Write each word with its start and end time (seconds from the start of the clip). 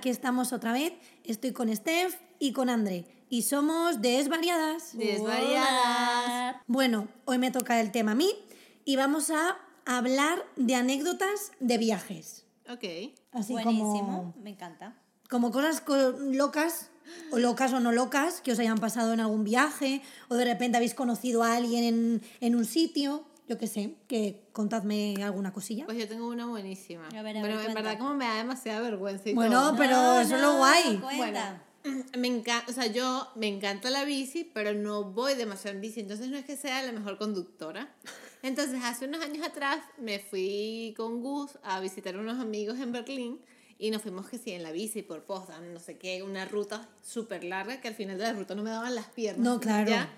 aquí 0.00 0.08
estamos 0.08 0.54
otra 0.54 0.72
vez. 0.72 0.94
Estoy 1.24 1.52
con 1.52 1.74
Steph 1.76 2.14
y 2.38 2.52
con 2.54 2.70
André. 2.70 3.04
Y 3.28 3.42
somos 3.42 4.00
Desvariadas. 4.00 4.96
Desvariadas. 4.96 6.56
Bueno, 6.66 7.08
hoy 7.26 7.36
me 7.36 7.50
toca 7.50 7.78
el 7.82 7.92
tema 7.92 8.12
a 8.12 8.14
mí 8.14 8.30
y 8.86 8.96
vamos 8.96 9.28
a 9.30 9.58
hablar 9.84 10.42
de 10.56 10.74
anécdotas 10.74 11.52
de 11.60 11.76
viajes. 11.76 12.46
Ok. 12.70 13.12
Así 13.32 13.52
Buenísimo, 13.52 13.84
como, 14.32 14.34
me 14.42 14.50
encanta. 14.50 14.96
como 15.28 15.50
cosas 15.52 15.82
co- 15.82 16.12
locas, 16.18 16.88
o 17.30 17.38
locas 17.38 17.74
o 17.74 17.80
no 17.80 17.92
locas, 17.92 18.40
que 18.40 18.52
os 18.52 18.58
hayan 18.58 18.78
pasado 18.78 19.12
en 19.12 19.20
algún 19.20 19.44
viaje, 19.44 20.00
o 20.28 20.34
de 20.36 20.46
repente 20.46 20.78
habéis 20.78 20.94
conocido 20.94 21.42
a 21.42 21.56
alguien 21.56 21.84
en, 21.84 22.22
en 22.40 22.54
un 22.56 22.64
sitio, 22.64 23.26
yo 23.50 23.58
qué 23.58 23.66
sé, 23.66 23.96
que 24.06 24.44
contadme 24.52 25.16
alguna 25.24 25.52
cosilla. 25.52 25.84
Pues 25.84 25.98
yo 25.98 26.06
tengo 26.06 26.28
una 26.28 26.46
buenísima. 26.46 27.08
A 27.08 27.22
ver, 27.22 27.36
a 27.38 27.42
pero 27.42 27.56
ver, 27.56 27.66
en 27.66 27.72
cuenta. 27.72 27.82
verdad 27.82 27.98
como 27.98 28.14
me 28.14 28.24
da 28.24 28.36
demasiada 28.36 28.80
vergüenza 28.80 29.28
y 29.28 29.34
Bueno, 29.34 29.60
todo. 29.60 29.76
pero 29.76 29.90
No, 29.96 30.20
eso 30.20 30.36
es 30.36 30.40
lo 30.40 30.56
guay. 30.58 30.96
cuenta. 31.16 31.62
Me 32.16 32.28
encanta, 32.28 32.70
o 32.70 32.74
sea, 32.74 32.86
yo 32.86 33.26
me 33.36 33.48
encanta 33.48 33.88
la 33.90 34.04
bici, 34.04 34.44
pero 34.52 34.74
no 34.74 35.02
voy 35.02 35.34
demasiado 35.34 35.74
en 35.74 35.80
bici, 35.80 36.00
entonces 36.00 36.28
no 36.28 36.36
es 36.36 36.44
que 36.44 36.56
sea 36.56 36.82
la 36.82 36.92
mejor 36.92 37.16
conductora. 37.16 37.88
Entonces, 38.42 38.78
hace 38.84 39.06
unos 39.06 39.22
años 39.22 39.44
atrás 39.46 39.78
me 39.98 40.18
fui 40.18 40.92
con 40.96 41.22
Gus 41.22 41.52
a 41.62 41.80
visitar 41.80 42.14
a 42.16 42.18
unos 42.20 42.38
amigos 42.38 42.78
en 42.78 42.92
Berlín 42.92 43.40
y 43.78 43.90
nos 43.90 44.02
fuimos 44.02 44.28
que 44.28 44.36
sí 44.36 44.52
en 44.52 44.62
la 44.62 44.72
bici 44.72 45.00
por 45.00 45.24
Potsdam, 45.24 45.72
no 45.72 45.80
sé 45.80 45.96
qué, 45.96 46.22
una 46.22 46.44
ruta 46.44 46.86
súper 47.02 47.44
larga 47.44 47.80
que 47.80 47.88
al 47.88 47.94
final 47.94 48.18
de 48.18 48.24
la 48.24 48.32
ruta 48.34 48.54
no 48.54 48.62
me 48.62 48.68
daban 48.70 48.94
las 48.94 49.06
piernas. 49.06 49.42
No, 49.42 49.58
claro. 49.58 49.88
¿ya? 49.88 50.08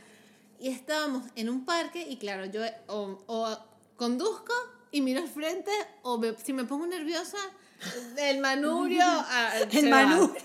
Y 0.62 0.69
estábamos 0.69 1.25
en 1.34 1.48
un 1.51 1.65
parque 1.65 2.07
y 2.09 2.16
claro, 2.18 2.45
yo 2.46 2.63
o, 2.87 3.18
o 3.27 3.59
conduzco 3.96 4.52
y 4.93 5.01
miro 5.01 5.21
al 5.21 5.29
frente 5.29 5.73
o 6.02 6.18
me- 6.18 6.37
si 6.43 6.52
me 6.52 6.63
pongo 6.65 6.87
nerviosa, 6.87 7.37
el 8.16 8.38
manubrio... 8.38 9.02
ah, 9.05 9.55
El 9.73 9.88
manubrio. 9.96 10.40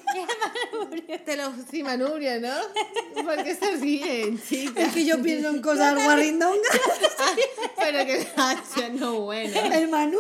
Te 1.24 1.38
lo 1.38 1.52
sí, 1.70 1.84
manubrio, 1.84 2.40
¿no? 2.42 2.56
Porque 3.24 3.54
se 3.56 3.76
ríen, 3.76 4.42
chicas. 4.42 4.88
Es 4.88 4.94
que 4.94 5.06
yo 5.06 5.22
pienso 5.22 5.50
en 5.50 5.62
cosas 5.62 5.94
guarrindongas. 6.04 6.80
Pero 7.78 8.06
que 8.08 8.28
hacha, 8.38 8.90
no 8.90 9.22
bueno. 9.22 9.60
El 9.72 9.88
Manu. 9.90 10.18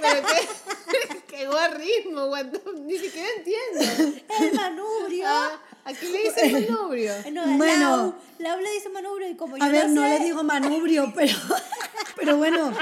Pero 0.00 0.26
qué, 0.26 1.22
qué 1.26 1.46
guarrismo, 1.46 2.28
cuando 2.28 2.58
ni 2.86 2.96
siquiera 2.98 3.28
entiendo. 3.36 4.20
El 4.40 4.54
manubrio. 4.54 5.24
Ah, 5.26 5.60
aquí 5.84 6.06
le 6.06 6.22
dicen 6.24 6.52
manubrio. 6.68 7.12
No, 7.32 7.46
Bueno. 7.56 7.90
Lau, 7.96 8.14
Lau 8.38 8.60
le 8.60 8.70
dice 8.72 8.88
manubrio 8.88 9.28
y 9.28 9.34
como 9.36 9.56
yo 9.56 9.64
A 9.64 9.68
ver, 9.68 9.88
no 9.88 10.00
no 10.02 10.08
sé, 10.08 10.18
le 10.18 10.24
digo 10.24 10.42
manubrio, 10.44 11.12
pero, 11.16 11.34
pero 12.16 12.36
bueno, 12.36 12.72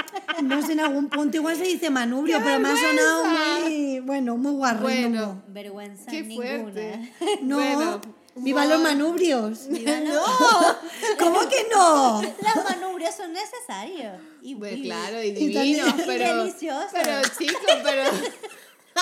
no 0.43 0.61
sé, 0.65 0.73
en 0.73 0.79
algún 0.81 1.09
punto 1.09 1.37
igual 1.37 1.55
se 1.57 1.63
dice 1.63 1.89
manubrio, 1.89 2.37
¡Qué 2.37 2.43
pero 2.45 2.59
me 2.59 2.69
ha 2.69 2.75
sonado 2.75 3.25
muy, 3.25 3.99
bueno, 4.01 4.37
muy 4.37 4.51
guarrindongo. 4.53 5.09
Bueno, 5.25 5.43
Vergüenza 5.47 6.11
qué 6.11 6.21
ninguna. 6.23 6.47
fuerte. 6.49 7.13
No, 7.41 7.55
Bueno, 7.57 8.01
viva 8.35 8.61
wow. 8.61 8.69
los 8.71 8.81
manubrios. 8.81 9.67
Viva 9.67 9.91
la- 9.99 10.77
¿Cómo 11.19 11.39
que 11.49 11.67
no? 11.73 12.21
Los 12.21 12.63
manubrios 12.69 13.15
son 13.15 13.33
necesarios. 13.33 14.13
Y, 14.41 14.53
Bueno, 14.55 14.77
y- 14.77 14.83
claro, 14.83 15.21
y 15.21 15.27
y 15.27 15.53
también- 15.53 15.63
divino, 15.85 15.87
y 15.97 16.01
pero. 16.05 16.37
delicioso. 16.43 16.87
Pero, 16.93 17.21
chicos, 17.37 17.61
pero. 17.83 18.03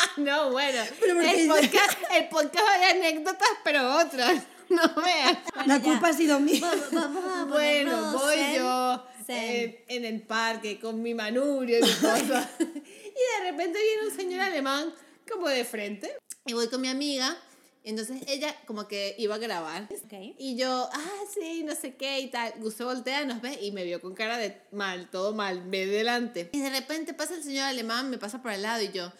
No, 0.17 0.51
bueno. 0.51 0.83
Pero 0.99 1.13
porque 1.15 1.41
el, 1.43 1.47
podcast, 1.47 1.97
el 2.13 2.29
podcast 2.29 2.65
va 2.65 2.77
de 2.79 2.85
anécdotas, 2.85 3.49
pero 3.63 3.97
otras. 3.97 4.43
No 4.69 4.81
veas. 5.01 5.37
La 5.65 5.77
ya. 5.77 5.81
culpa 5.81 6.09
ha 6.09 6.13
sido 6.13 6.41
mía. 6.41 6.69
Vamos 6.91 7.47
Bueno, 7.47 8.11
voy 8.11 8.35
zen, 8.35 8.55
yo 8.57 9.07
zen. 9.25 9.37
eh, 9.37 9.85
en 9.87 10.03
el 10.03 10.21
parque 10.23 10.77
con 10.77 11.01
mi 11.01 11.13
manubrio 11.13 11.79
y 11.79 11.83
mi 11.83 11.93
cosa. 11.93 12.49
y 12.59 12.63
de 12.63 13.49
repente 13.49 13.79
viene 13.81 14.09
un 14.09 14.13
señor 14.13 14.41
alemán 14.41 14.93
como 15.31 15.47
de 15.47 15.63
frente. 15.63 16.17
Y 16.45 16.51
voy 16.51 16.67
con 16.67 16.81
mi 16.81 16.89
amiga. 16.89 17.37
Entonces 17.85 18.23
ella 18.27 18.53
como 18.65 18.89
que 18.89 19.15
iba 19.17 19.35
a 19.35 19.37
grabar. 19.37 19.83
Ok. 19.83 20.35
Y 20.37 20.57
yo, 20.57 20.89
ah, 20.91 21.21
sí, 21.33 21.63
no 21.63 21.73
sé 21.73 21.95
qué 21.95 22.19
y 22.19 22.27
tal. 22.27 22.51
Gusto 22.57 22.83
voltea, 22.83 23.23
nos 23.23 23.39
ve 23.39 23.57
y 23.61 23.71
me 23.71 23.85
vio 23.85 24.01
con 24.01 24.13
cara 24.15 24.37
de 24.37 24.61
mal, 24.73 25.09
todo 25.09 25.33
mal, 25.33 25.63
ve 25.67 25.85
delante. 25.85 26.49
Y 26.51 26.59
de 26.59 26.69
repente 26.71 27.13
pasa 27.13 27.35
el 27.35 27.43
señor 27.43 27.63
alemán, 27.67 28.09
me 28.09 28.17
pasa 28.17 28.41
por 28.41 28.51
al 28.51 28.61
lado 28.63 28.83
y 28.83 28.91
yo 28.91 29.13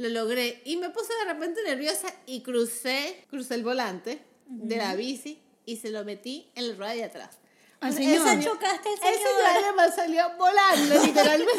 lo 0.00 0.08
logré. 0.08 0.60
Y 0.64 0.76
me 0.76 0.90
puse 0.90 1.12
de 1.24 1.32
repente 1.32 1.60
nerviosa 1.62 2.08
y 2.26 2.40
crucé, 2.42 3.24
crucé 3.30 3.54
el 3.54 3.62
volante 3.62 4.22
de 4.46 4.76
la 4.76 4.94
bici 4.94 5.38
y 5.66 5.76
se 5.76 5.90
lo 5.90 6.04
metí 6.04 6.50
en 6.54 6.68
la 6.68 6.74
rueda 6.74 6.92
de 6.94 7.04
atrás. 7.04 7.36
Al 7.80 7.94
señor. 7.94 8.26
señor- 8.28 8.44
chocaste 8.44 8.88
al 8.88 8.94
El 8.94 9.00
señor 9.00 9.18
señor. 9.36 9.64
alemán 9.64 9.90
salió 9.94 10.30
volando 10.36 10.94
literalmente 11.06 11.52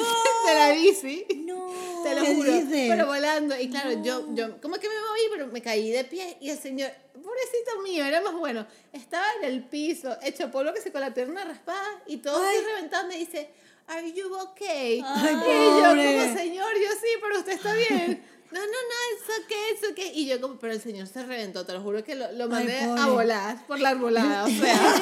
de 0.47 0.53
la 0.53 0.71
bici. 0.73 1.25
No. 1.45 2.01
Te 2.03 2.15
lo 2.15 2.21
¿Qué 2.21 2.35
juro. 2.35 2.51
dices? 2.51 2.89
Pero 2.89 3.05
volando. 3.07 3.59
Y 3.59 3.69
claro, 3.69 3.91
yo, 4.03 4.25
yo 4.35 4.59
como 4.61 4.75
que 4.77 4.87
me 4.89 4.95
moví, 4.95 5.21
pero 5.31 5.47
me 5.47 5.61
caí 5.63 5.89
de 5.91 6.03
pie. 6.03 6.37
Y 6.39 6.49
el 6.51 6.59
señor, 6.59 6.91
pobrecito 7.13 7.81
mío, 7.83 8.03
era 8.05 8.21
más 8.21 8.33
bueno. 8.35 8.67
Estaba 8.93 9.25
en 9.39 9.45
el 9.45 9.63
piso, 9.63 10.15
hecho 10.21 10.51
polvo 10.51 10.73
que 10.73 10.81
se 10.81 10.91
con 10.91 11.01
la 11.01 11.11
pierna 11.13 11.43
raspada. 11.43 12.03
Y 12.07 12.17
todo 12.17 12.37
así 12.43 12.57
reventado 12.65 13.07
me 13.07 13.17
dice, 13.17 13.49
¿Are 13.87 14.11
you 14.13 14.33
okay? 14.37 15.01
Ay, 15.05 15.35
y 15.35 15.81
yo 15.81 15.89
como, 15.89 16.37
señor, 16.37 16.73
yo 16.75 16.91
sí, 17.01 17.07
pero 17.21 17.39
usted 17.39 17.53
está 17.53 17.73
bien. 17.73 18.23
No, 18.51 18.59
no, 18.59 18.65
no, 18.65 18.69
es 19.15 19.45
okay, 19.45 19.57
es 19.81 19.91
okay. 19.91 20.11
Y 20.13 20.25
yo 20.27 20.41
como, 20.41 20.59
pero 20.59 20.73
el 20.73 20.81
señor 20.81 21.07
se 21.07 21.23
reventó, 21.23 21.65
te 21.65 21.71
lo 21.71 21.79
juro 21.81 22.03
que 22.03 22.15
lo, 22.15 22.33
lo 22.33 22.49
mandé 22.49 22.81
a 22.81 22.87
pobre. 22.97 23.03
volar 23.11 23.65
por 23.65 23.79
la 23.79 23.89
arbolada. 23.91 24.43
O 24.43 24.49
sea, 24.49 24.95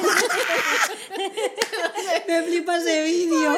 Me 2.28 2.42
flipa 2.44 2.76
ese 2.76 3.02
vídeo. 3.02 3.56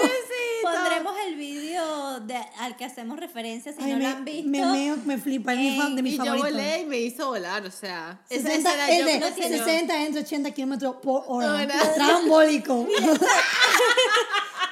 Pondremos 0.62 1.14
el 1.26 1.36
vídeo 1.36 2.20
de- 2.20 2.40
al 2.60 2.74
que 2.78 2.86
hacemos 2.86 3.20
referencia 3.20 3.74
si 3.74 3.82
Ay, 3.82 3.92
no 3.92 3.98
me, 3.98 4.02
lo 4.04 4.08
han 4.16 4.24
visto. 4.24 4.48
me 4.48 4.64
meo, 4.64 4.96
me 5.04 5.18
flipa, 5.18 5.52
es 5.52 5.58
mi 5.58 5.76
fa- 5.78 5.90
de 5.90 6.02
mis 6.02 6.14
y 6.14 6.16
yo 6.16 6.24
favoritos. 6.24 6.52
volé 6.52 6.80
y 6.80 6.86
me 6.86 6.96
hizo 6.98 7.26
volar, 7.26 7.66
o 7.66 7.70
sea. 7.70 8.18
esa- 8.30 8.48
60, 8.48 8.70
esa 8.70 8.88
era 8.88 8.98
yo 8.98 9.04
de 9.04 9.14
el 9.28 9.34
señor. 9.34 9.64
60 9.66 10.04
entre 10.06 10.22
80 10.22 10.50
kilómetros 10.52 10.96
por 11.02 11.24
hora. 11.26 11.52
Hora. 11.52 11.94
Trambólico. 11.94 12.88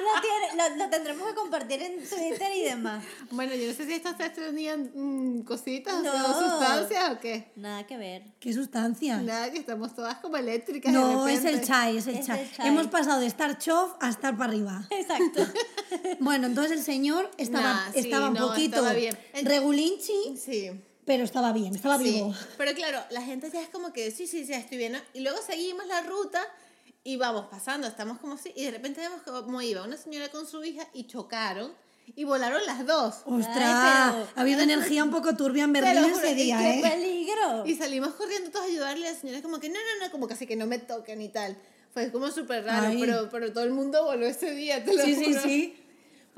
Lo, 0.00 0.20
tiene- 0.20 0.56
lo- 0.78 0.84
lo 0.84 0.90
tendremos 0.90 1.28
que 1.28 1.34
compartir 1.34 1.82
en 1.82 1.98
Twitter 2.08 2.52
y 2.56 2.62
demás. 2.64 3.04
Bueno, 3.30 3.54
yo 3.54 3.68
no 3.68 3.74
sé 3.74 3.86
si 3.86 3.92
estos 3.94 4.16
tres 4.16 4.32
tenían 4.34 4.90
mm, 4.94 5.42
cositas 5.42 6.02
No. 6.02 6.10
o 6.12 6.40
sustancias 6.50 7.10
o 7.10 7.20
qué. 7.20 7.50
Nada 7.56 7.86
que 7.86 7.96
ver. 7.96 8.22
¿Qué 8.40 8.52
sustancia? 8.52 9.18
Nada, 9.18 9.50
que 9.50 9.58
estamos 9.58 9.94
todas 9.94 10.16
como 10.18 10.36
eléctricas. 10.36 10.92
No, 10.92 11.24
de 11.24 11.34
es 11.34 11.44
el 11.44 11.62
chai, 11.62 11.96
es 11.98 12.06
el 12.06 12.16
Es 12.16 12.26
chai. 12.26 12.40
el 12.40 12.52
chai. 12.52 12.68
Hemos 12.68 12.86
pasado 12.88 13.20
de 13.20 13.26
estar 13.26 13.58
chof 13.58 13.92
a 14.00 14.08
estar 14.08 14.36
para 14.36 14.50
arriba. 14.50 14.86
Exacto. 14.90 15.46
Bueno, 16.20 16.46
entonces 16.46 16.72
el 16.78 16.84
señor 16.84 17.28
estaba, 17.36 17.74
Nah, 17.74 17.92
sí, 17.92 17.98
estaba 18.00 18.28
un 18.28 18.34
no, 18.34 18.48
poquito 18.48 18.76
estaba 18.76 18.92
bien. 18.94 19.16
Regulinchi, 19.42 20.36
Sí. 20.36 20.70
pero 21.04 21.24
estaba 21.24 21.52
bien, 21.52 21.74
estaba 21.74 21.98
sí. 21.98 22.04
vivo. 22.04 22.34
Pero 22.56 22.74
claro, 22.74 23.00
la 23.10 23.22
gente 23.22 23.50
ya 23.52 23.60
es 23.60 23.68
como 23.70 23.92
que 23.92 24.10
sí, 24.12 24.26
sí, 24.28 24.46
sí, 24.46 24.52
estoy 24.52 24.78
bien. 24.78 24.92
¿no? 24.92 24.98
Y 25.14 25.20
luego 25.20 25.38
seguimos 25.44 25.86
la 25.86 26.02
ruta 26.02 26.40
y 27.04 27.16
vamos 27.16 27.46
pasando, 27.50 27.86
estamos 27.86 28.18
como 28.18 28.34
así. 28.34 28.52
Y 28.56 28.64
de 28.64 28.70
repente 28.72 29.00
vemos 29.00 29.22
cómo 29.22 29.62
iba 29.62 29.82
una 29.82 29.96
señora 29.96 30.28
con 30.28 30.46
su 30.46 30.62
hija 30.64 30.86
y 30.92 31.06
chocaron 31.06 31.72
y 32.16 32.24
volaron 32.24 32.64
las 32.66 32.84
dos. 32.86 33.16
Ostras, 33.24 33.56
Ay, 33.58 34.10
pero- 34.12 34.28
ha 34.36 34.40
habido 34.40 34.60
energía 34.62 35.04
un 35.04 35.10
poco 35.10 35.36
turbia 35.36 35.64
en 35.64 35.72
Berlín 35.72 36.02
juro, 36.02 36.16
ese 36.16 36.30
es 36.30 36.36
día, 36.36 36.58
que 36.58 36.78
¿eh? 36.78 36.82
Peligro. 36.82 37.66
Y 37.66 37.74
salimos 37.76 38.14
corriendo 38.14 38.50
todos 38.50 38.64
a 38.66 38.68
ayudarle 38.68 39.06
y 39.08 39.12
la 39.12 39.18
señora 39.18 39.42
como 39.42 39.60
que 39.60 39.68
no, 39.68 39.76
no, 39.76 40.04
no, 40.06 40.10
como 40.12 40.26
casi 40.28 40.46
que 40.46 40.56
no 40.56 40.66
me 40.66 40.78
toquen 40.78 41.22
y 41.22 41.28
tal. 41.28 41.56
Fue 41.92 42.10
como 42.12 42.30
súper 42.30 42.64
raro, 42.64 42.88
Ay. 42.88 42.98
pero, 43.00 43.28
pero 43.30 43.52
todo 43.52 43.64
el 43.64 43.70
mundo 43.72 44.04
voló 44.04 44.26
ese 44.26 44.52
día, 44.52 44.84
te 44.84 44.94
lo 44.94 45.04
Sí, 45.04 45.14
sí, 45.16 45.24
juro. 45.26 45.42
sí. 45.42 45.76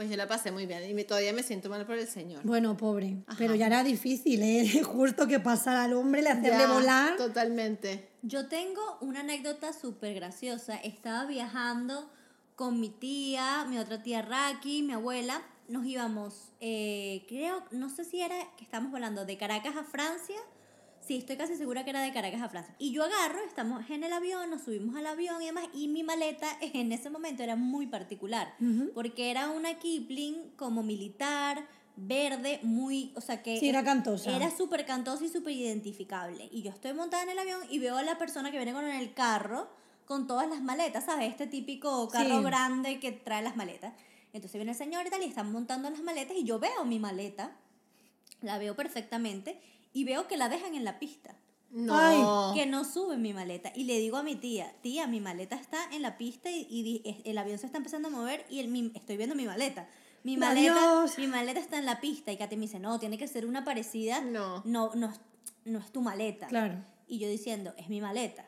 Pues 0.02 0.10
yo 0.10 0.16
la 0.16 0.26
pasé 0.26 0.50
muy 0.50 0.66
bien 0.66 0.82
y 0.90 0.94
me- 0.94 1.04
todavía 1.04 1.32
me 1.32 1.44
siento 1.44 1.68
mal 1.70 1.86
por 1.86 1.96
el 1.96 2.08
señor. 2.08 2.42
Bueno, 2.42 2.76
pobre. 2.76 3.18
Pero 3.38 3.54
ya 3.54 3.66
era 3.68 3.84
difícil, 3.84 4.42
¿eh? 4.42 4.82
Justo 4.82 5.28
que 5.28 5.38
pasara 5.38 5.84
al 5.84 5.92
hombre, 5.92 6.22
le 6.22 6.30
hacerle 6.30 6.58
Ya, 6.58 6.72
volar. 6.72 7.16
Totalmente. 7.16 8.08
Yo 8.22 8.48
tengo 8.48 8.80
una 9.00 9.20
anécdota 9.20 9.72
súper 9.72 10.14
graciosa. 10.14 10.74
Estaba 10.74 11.24
viajando 11.26 12.10
con 12.56 12.80
mi 12.80 12.88
tía, 12.88 13.64
mi 13.68 13.78
otra 13.78 14.02
tía 14.02 14.22
Raki, 14.22 14.82
mi 14.82 14.92
abuela. 14.92 15.40
Nos 15.68 15.86
íbamos, 15.86 16.50
eh, 16.60 17.24
creo, 17.28 17.62
no 17.70 17.88
sé 17.88 18.04
si 18.04 18.20
era 18.20 18.34
que 18.56 18.64
estábamos 18.64 18.90
volando 18.90 19.24
de 19.24 19.38
Caracas 19.38 19.76
a 19.76 19.84
Francia. 19.84 20.40
Sí, 21.06 21.16
estoy 21.16 21.36
casi 21.36 21.56
segura 21.56 21.82
que 21.82 21.90
era 21.90 22.00
de 22.00 22.12
Caracas 22.12 22.40
a 22.42 22.48
Francia. 22.48 22.74
Y 22.78 22.92
yo 22.92 23.02
agarro, 23.02 23.40
estamos 23.44 23.88
en 23.90 24.04
el 24.04 24.12
avión, 24.12 24.48
nos 24.50 24.62
subimos 24.62 24.94
al 24.94 25.06
avión 25.06 25.42
y 25.42 25.46
demás. 25.46 25.64
Y 25.74 25.88
mi 25.88 26.04
maleta 26.04 26.46
en 26.60 26.92
ese 26.92 27.10
momento 27.10 27.42
era 27.42 27.56
muy 27.56 27.86
particular. 27.86 28.54
Porque 28.94 29.30
era 29.30 29.50
una 29.50 29.78
Kipling 29.80 30.52
como 30.56 30.82
militar, 30.84 31.66
verde, 31.96 32.60
muy, 32.62 33.12
o 33.16 33.20
sea 33.20 33.42
que... 33.42 33.58
Sí, 33.58 33.68
era 33.68 33.82
cantosa. 33.84 34.34
Era 34.34 34.50
súper 34.56 34.86
cantosa 34.86 35.24
y 35.24 35.28
súper 35.28 35.54
identificable. 35.54 36.48
Y 36.52 36.62
yo 36.62 36.70
estoy 36.70 36.92
montada 36.94 37.24
en 37.24 37.30
el 37.30 37.38
avión 37.38 37.60
y 37.68 37.80
veo 37.80 37.96
a 37.96 38.02
la 38.02 38.16
persona 38.16 38.50
que 38.52 38.56
viene 38.58 38.72
con 38.72 38.84
el 38.84 39.12
carro 39.12 39.68
con 40.04 40.26
todas 40.26 40.48
las 40.48 40.62
maletas, 40.62 41.04
¿sabes? 41.04 41.30
Este 41.30 41.46
típico 41.46 42.08
carro 42.08 42.38
Sí. 42.38 42.44
grande 42.44 43.00
que 43.00 43.12
trae 43.12 43.42
las 43.42 43.56
maletas. 43.56 43.92
Entonces 44.32 44.54
viene 44.58 44.72
el 44.72 44.78
señor 44.78 45.06
y 45.06 45.10
tal 45.10 45.22
y 45.22 45.26
están 45.26 45.50
montando 45.52 45.90
las 45.90 46.00
maletas 46.02 46.36
y 46.36 46.44
yo 46.44 46.58
veo 46.58 46.84
mi 46.84 46.98
maleta, 46.98 47.56
la 48.40 48.58
veo 48.58 48.74
perfectamente 48.74 49.60
y 49.92 50.04
veo 50.04 50.26
que 50.28 50.36
la 50.36 50.48
dejan 50.48 50.74
en 50.74 50.84
la 50.84 50.98
pista. 50.98 51.36
No. 51.70 51.94
Ay. 51.96 52.20
Que 52.54 52.66
no 52.66 52.84
sube 52.84 53.16
mi 53.16 53.32
maleta. 53.32 53.72
Y 53.74 53.84
le 53.84 53.98
digo 53.98 54.18
a 54.18 54.22
mi 54.22 54.36
tía, 54.36 54.74
tía, 54.82 55.06
mi 55.06 55.20
maleta 55.20 55.56
está 55.56 55.78
en 55.92 56.02
la 56.02 56.18
pista 56.18 56.50
y, 56.50 56.66
y 56.68 57.22
el 57.24 57.38
avión 57.38 57.58
se 57.58 57.66
está 57.66 57.78
empezando 57.78 58.08
a 58.08 58.10
mover 58.10 58.44
y 58.50 58.60
el, 58.60 58.68
mi- 58.68 58.92
estoy 58.94 59.16
viendo 59.16 59.34
mi 59.34 59.46
maleta. 59.46 59.88
Mi 60.22 60.36
maleta, 60.36 60.72
Adiós. 61.00 61.18
mi 61.18 61.26
maleta 61.26 61.58
está 61.58 61.78
en 61.78 61.86
la 61.86 62.00
pista 62.00 62.30
y 62.30 62.36
Katy 62.36 62.56
me 62.56 62.62
dice, 62.62 62.78
no, 62.78 62.98
tiene 63.00 63.16
que 63.18 63.26
ser 63.26 63.46
una 63.46 63.64
parecida. 63.64 64.20
No. 64.20 64.62
No, 64.66 64.94
no, 64.94 65.12
no 65.64 65.78
es 65.78 65.90
tu 65.90 66.00
maleta. 66.02 66.46
Claro. 66.46 66.84
Y 67.08 67.18
yo 67.18 67.28
diciendo, 67.28 67.72
es 67.78 67.88
mi 67.88 68.00
maleta. 68.00 68.46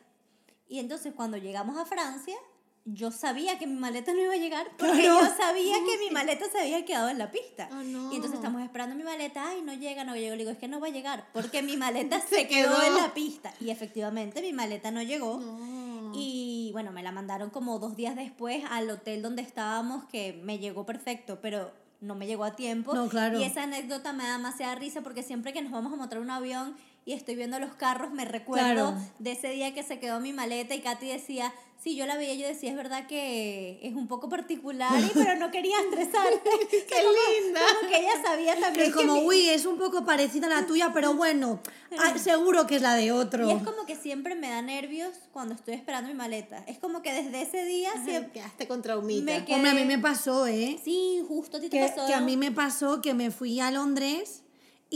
Y 0.68 0.78
entonces 0.78 1.12
cuando 1.14 1.36
llegamos 1.36 1.76
a 1.78 1.84
Francia, 1.86 2.36
yo 2.86 3.10
sabía 3.10 3.58
que 3.58 3.66
mi 3.66 3.76
maleta 3.76 4.12
no 4.12 4.20
iba 4.20 4.34
a 4.34 4.36
llegar 4.36 4.66
porque 4.76 5.00
Claro. 5.04 5.20
yo 5.20 5.34
sabía 5.36 5.76
que 5.86 5.98
mi 5.98 6.10
maleta 6.10 6.44
se 6.50 6.58
había 6.60 6.84
quedado 6.84 7.08
en 7.08 7.16
la 7.18 7.30
pista. 7.30 7.68
Oh, 7.72 7.76
no. 7.82 8.12
Y 8.12 8.16
entonces 8.16 8.38
estamos 8.38 8.62
esperando 8.62 8.94
mi 8.94 9.02
maleta, 9.04 9.48
ay, 9.48 9.62
no 9.62 9.72
llega, 9.72 10.04
no 10.04 10.14
llega. 10.14 10.32
Le 10.32 10.38
digo, 10.42 10.50
es 10.50 10.58
que 10.58 10.68
no 10.68 10.80
va 10.80 10.88
a 10.88 10.90
llegar 10.90 11.26
porque 11.32 11.62
mi 11.62 11.76
maleta 11.78 12.20
se, 12.28 12.36
Se 12.36 12.48
quedó. 12.48 12.76
quedó. 12.78 12.82
en 12.86 12.94
la 12.96 13.14
pista. 13.14 13.54
Y 13.60 13.70
efectivamente 13.70 14.42
mi 14.42 14.52
maleta 14.52 14.90
no 14.90 15.02
llegó. 15.02 15.38
No. 15.40 16.12
Y 16.14 16.70
bueno, 16.72 16.92
me 16.92 17.02
la 17.02 17.10
mandaron 17.10 17.50
como 17.50 17.78
dos 17.78 17.96
días 17.96 18.16
después 18.16 18.62
al 18.70 18.90
hotel 18.90 19.22
donde 19.22 19.40
estábamos, 19.42 20.04
que 20.04 20.38
me 20.44 20.58
llegó 20.58 20.84
perfecto, 20.84 21.38
pero 21.40 21.72
no 22.00 22.14
me 22.14 22.26
llegó 22.26 22.44
a 22.44 22.54
tiempo. 22.54 22.94
No, 22.94 23.08
claro. 23.08 23.40
Y 23.40 23.44
esa 23.44 23.62
anécdota 23.62 24.12
me 24.12 24.24
da 24.24 24.32
demasiada 24.36 24.74
risa 24.74 25.00
porque 25.00 25.22
siempre 25.22 25.54
que 25.54 25.62
nos 25.62 25.72
vamos 25.72 25.90
a 25.92 25.96
montar 25.96 26.18
un 26.18 26.30
avión 26.30 26.76
y 27.06 27.12
estoy 27.12 27.34
viendo 27.36 27.58
los 27.58 27.74
carros, 27.74 28.12
me 28.12 28.24
recuerdo 28.24 28.64
Claro. 28.64 28.94
de 29.18 29.32
ese 29.32 29.48
día 29.50 29.74
que 29.74 29.82
se 29.82 29.98
quedó 29.98 30.20
mi 30.20 30.32
maleta 30.32 30.74
y 30.74 30.80
Katy 30.80 31.06
decía, 31.06 31.52
sí, 31.82 31.96
yo 31.96 32.06
la 32.06 32.16
veía, 32.16 32.32
yo 32.34 32.46
decía, 32.48 32.70
es 32.70 32.76
verdad 32.76 33.06
que 33.06 33.78
es 33.82 33.94
un 33.94 34.08
poco 34.08 34.30
particular, 34.30 34.90
y- 34.98 35.10
pero 35.12 35.36
no 35.36 35.50
quería 35.50 35.76
estresarte. 35.80 36.40
¡Qué 36.70 36.94
linda! 37.44 37.60
Como 37.78 37.90
que 37.90 37.98
ella 38.00 38.22
sabía 38.24 38.58
también 38.58 38.86
Es 38.86 38.94
que 38.96 39.02
como, 39.06 39.16
mi- 39.20 39.26
uy, 39.26 39.48
es 39.50 39.66
un 39.66 39.76
poco 39.76 40.06
parecida 40.06 40.46
a 40.46 40.60
la 40.62 40.66
tuya, 40.66 40.92
pero 40.94 41.12
bueno, 41.12 41.60
ah, 41.98 42.16
seguro 42.16 42.66
que 42.66 42.76
es 42.76 42.82
la 42.82 42.94
de 42.94 43.12
otro. 43.12 43.50
Y 43.50 43.52
es 43.52 43.62
como 43.62 43.84
que 43.84 43.96
siempre 43.96 44.34
me 44.34 44.48
da 44.48 44.62
nervios 44.62 45.10
cuando 45.32 45.54
estoy 45.54 45.74
esperando 45.74 46.08
mi 46.08 46.14
maleta. 46.14 46.64
Es 46.66 46.78
como 46.78 47.02
que 47.02 47.12
desde 47.12 47.42
ese 47.42 47.66
día 47.66 47.90
siempre... 48.04 48.32
Quedaste 48.32 48.66
con 48.66 48.80
traumita. 48.80 49.24
Me 49.24 49.44
quedé- 49.44 49.56
Hombre, 49.56 49.70
a 49.72 49.74
mí 49.74 49.84
me 49.84 49.98
pasó, 49.98 50.46
¿eh? 50.46 50.80
Sí, 50.82 51.22
justo 51.28 51.58
a 51.58 51.60
ti 51.60 51.68
te 51.68 51.78
Que, 51.80 51.86
pasó. 51.88 52.06
que 52.06 52.14
a 52.14 52.20
mí 52.22 52.38
me 52.38 52.50
pasó 52.50 53.02
que 53.02 53.12
me 53.12 53.30
fui 53.30 53.60
a 53.60 53.70
Londres 53.70 54.40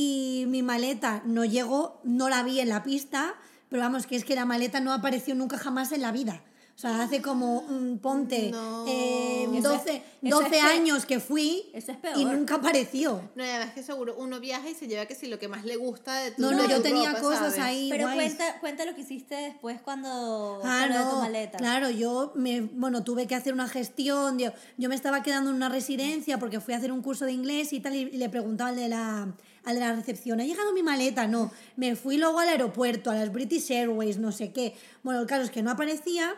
y 0.01 0.45
mi 0.47 0.63
maleta 0.63 1.25
no 1.27 1.45
llegó, 1.45 2.01
no 2.05 2.29
la 2.29 2.45
vi 2.45 2.61
en 2.61 2.69
la 2.69 2.85
pista, 2.85 3.35
pero 3.69 3.83
vamos, 3.83 4.07
que 4.07 4.15
es 4.15 4.25
que 4.25 4.37
la 4.37 4.45
maleta 4.45 4.79
no 4.79 4.93
apareció 4.93 5.35
nunca 5.35 5.59
jamás 5.59 5.91
en 5.91 6.03
la 6.03 6.13
vida. 6.13 6.45
O 6.79 6.81
sea, 6.81 7.03
hace 7.03 7.21
como, 7.21 7.63
mm, 7.63 7.97
ponte, 7.99 8.53
No. 8.53 8.85
eh, 8.87 9.49
Eso 9.53 9.69
12, 9.71 9.97
es- 9.97 10.03
eso 10.23 10.37
12 10.37 10.45
es 10.45 10.51
peor. 10.63 10.65
años 10.73 11.07
que 11.07 11.19
fui 11.19 11.65
es 11.73 11.87
peor. 11.87 12.17
y 12.17 12.25
nunca 12.25 12.55
apareció. 12.55 13.21
No, 13.35 13.45
y 13.45 13.49
además 13.49 13.75
que 13.75 13.83
seguro 13.83 14.15
uno 14.17 14.39
viaja 14.39 14.71
y 14.71 14.75
se 14.77 14.87
lleva 14.87 15.05
que 15.07 15.17
si 15.17 15.27
lo 15.27 15.41
que 15.41 15.49
más 15.49 15.65
le 15.65 15.75
gusta 15.75 16.15
de 16.21 16.31
tu 16.31 16.41
No, 16.41 16.53
no, 16.53 16.69
yo 16.69 16.77
tu 16.77 16.83
tenía 16.85 17.15
cosas 17.21 17.55
¿sabes? 17.55 17.59
ahí 17.59 17.89
Pero 17.91 18.09
cuenta, 18.15 18.61
cuenta 18.61 18.85
lo 18.85 18.95
que 18.95 19.01
hiciste 19.01 19.35
después 19.35 19.81
cuando 19.81 20.61
Ah, 20.63 20.87
lo 20.87 20.95
de 20.99 21.05
tu 21.05 21.11
no, 21.17 21.21
maleta. 21.23 21.59
claro, 21.59 21.91
yo 21.91 22.31
me, 22.37 22.61
bueno, 22.61 23.03
tuve 23.03 23.27
que 23.27 23.35
hacer 23.35 23.53
una 23.55 23.67
gestión, 23.67 24.39
yo, 24.39 24.53
yo 24.77 24.89
me 24.89 24.95
estaba 24.95 25.25
quedando 25.25 25.51
en 25.51 25.57
una 25.57 25.69
residencia 25.69 26.39
porque 26.39 26.61
fui 26.61 26.75
a 26.75 26.77
hacer 26.77 26.93
un 26.93 27.03
curso 27.03 27.25
de 27.25 27.33
inglés 27.33 27.73
y 27.73 27.81
tal, 27.81 27.97
y, 27.97 28.05
le 28.13 28.29
preguntaba 28.29 28.71
al 28.71 28.77
de, 28.77 28.89
la, 28.89 29.35
al 29.65 29.75
de 29.75 29.81
la 29.81 29.97
recepción, 29.97 30.41
¿ha 30.41 30.45
llegado 30.45 30.73
mi 30.73 30.85
maleta? 30.85 31.27
No, 31.27 31.51
me 31.75 31.97
fui 31.97 32.19
luego 32.19 32.39
al 32.39 32.51
aeropuerto, 32.51 33.11
a 33.11 33.17
las 33.17 33.33
British 33.33 33.69
Airways, 33.73 34.19
no 34.19 34.31
sé 34.31 34.53
qué. 34.53 34.77
Bueno, 35.03 35.21
el 35.21 35.27
caso 35.27 35.43
es 35.43 35.51
que 35.51 35.61
no 35.65 35.73
aparecía 35.73 36.37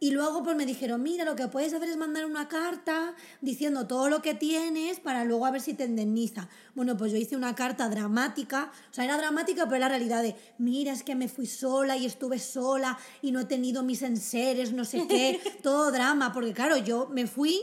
y 0.00 0.12
luego 0.12 0.42
pues 0.42 0.56
me 0.56 0.64
dijeron, 0.64 1.02
mira, 1.02 1.24
lo 1.24 1.34
que 1.34 1.48
puedes 1.48 1.72
hacer 1.74 1.88
es 1.88 1.96
mandar 1.96 2.24
una 2.24 2.48
carta 2.48 3.14
diciendo 3.40 3.86
todo 3.86 4.08
lo 4.08 4.22
que 4.22 4.34
tienes 4.34 5.00
para 5.00 5.24
luego 5.24 5.46
a 5.46 5.50
ver 5.50 5.60
si 5.60 5.74
te 5.74 5.84
indemniza. 5.84 6.48
Bueno, 6.74 6.96
pues 6.96 7.10
yo 7.10 7.18
hice 7.18 7.36
una 7.36 7.54
carta 7.54 7.88
dramática, 7.88 8.70
o 8.90 8.94
sea, 8.94 9.04
era 9.04 9.16
dramática, 9.16 9.66
pero 9.68 9.80
la 9.80 9.88
realidad 9.88 10.22
de, 10.22 10.36
mira, 10.58 10.92
es 10.92 11.02
que 11.02 11.16
me 11.16 11.28
fui 11.28 11.46
sola 11.46 11.96
y 11.96 12.06
estuve 12.06 12.38
sola 12.38 12.98
y 13.22 13.32
no 13.32 13.40
he 13.40 13.44
tenido 13.44 13.82
mis 13.82 14.02
enseres, 14.02 14.72
no 14.72 14.84
sé 14.84 15.06
qué, 15.08 15.40
todo 15.62 15.90
drama, 15.90 16.32
porque 16.32 16.52
claro, 16.52 16.76
yo 16.76 17.08
me 17.08 17.26
fui 17.26 17.60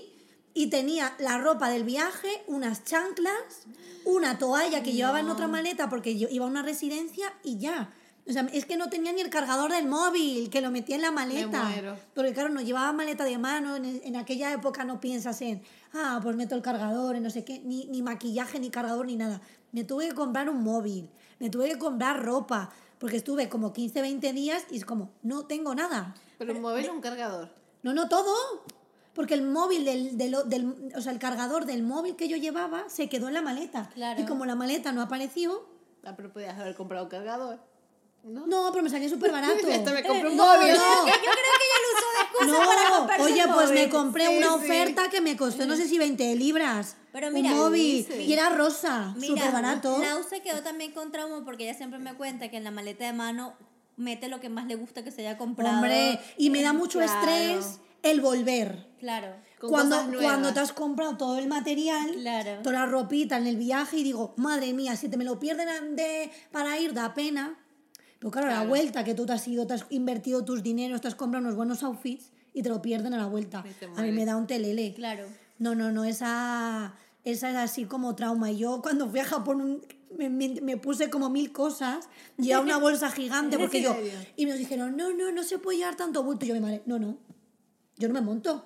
y 0.53 0.67
tenía 0.67 1.15
la 1.19 1.37
ropa 1.37 1.69
del 1.69 1.83
viaje, 1.83 2.43
unas 2.47 2.83
chanclas, 2.83 3.67
una 4.05 4.37
toalla 4.37 4.83
que 4.83 4.93
llevaba 4.93 5.19
en 5.19 5.29
otra 5.29 5.47
maleta 5.47 5.89
porque 5.89 6.17
yo 6.17 6.27
iba 6.29 6.45
a 6.45 6.49
una 6.49 6.63
residencia 6.63 7.33
y 7.43 7.57
ya. 7.57 7.93
O 8.27 8.31
sea, 8.33 8.47
es 8.53 8.65
que 8.65 8.75
no 8.75 8.89
tenía 8.89 9.11
ni 9.13 9.21
el 9.21 9.29
cargador 9.29 9.71
del 9.71 9.85
móvil, 9.87 10.49
que 10.49 10.59
lo 10.61 10.71
metía 10.71 10.95
en 10.95 11.03
la 11.03 11.11
maleta. 11.11 11.63
muero. 11.65 11.95
Porque 12.15 12.33
claro, 12.33 12.49
no 12.49 12.59
llevaba 12.61 12.91
maleta 12.91 13.23
de 13.23 13.37
mano, 13.37 13.75
en, 13.75 13.85
en 14.03 14.15
aquella 14.15 14.51
época 14.51 14.83
no 14.83 14.99
piensas 14.99 15.39
en, 15.41 15.61
ah, 15.93 16.19
pues 16.23 16.35
meto 16.35 16.55
el 16.55 16.61
cargador, 16.63 17.15
en 17.15 17.23
no 17.23 17.29
sé 17.29 17.45
qué, 17.45 17.59
ni, 17.59 17.85
ni 17.85 18.01
maquillaje, 18.01 18.59
ni 18.59 18.69
cargador, 18.71 19.05
ni 19.05 19.15
nada. 19.15 19.41
Me 19.71 19.83
tuve 19.83 20.07
que 20.09 20.15
comprar 20.15 20.49
un 20.49 20.63
móvil, 20.63 21.07
me 21.39 21.49
tuve 21.51 21.67
que 21.69 21.77
comprar 21.77 22.23
ropa, 22.23 22.71
porque 22.97 23.17
estuve 23.17 23.47
como 23.47 23.73
15, 23.73 24.01
20 24.01 24.33
días 24.33 24.63
y 24.71 24.77
es 24.77 24.85
como, 24.85 25.11
no 25.21 25.45
tengo 25.45 25.75
nada. 25.75 26.15
Pero 26.39 26.53
un 26.53 26.61
móvil 26.61 26.89
o 26.89 26.93
un 26.93 27.01
cargador. 27.01 27.49
No, 27.83 27.93
no, 27.93 28.09
todo. 28.09 28.33
Porque 29.13 29.35
el 29.35 29.43
móvil, 29.43 29.85
del, 29.85 30.17
del, 30.17 30.35
del- 30.47 30.91
o 30.95 31.01
sea, 31.01 31.11
el 31.13 31.19
cargador 31.19 31.65
del 31.65 31.83
móvil 31.83 32.15
que 32.15 32.27
yo 32.27 32.37
llevaba 32.37 32.89
se 32.89 33.07
quedó 33.07 33.27
en 33.27 33.35
la 33.35 33.41
maleta. 33.41 33.89
Claro. 33.93 34.19
Y 34.19 34.25
como 34.25 34.45
la 34.45 34.55
maleta 34.55 34.91
no 34.91 35.01
apareció, 35.01 35.63
Ah, 36.03 36.13
pero 36.17 36.31
podías 36.33 36.57
haber 36.59 36.75
comprado 36.75 37.05
un 37.05 37.09
cargador. 37.09 37.59
¿No? 38.25 38.47
no, 38.47 38.69
pero 38.71 38.83
me 38.83 38.89
salió 38.89 39.07
súper 39.07 39.31
barato. 39.31 39.53
Hasta 39.71 39.91
me 39.93 40.03
compré 40.03 40.29
un 40.29 40.35
no, 40.37 40.45
móvil. 40.45 40.73
no. 40.73 41.05
Yo 41.07 41.13
creo 41.13 41.21
que 41.31 41.65
ella 41.65 41.79
lo 41.83 41.97
usó 41.97 42.07
de 42.17 42.23
excusa 42.23 42.65
para 42.67 42.89
No, 42.89 42.97
comprarse 42.97 43.23
oye, 43.23 43.45
un 43.45 43.53
pues 43.53 43.69
me 43.69 43.75
móvil. 43.75 43.89
compré 43.89 44.27
Sí, 44.27 44.37
una 44.37 44.47
sí. 44.47 44.53
oferta 44.55 45.09
que 45.09 45.21
me 45.21 45.37
costó 45.37 45.65
no 45.67 45.75
sé 45.75 45.87
si 45.87 45.97
20 45.99 46.35
libras. 46.35 46.97
Pero 47.11 47.31
mira, 47.31 47.51
un 47.51 47.57
móvil. 47.57 47.97
dice. 48.07 48.23
Y 48.23 48.33
era 48.33 48.49
rosa, 48.49 49.13
Mira, 49.17 49.27
súper 49.35 49.51
barato. 49.51 49.99
Lau 49.99 50.23
se 50.27 50.41
quedó 50.41 50.61
también 50.63 50.91
con 50.91 51.11
trauma 51.11 51.45
porque 51.45 51.63
ella 51.69 51.77
siempre 51.77 51.99
me 51.99 52.15
cuenta 52.15 52.49
que 52.49 52.57
en 52.57 52.63
la 52.63 52.71
maleta 52.71 53.05
de 53.05 53.13
mano 53.13 53.53
mete 53.95 54.27
lo 54.27 54.39
que 54.41 54.49
más 54.49 54.65
le 54.65 54.75
gusta 54.75 55.03
que 55.03 55.11
se 55.11 55.21
haya 55.21 55.37
comprado. 55.37 55.75
Hombre, 55.75 56.19
y 56.37 56.49
me 56.49 56.61
da 56.61 56.73
mucho 56.73 56.99
Claro. 56.99 57.13
estrés 57.13 57.79
el 58.03 58.21
volver. 58.21 58.87
Claro. 58.99 59.27
Cuando, 59.59 59.97
cuando 60.19 60.53
te 60.53 60.59
has 60.59 60.73
comprado 60.73 61.15
todo 61.17 61.37
el 61.37 61.47
material, 61.47 62.11
Claro. 62.15 62.61
toda 62.63 62.79
la 62.79 62.85
ropita 62.87 63.37
en 63.37 63.47
el 63.47 63.55
viaje 63.55 63.97
y 63.97 64.03
digo, 64.03 64.33
madre 64.35 64.73
mía, 64.73 64.95
si 64.95 65.09
te 65.09 65.15
me 65.17 65.23
lo 65.23 65.39
pierden 65.39 65.95
de, 65.95 66.31
para 66.51 66.77
ir 66.79 66.93
da 66.93 67.13
pena. 67.13 67.57
Pero 68.25 68.31
claro, 68.31 68.47
a 68.47 68.49
la 68.49 68.55
Claro. 68.57 68.69
vuelta 68.69 69.03
que 69.03 69.13
tú 69.13 69.25
te 69.27 69.33
has 69.33 69.47
ido, 69.47 69.67
te 69.67 69.75
has 69.75 69.85
invertido 69.91 70.43
tus 70.43 70.63
dineros, 70.63 70.99
te 71.01 71.07
has 71.07 71.13
comprado 71.13 71.43
unos 71.45 71.55
buenos 71.55 71.83
outfits 71.83 72.31
y 72.53 72.63
te 72.63 72.69
lo 72.69 72.81
pierden 72.81 73.13
a 73.13 73.17
la 73.17 73.27
vuelta. 73.27 73.63
A 73.95 74.01
mí 74.01 74.11
me 74.11 74.25
da 74.25 74.35
un 74.35 74.47
telele. 74.47 74.93
Claro. 74.95 75.25
No, 75.59 75.75
no, 75.75 75.91
no, 75.91 76.05
esa, 76.05 76.95
esa 77.23 77.49
es 77.51 77.55
así 77.55 77.85
como 77.85 78.15
trauma. 78.15 78.49
Y 78.49 78.57
yo 78.57 78.81
cuando 78.81 79.07
fui 79.09 79.19
a 79.19 79.25
Japón 79.25 79.79
me, 80.17 80.29
me- 80.29 80.59
me 80.61 80.75
puse 80.77 81.11
como 81.11 81.29
mil 81.29 81.51
cosas, 81.51 82.09
llevaba 82.37 82.63
una 82.65 82.77
bolsa 82.79 83.11
gigante 83.11 83.59
porque 83.59 83.81
yo... 83.83 83.95
Y 84.35 84.47
me 84.47 84.53
dijeron, 84.57 84.97
no, 84.97 85.13
no, 85.13 85.31
no 85.31 85.43
se 85.43 85.59
puede 85.59 85.77
llevar 85.77 85.95
tanto 85.95 86.23
bulto. 86.23 86.45
Y 86.45 86.47
yo, 86.47 86.55
mi 86.55 86.61
madre, 86.61 86.81
no, 86.87 86.97
no, 86.97 87.17
yo 87.97 88.07
no 88.07 88.13
me 88.15 88.21
monto. 88.21 88.65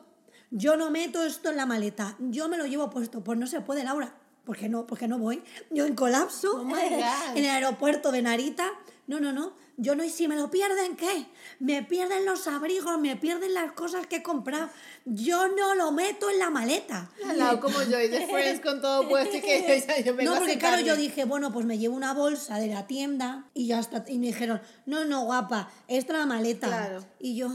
Yo 0.52 0.78
no 0.78 0.90
meto 0.90 1.22
esto 1.26 1.50
en 1.50 1.58
la 1.58 1.66
maleta. 1.66 2.16
Yo 2.20 2.48
me 2.48 2.58
lo 2.58 2.66
llevo 2.66 2.90
puesto. 2.90 3.22
Pues 3.26 3.38
no 3.38 3.46
se 3.46 3.60
puede, 3.60 3.84
Laura. 3.84 4.16
¿Por 4.46 4.56
qué 4.58 4.68
no? 4.70 4.88
¿Por 4.88 4.98
qué 4.98 5.08
no 5.08 5.20
voy? 5.20 5.44
Yo 5.70 5.86
en 5.86 5.94
colapso 5.96 6.64
Oh 6.66 6.78
en 7.36 7.44
el 7.44 7.50
aeropuerto 7.52 8.12
de 8.12 8.22
Narita. 8.24 8.66
No, 9.10 9.20
no, 9.20 9.34
no. 9.34 9.54
Yo 9.76 9.96
no, 9.96 10.04
y 10.04 10.10
si 10.12 10.28
me 10.28 10.36
lo 10.36 10.52
pierden, 10.52 10.96
¿qué? 10.96 11.26
Me 11.58 11.82
pierden 11.82 12.26
los 12.26 12.48
abrigos, 12.48 13.00
me 13.00 13.16
pierden 13.16 13.56
las 13.56 13.72
cosas 13.72 14.06
que 14.06 14.18
he 14.18 14.24
comprado. 14.24 14.70
Yo 15.04 15.48
no 15.48 15.74
lo 15.74 15.92
meto 15.92 16.30
en 16.30 16.38
la 16.38 16.52
maleta. 16.52 17.10
Al 17.28 17.40
lado 17.40 17.60
como 17.60 17.82
yo 17.82 18.00
y 18.00 18.08
de 18.08 18.28
Friends 18.28 18.62
con 18.62 18.82
todo 18.82 19.10
puesto 19.10 19.38
y 19.38 19.42
que 19.42 19.84
ya 19.88 20.00
yo 20.02 20.16
vengo 20.16 20.32
No, 20.32 20.38
porque 20.38 20.60
claro, 20.60 20.84
yo 20.84 20.96
dije, 20.96 21.26
bueno, 21.26 21.52
pues 21.52 21.66
me 21.66 21.80
llevo 21.80 21.96
una 21.96 22.14
bolsa 22.14 22.60
de 22.60 22.68
la 22.68 22.86
tienda 22.86 23.46
y 23.56 23.66
ya 23.66 23.80
está. 23.80 24.06
Y 24.08 24.20
me 24.20 24.28
dijeron, 24.28 24.62
no, 24.86 25.06
no, 25.06 25.26
guapa, 25.26 25.72
esto 25.88 26.14
es 26.14 26.20
la 26.20 26.28
maleta. 26.28 26.68
Claro. 26.68 27.04
Y 27.20 27.36
yo, 27.36 27.50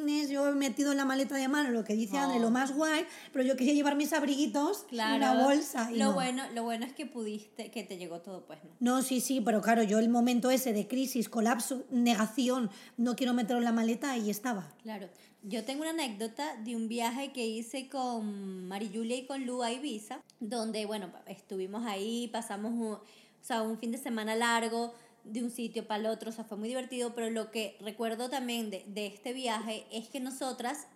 jolines, 0.00 0.30
yo 0.30 0.48
he 0.48 0.52
metido 0.52 0.92
en 0.92 0.98
la 0.98 1.04
maleta 1.04 1.36
de 1.36 1.48
mano 1.48 1.70
lo 1.70 1.84
que 1.84 1.94
dice 1.94 2.16
André, 2.18 2.40
lo 2.40 2.50
más 2.50 2.74
guay, 2.74 3.04
pero 3.32 3.44
yo 3.44 3.56
quería 3.56 3.74
llevar 3.74 3.96
mis 3.96 4.12
abriguitos 4.12 4.84
Claro. 4.88 5.14
en 5.16 5.22
una 5.22 5.44
bolsa. 5.44 5.90
Y 5.92 5.98
lo, 5.98 6.06
no. 6.06 6.12
bueno, 6.14 6.42
lo 6.54 6.62
bueno 6.62 6.86
es 6.86 6.92
que 6.92 7.06
pudiste, 7.06 7.70
que 7.70 7.82
te 7.82 7.96
llegó 7.98 8.20
todo, 8.20 8.44
pues 8.46 8.58
no. 8.64 8.70
No, 8.80 9.02
sí, 9.02 9.20
sí, 9.20 9.40
pero 9.40 9.60
claro, 9.60 9.82
yo 9.82 9.98
el 9.98 10.08
momento 10.08 10.50
ese 10.50 10.72
de 10.72 10.86
crisis, 10.86 11.28
colapso, 11.28 11.84
negación, 11.90 12.70
no 12.96 13.16
quiero 13.16 13.34
meterlo 13.34 13.58
en 13.58 13.64
la 13.64 13.72
maleta, 13.72 14.12
ahí 14.12 14.30
estaba. 14.30 14.72
Claro. 14.82 15.08
Yo 15.44 15.64
tengo 15.64 15.82
una 15.82 15.90
anécdota 15.90 16.56
de 16.62 16.76
un 16.76 16.86
viaje 16.86 17.32
que 17.32 17.44
hice 17.44 17.88
con 17.88 18.68
Mari 18.68 18.90
Julia 18.94 19.16
y 19.16 19.26
con 19.26 19.44
Lu 19.44 19.62
a 19.64 19.72
Ibiza, 19.72 20.20
donde, 20.38 20.86
bueno, 20.86 21.10
estuvimos 21.26 21.84
ahí, 21.84 22.28
pasamos 22.28 22.72
un, 22.72 22.92
o 22.92 23.00
sea, 23.40 23.62
un 23.62 23.76
fin 23.76 23.90
de 23.90 23.98
semana 23.98 24.36
largo 24.36 24.94
de 25.24 25.42
un 25.42 25.50
sitio 25.50 25.86
para 25.86 26.00
el 26.00 26.06
otro, 26.06 26.30
o 26.30 26.32
sea, 26.32 26.44
fue 26.44 26.58
muy 26.58 26.68
divertido, 26.68 27.14
pero 27.14 27.30
lo 27.30 27.50
que 27.50 27.76
recuerdo 27.80 28.28
también 28.28 28.70
de, 28.70 28.84
de 28.88 29.06
este 29.06 29.32
viaje 29.32 29.86
es 29.90 30.08
que 30.08 30.20
nosotras 30.20 30.86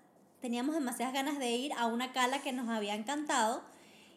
teníamos 0.40 0.74
demasiadas 0.74 1.14
ganas 1.14 1.38
de 1.38 1.50
ir 1.52 1.72
a 1.74 1.86
una 1.86 2.12
cala 2.12 2.42
que 2.42 2.52
nos 2.52 2.68
había 2.68 2.94
encantado 2.94 3.62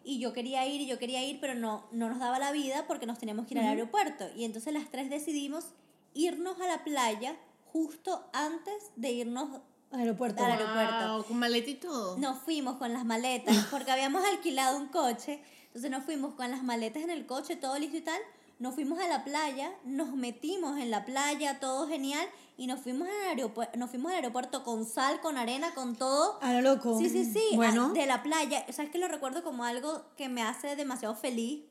y 0.03 0.19
yo 0.19 0.33
quería 0.33 0.65
ir 0.65 0.81
y 0.81 0.87
yo 0.87 0.97
quería 0.97 1.23
ir, 1.23 1.39
pero 1.39 1.55
no, 1.55 1.85
no 1.91 2.09
nos 2.09 2.19
daba 2.19 2.39
la 2.39 2.51
vida 2.51 2.85
porque 2.87 3.05
nos 3.05 3.19
teníamos 3.19 3.45
que 3.45 3.53
ir 3.53 3.59
al 3.59 3.67
aeropuerto. 3.67 4.25
Y 4.35 4.45
entonces 4.45 4.73
las 4.73 4.89
tres 4.89 5.09
decidimos 5.09 5.65
irnos 6.13 6.59
a 6.59 6.67
la 6.67 6.83
playa 6.83 7.35
justo 7.71 8.27
antes 8.33 8.91
de 8.95 9.11
irnos 9.11 9.61
Aeropuerto. 9.91 10.43
Al 10.43 10.51
aeropuerto. 10.51 11.13
Wow, 11.13 11.23
con 11.25 11.37
maleta 11.37 11.69
y 11.69 11.75
todo. 11.75 12.17
nos 12.17 12.37
fuimos 12.39 12.77
con 12.77 12.93
las 12.93 13.05
maletas, 13.05 13.55
porque 13.71 13.91
habíamos 13.91 14.23
alquilado 14.31 14.77
un 14.77 14.87
coche, 14.87 15.41
entonces 15.67 15.89
nos 15.89 16.03
fuimos 16.03 16.35
con 16.35 16.51
las 16.51 16.63
maletas 16.63 17.03
en 17.03 17.09
el 17.09 17.25
coche, 17.25 17.55
todo 17.55 17.77
listo 17.79 17.97
y 17.97 18.01
tal, 18.01 18.21
nos 18.59 18.75
fuimos 18.75 18.99
a 18.99 19.07
la 19.07 19.23
playa, 19.23 19.71
nos 19.85 20.11
metimos 20.13 20.77
en 20.77 20.91
la 20.91 21.05
playa, 21.05 21.59
todo 21.59 21.87
genial, 21.87 22.27
y 22.57 22.67
nos 22.67 22.81
fuimos 22.81 23.07
al 23.07 23.29
aeropuerto, 23.29 23.77
nos 23.79 23.89
fuimos 23.89 24.11
al 24.11 24.17
aeropuerto 24.17 24.63
con 24.63 24.85
sal, 24.85 25.21
con 25.21 25.37
arena, 25.37 25.73
con 25.73 25.95
todo. 25.95 26.37
A 26.41 26.53
lo 26.53 26.61
loco. 26.61 26.99
Sí, 26.99 27.09
sí, 27.09 27.23
sí, 27.25 27.55
Bueno, 27.55 27.87
a- 27.87 27.93
de 27.93 28.05
la 28.05 28.21
playa, 28.21 28.65
o 28.67 28.73
sea, 28.73 28.83
es 28.85 28.91
que 28.91 28.97
lo 28.97 29.07
recuerdo 29.07 29.43
como 29.43 29.63
algo 29.63 30.03
que 30.17 30.27
me 30.29 30.41
hace 30.43 30.75
demasiado 30.75 31.15
feliz. 31.15 31.63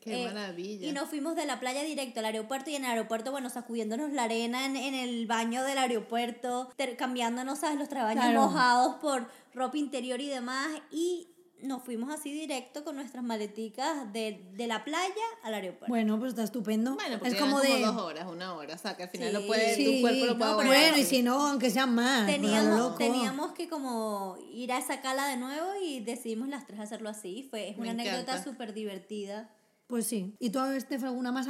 Qué 0.00 0.24
maravilla. 0.26 0.88
Y 0.88 0.92
nos 0.92 1.08
fuimos 1.08 1.34
de 1.36 1.44
la 1.44 1.58
playa 1.60 1.82
directo 1.82 2.20
al 2.20 2.26
aeropuerto 2.26 2.70
y 2.70 2.76
en 2.76 2.84
el 2.84 2.90
aeropuerto, 2.92 3.30
bueno, 3.32 3.50
sacudiéndonos 3.50 4.12
la 4.12 4.24
arena 4.24 4.64
en, 4.64 4.76
en 4.76 4.94
el 4.94 5.26
baño 5.26 5.62
del 5.64 5.76
aeropuerto, 5.78 6.70
cambiándonos, 6.96 7.58
¿sabes? 7.58 7.78
Los 7.78 7.88
trabaños 7.88 8.24
Claro. 8.24 8.42
mojados 8.42 8.94
por 8.96 9.28
ropa 9.54 9.76
interior 9.76 10.20
y 10.20 10.28
demás. 10.28 10.68
Y 10.92 11.28
nos 11.62 11.82
fuimos 11.82 12.12
así 12.12 12.32
directo 12.32 12.84
con 12.84 12.96
nuestras 12.96 13.24
maleticas 13.24 14.12
de, 14.12 14.40
de 14.54 14.66
la 14.66 14.84
playa 14.84 15.08
al 15.42 15.54
aeropuerto. 15.54 15.86
Bueno, 15.88 16.18
pues 16.18 16.30
está 16.30 16.44
estupendo. 16.44 16.94
Bueno, 16.94 17.18
porque 17.18 17.34
es 17.34 17.40
como 17.40 17.60
de... 17.60 17.80
dos 17.80 17.96
horas, 17.96 18.26
una 18.30 18.54
hora. 18.54 18.74
O 18.74 18.78
sea, 18.78 18.96
que 18.96 19.04
al 19.04 19.08
final 19.10 19.28
Sí. 19.28 19.34
lo 19.34 19.46
puede, 19.46 19.74
Sí, 19.74 19.84
tu 19.96 20.00
cuerpo 20.00 20.20
lo 20.26 20.32
no, 20.32 20.38
puede 20.38 20.50
aguantar. 20.52 20.76
Bueno, 20.78 20.96
y 20.98 21.04
si 21.04 21.22
no, 21.22 21.48
aunque 21.48 21.70
sean 21.70 21.94
más. 21.94 22.22
a 22.22 22.26
Teníamos, 22.26 22.78
loco. 22.78 22.96
teníamos 22.98 23.52
que 23.52 23.68
como 23.68 24.36
ir 24.52 24.72
a 24.72 24.78
esa 24.78 25.00
cala 25.00 25.26
de 25.28 25.36
nuevo 25.36 25.68
y 25.82 26.00
decidimos 26.00 26.48
las 26.48 26.66
tres 26.66 26.80
hacerlo 26.80 27.08
así. 27.08 27.46
Fue, 27.50 27.68
es 27.70 27.76
Me 27.76 27.82
una 27.82 27.90
anécdota 27.92 28.42
súper 28.42 28.72
divertida. 28.74 29.50
Pues 29.88 30.06
sí. 30.06 30.34
¿Y 30.38 30.50
tú, 30.50 30.60
Estef, 30.60 31.02
alguna 31.04 31.32
más 31.32 31.48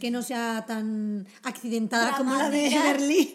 que 0.00 0.10
no 0.10 0.22
sea 0.22 0.64
tan 0.66 1.26
accidentada 1.44 2.16
como 2.16 2.34
la 2.34 2.50
de. 2.50 2.68
Berlín? 2.70 3.28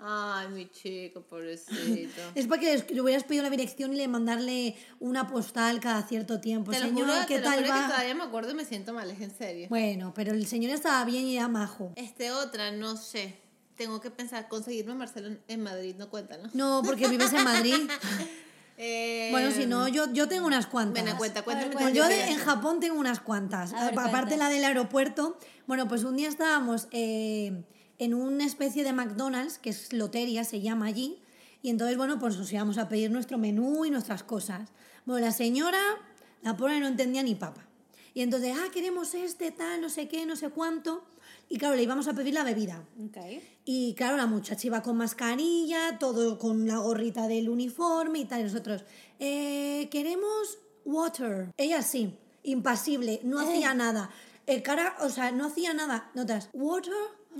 Ay, 0.00 0.48
mi 0.48 0.70
chico, 0.70 1.22
pobrecito. 1.22 2.20
Es 2.36 2.46
para 2.46 2.60
que 2.60 2.84
le 2.94 3.00
hubieras 3.00 3.24
pedido 3.24 3.42
la 3.42 3.50
dirección 3.50 3.92
y 3.92 3.96
le 3.96 4.06
mandarle 4.08 4.76
una 5.00 5.26
postal 5.26 5.80
cada 5.80 6.02
cierto 6.02 6.40
tiempo. 6.40 6.70
te 6.70 6.78
lo 6.80 6.86
Señor, 6.86 7.06
juro, 7.08 7.18
¿qué 7.26 7.34
te 7.36 7.40
lo 7.40 7.46
tal 7.50 7.58
juro 7.64 7.68
va? 7.70 7.82
que 7.82 7.88
todavía 7.92 8.14
me 8.14 8.22
acuerdo 8.22 8.50
y 8.52 8.54
me 8.54 8.64
siento 8.64 8.92
mal, 8.92 9.10
es 9.10 9.20
en 9.20 9.36
serio. 9.36 9.66
Bueno, 9.70 10.12
pero 10.14 10.32
el 10.32 10.46
señor 10.46 10.70
estaba 10.72 11.04
bien 11.04 11.24
y 11.24 11.36
era 11.36 11.48
majo. 11.48 11.92
Este 11.96 12.30
otra, 12.30 12.70
no 12.70 12.96
sé. 12.96 13.36
Tengo 13.76 14.00
que 14.00 14.10
pensar, 14.10 14.48
conseguirme 14.48 14.92
a 14.92 14.94
Marcelo 14.96 15.36
en- 15.46 15.62
Madrid, 15.62 15.94
no 15.98 16.10
cuenta, 16.10 16.36
¿no? 16.38 16.48
No, 16.52 16.82
porque 16.84 17.08
vives 17.08 17.32
en 17.32 17.44
Madrid. 17.44 17.74
Eh, 18.80 19.30
Bueno, 19.32 19.50
si 19.50 19.66
no, 19.66 19.88
yo, 19.88 20.12
yo 20.12 20.28
tengo 20.28 20.46
unas 20.46 20.68
cuantas. 20.68 21.02
Bueno, 21.02 21.18
cuenta, 21.18 21.42
cuéntame. 21.42 21.72
Pues 21.72 21.92
yo 21.92 22.06
de- 22.06 22.28
en. 22.30 22.38
Japón 22.38 22.78
tengo 22.78 22.96
unas 23.00 23.18
cuantas. 23.18 23.72
A 23.72 23.86
ver, 23.86 23.98
Aparte 23.98 24.10
cuenta. 24.28 24.36
la 24.36 24.48
del 24.50 24.64
aeropuerto. 24.64 25.36
Bueno, 25.66 25.88
pues 25.88 26.04
un 26.04 26.14
día 26.16 26.28
estábamos 26.28 26.86
eh, 26.92 27.64
en 27.98 28.14
una 28.14 28.44
especie 28.44 28.84
de 28.84 28.92
McDonald's, 28.92 29.58
que 29.58 29.70
es 29.70 29.92
lotería, 29.92 30.44
se 30.44 30.60
llama 30.60 30.86
allí. 30.86 31.18
Y 31.62 31.70
entonces, 31.70 31.96
bueno, 31.96 32.18
pues 32.18 32.36
nos 32.36 32.52
íbamos 32.52 32.78
a 32.78 32.88
pedir 32.88 33.10
nuestro 33.10 33.38
menú 33.38 33.84
y 33.84 33.90
nuestras 33.90 34.22
cosas. 34.22 34.70
Bueno, 35.04 35.26
la 35.26 35.32
señora, 35.32 35.80
la 36.42 36.56
pobre 36.56 36.78
no 36.80 36.86
entendía 36.86 37.22
ni 37.22 37.34
papa. 37.34 37.66
Y 38.14 38.22
entonces, 38.22 38.54
ah, 38.56 38.68
queremos 38.72 39.14
este, 39.14 39.50
tal, 39.50 39.80
no 39.80 39.88
sé 39.88 40.08
qué, 40.08 40.26
no 40.26 40.36
sé 40.36 40.50
cuánto. 40.50 41.04
Y 41.48 41.58
claro, 41.58 41.76
le 41.76 41.82
íbamos 41.82 42.08
a 42.08 42.14
pedir 42.14 42.34
la 42.34 42.44
bebida. 42.44 42.84
Okay. 43.08 43.42
Y 43.64 43.94
claro, 43.94 44.16
la 44.16 44.26
muchacha 44.26 44.66
iba 44.66 44.82
con 44.82 44.96
mascarilla, 44.96 45.98
todo 45.98 46.38
con 46.38 46.66
la 46.66 46.78
gorrita 46.78 47.28
del 47.28 47.48
uniforme 47.48 48.20
y 48.20 48.24
tal. 48.24 48.40
Y 48.40 48.44
nosotros, 48.44 48.84
eh, 49.18 49.88
queremos 49.90 50.58
water. 50.84 51.52
Ella 51.56 51.82
sí, 51.82 52.14
impasible, 52.42 53.20
no 53.24 53.40
hacía 53.40 53.74
nada. 53.74 54.10
El 54.46 54.62
cara, 54.62 54.96
o 55.00 55.10
sea, 55.10 55.30
no 55.30 55.46
hacía 55.46 55.74
nada. 55.74 56.10
Notas, 56.14 56.48
water, 56.52 56.92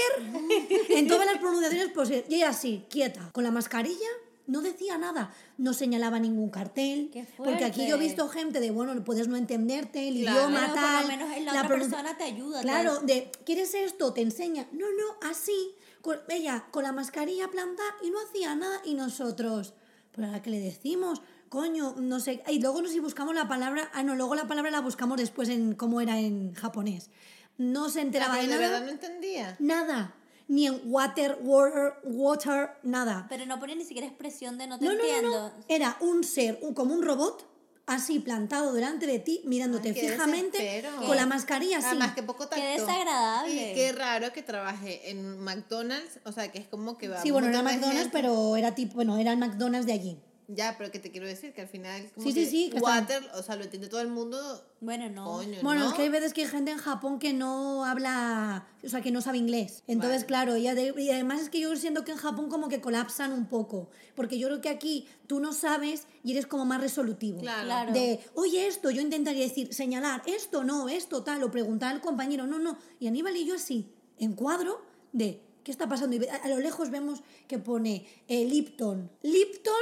en 0.90 1.08
todas 1.08 1.26
las 1.26 1.38
pronunciaciones 1.38 1.92
posibles. 1.92 2.24
Y 2.28 2.36
ella 2.36 2.52
sí, 2.52 2.84
quieta, 2.88 3.30
con 3.32 3.44
la 3.44 3.50
mascarilla. 3.50 4.08
No 4.46 4.62
decía 4.62 4.96
nada, 4.96 5.30
no 5.58 5.74
señalaba 5.74 6.18
ningún 6.18 6.48
cartel. 6.48 7.10
Porque 7.36 7.66
aquí 7.66 7.86
yo 7.86 7.96
he 7.96 7.98
visto 7.98 8.28
gente 8.30 8.60
de, 8.60 8.70
bueno, 8.70 9.04
puedes 9.04 9.28
no 9.28 9.36
entenderte, 9.36 10.08
el 10.08 10.20
Claro. 10.22 10.38
idioma, 10.40 10.60
Pero 10.60 10.72
por 10.72 10.82
tal. 10.82 11.02
lo 11.02 11.08
menos 11.08 11.28
la, 11.30 11.38
la 11.40 11.50
otra 11.50 11.62
pronun- 11.76 11.80
persona 11.80 12.16
te 12.16 12.24
ayuda. 12.24 12.60
te- 12.60 12.66
Claro, 12.66 13.00
de, 13.00 13.30
¿quieres 13.44 13.74
esto? 13.74 14.14
Te 14.14 14.22
enseña. 14.22 14.66
No, 14.72 14.86
no, 14.86 15.28
así. 15.30 15.74
Con, 16.00 16.16
ella 16.30 16.64
con 16.70 16.84
la 16.84 16.92
mascarilla 16.92 17.48
plantada 17.48 17.90
y 18.02 18.08
no 18.10 18.18
hacía 18.26 18.54
nada. 18.54 18.80
Y 18.86 18.94
nosotros, 18.94 19.74
pero 20.12 20.28
ahora 20.28 20.40
que 20.40 20.48
le 20.48 20.60
decimos, 20.60 21.20
coño, 21.50 21.94
no 21.98 22.18
sé. 22.18 22.42
Y 22.48 22.58
luego 22.60 22.80
nos 22.80 22.92
si 22.92 23.00
buscamos 23.00 23.34
la 23.34 23.48
palabra. 23.48 23.90
Ah, 23.92 24.02
no, 24.02 24.14
luego 24.16 24.34
la 24.34 24.46
palabra 24.48 24.70
la 24.70 24.80
buscamos 24.80 25.18
después 25.18 25.50
en 25.50 25.74
cómo 25.74 26.00
era 26.00 26.18
en 26.20 26.54
japonés. 26.54 27.10
No 27.58 27.90
se 27.90 27.98
Ah, 28.00 28.02
enteraba 28.02 28.36
de 28.36 28.42
de 28.42 28.48
nada. 28.48 28.60
verdad 28.68 28.82
no 28.84 28.90
entendía. 28.90 29.56
Nada. 29.58 30.14
Ni 30.48 30.66
en 30.66 30.80
water, 30.86 31.38
water, 31.42 31.92
water, 32.04 32.70
nada. 32.82 33.26
Pero 33.28 33.44
no 33.44 33.60
pone 33.60 33.76
ni 33.76 33.84
siquiera 33.84 34.06
expresión 34.06 34.56
de 34.56 34.66
no 34.66 34.78
te 34.78 34.84
No, 34.86 34.92
no, 34.92 34.96
no, 34.98 35.04
entiendo. 35.04 35.30
no. 35.30 35.52
Era 35.68 35.96
un 36.00 36.24
ser, 36.24 36.58
un- 36.62 36.72
como 36.72 36.94
un 36.94 37.02
robot, 37.02 37.46
así 37.86 38.18
plantado 38.18 38.72
delante 38.72 39.06
de 39.06 39.18
ti, 39.18 39.42
mirándote 39.44 39.88
Ay, 39.88 39.94
fijamente, 39.94 40.56
desespero. 40.62 41.06
con 41.06 41.16
la 41.16 41.26
mascarilla 41.26 41.78
así. 41.78 41.86
Además, 41.88 42.14
que 42.14 42.22
poco 42.22 42.46
tacto. 42.48 42.56
Qué 42.64 42.80
desagradable. 42.80 43.72
Y 43.72 43.74
qué 43.74 43.92
raro 43.92 44.32
que 44.32 44.42
trabaje 44.42 45.10
en 45.10 45.38
McDonald's, 45.38 46.20
o 46.24 46.32
sea, 46.32 46.50
que 46.50 46.58
es 46.58 46.68
como 46.68 46.96
que 46.96 47.08
va 47.08 47.20
Sí, 47.20 47.30
bueno, 47.30 47.48
era 47.48 47.62
McDonald's, 47.62 48.02
gente. 48.04 48.10
pero 48.12 48.56
era 48.56 48.74
tipo, 48.74 48.94
bueno, 48.94 49.18
era 49.18 49.32
el 49.32 49.38
McDonald's 49.38 49.86
de 49.86 49.92
allí. 49.92 50.18
Ya, 50.50 50.76
pero 50.78 50.90
que 50.90 50.98
te 50.98 51.10
quiero 51.10 51.26
decir 51.26 51.52
que 51.52 51.60
al 51.60 51.68
final, 51.68 52.10
como 52.14 52.26
Sí, 52.26 52.32
sí, 52.32 52.40
que 52.44 52.50
sí, 52.50 52.70
que 52.70 52.78
está- 52.78 52.88
water, 53.00 53.22
o 53.34 53.42
sea, 53.42 53.54
lo 53.56 53.64
entiende 53.64 53.88
todo 53.88 54.00
el 54.00 54.08
mundo, 54.08 54.38
Bueno, 54.80 55.10
no. 55.10 55.24
coño, 55.26 55.58
Bueno, 55.62 55.82
¿no? 55.84 55.88
es 55.90 55.94
que 55.94 56.02
hay 56.04 56.08
veces 56.08 56.32
que 56.32 56.40
hay 56.40 56.46
gente 56.48 56.70
en 56.70 56.78
Japón 56.78 57.18
que 57.18 57.34
no 57.34 57.84
habla, 57.84 58.66
o 58.82 58.88
sea, 58.88 59.02
que 59.02 59.10
no 59.10 59.20
sabe 59.20 59.36
inglés. 59.36 59.82
Entonces, 59.86 60.20
Vale. 60.22 60.26
claro, 60.26 60.56
y, 60.56 60.66
ade- 60.66 60.98
y 60.98 61.10
además 61.10 61.42
es 61.42 61.50
que 61.50 61.60
yo 61.60 61.76
siento 61.76 62.02
que 62.02 62.12
en 62.12 62.16
Japón 62.16 62.48
como 62.48 62.70
que 62.70 62.80
colapsan 62.80 63.32
un 63.34 63.44
poco, 63.46 63.90
porque 64.14 64.38
yo 64.38 64.48
creo 64.48 64.62
que 64.62 64.70
aquí 64.70 65.06
tú 65.26 65.38
no 65.38 65.52
sabes 65.52 66.06
y 66.24 66.32
eres 66.32 66.46
como 66.46 66.64
más 66.64 66.80
resolutivo. 66.80 67.40
Claro. 67.40 67.64
Claro. 67.66 67.92
De, 67.92 68.18
oye, 68.34 68.66
esto, 68.68 68.90
yo 68.90 69.02
intentaría 69.02 69.44
decir, 69.44 69.74
señalar, 69.74 70.22
esto 70.24 70.64
no, 70.64 70.88
esto 70.88 71.22
tal, 71.24 71.42
o 71.42 71.50
preguntar 71.50 71.92
al 71.94 72.00
compañero, 72.00 72.46
no, 72.46 72.58
no. 72.58 72.78
Y 72.98 73.06
Aníbal 73.06 73.36
y 73.36 73.44
yo 73.44 73.56
así, 73.56 73.92
en 74.18 74.32
cuadro, 74.32 74.80
de, 75.12 75.42
¿qué 75.62 75.70
está 75.70 75.86
pasando? 75.90 76.16
Y 76.16 76.26
a 76.26 76.48
lo 76.48 76.58
lejos 76.58 76.90
vemos 76.90 77.22
que 77.46 77.58
pone 77.58 78.06
eh, 78.28 78.46
Lipton. 78.46 79.10
Lipton, 79.22 79.74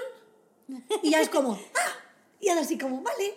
y 1.02 1.10
ya 1.10 1.20
es 1.20 1.28
como, 1.28 1.52
¡ah! 1.52 1.92
Y 2.40 2.48
ahora 2.48 2.62
así 2.62 2.78
como, 2.78 3.02
vale. 3.02 3.34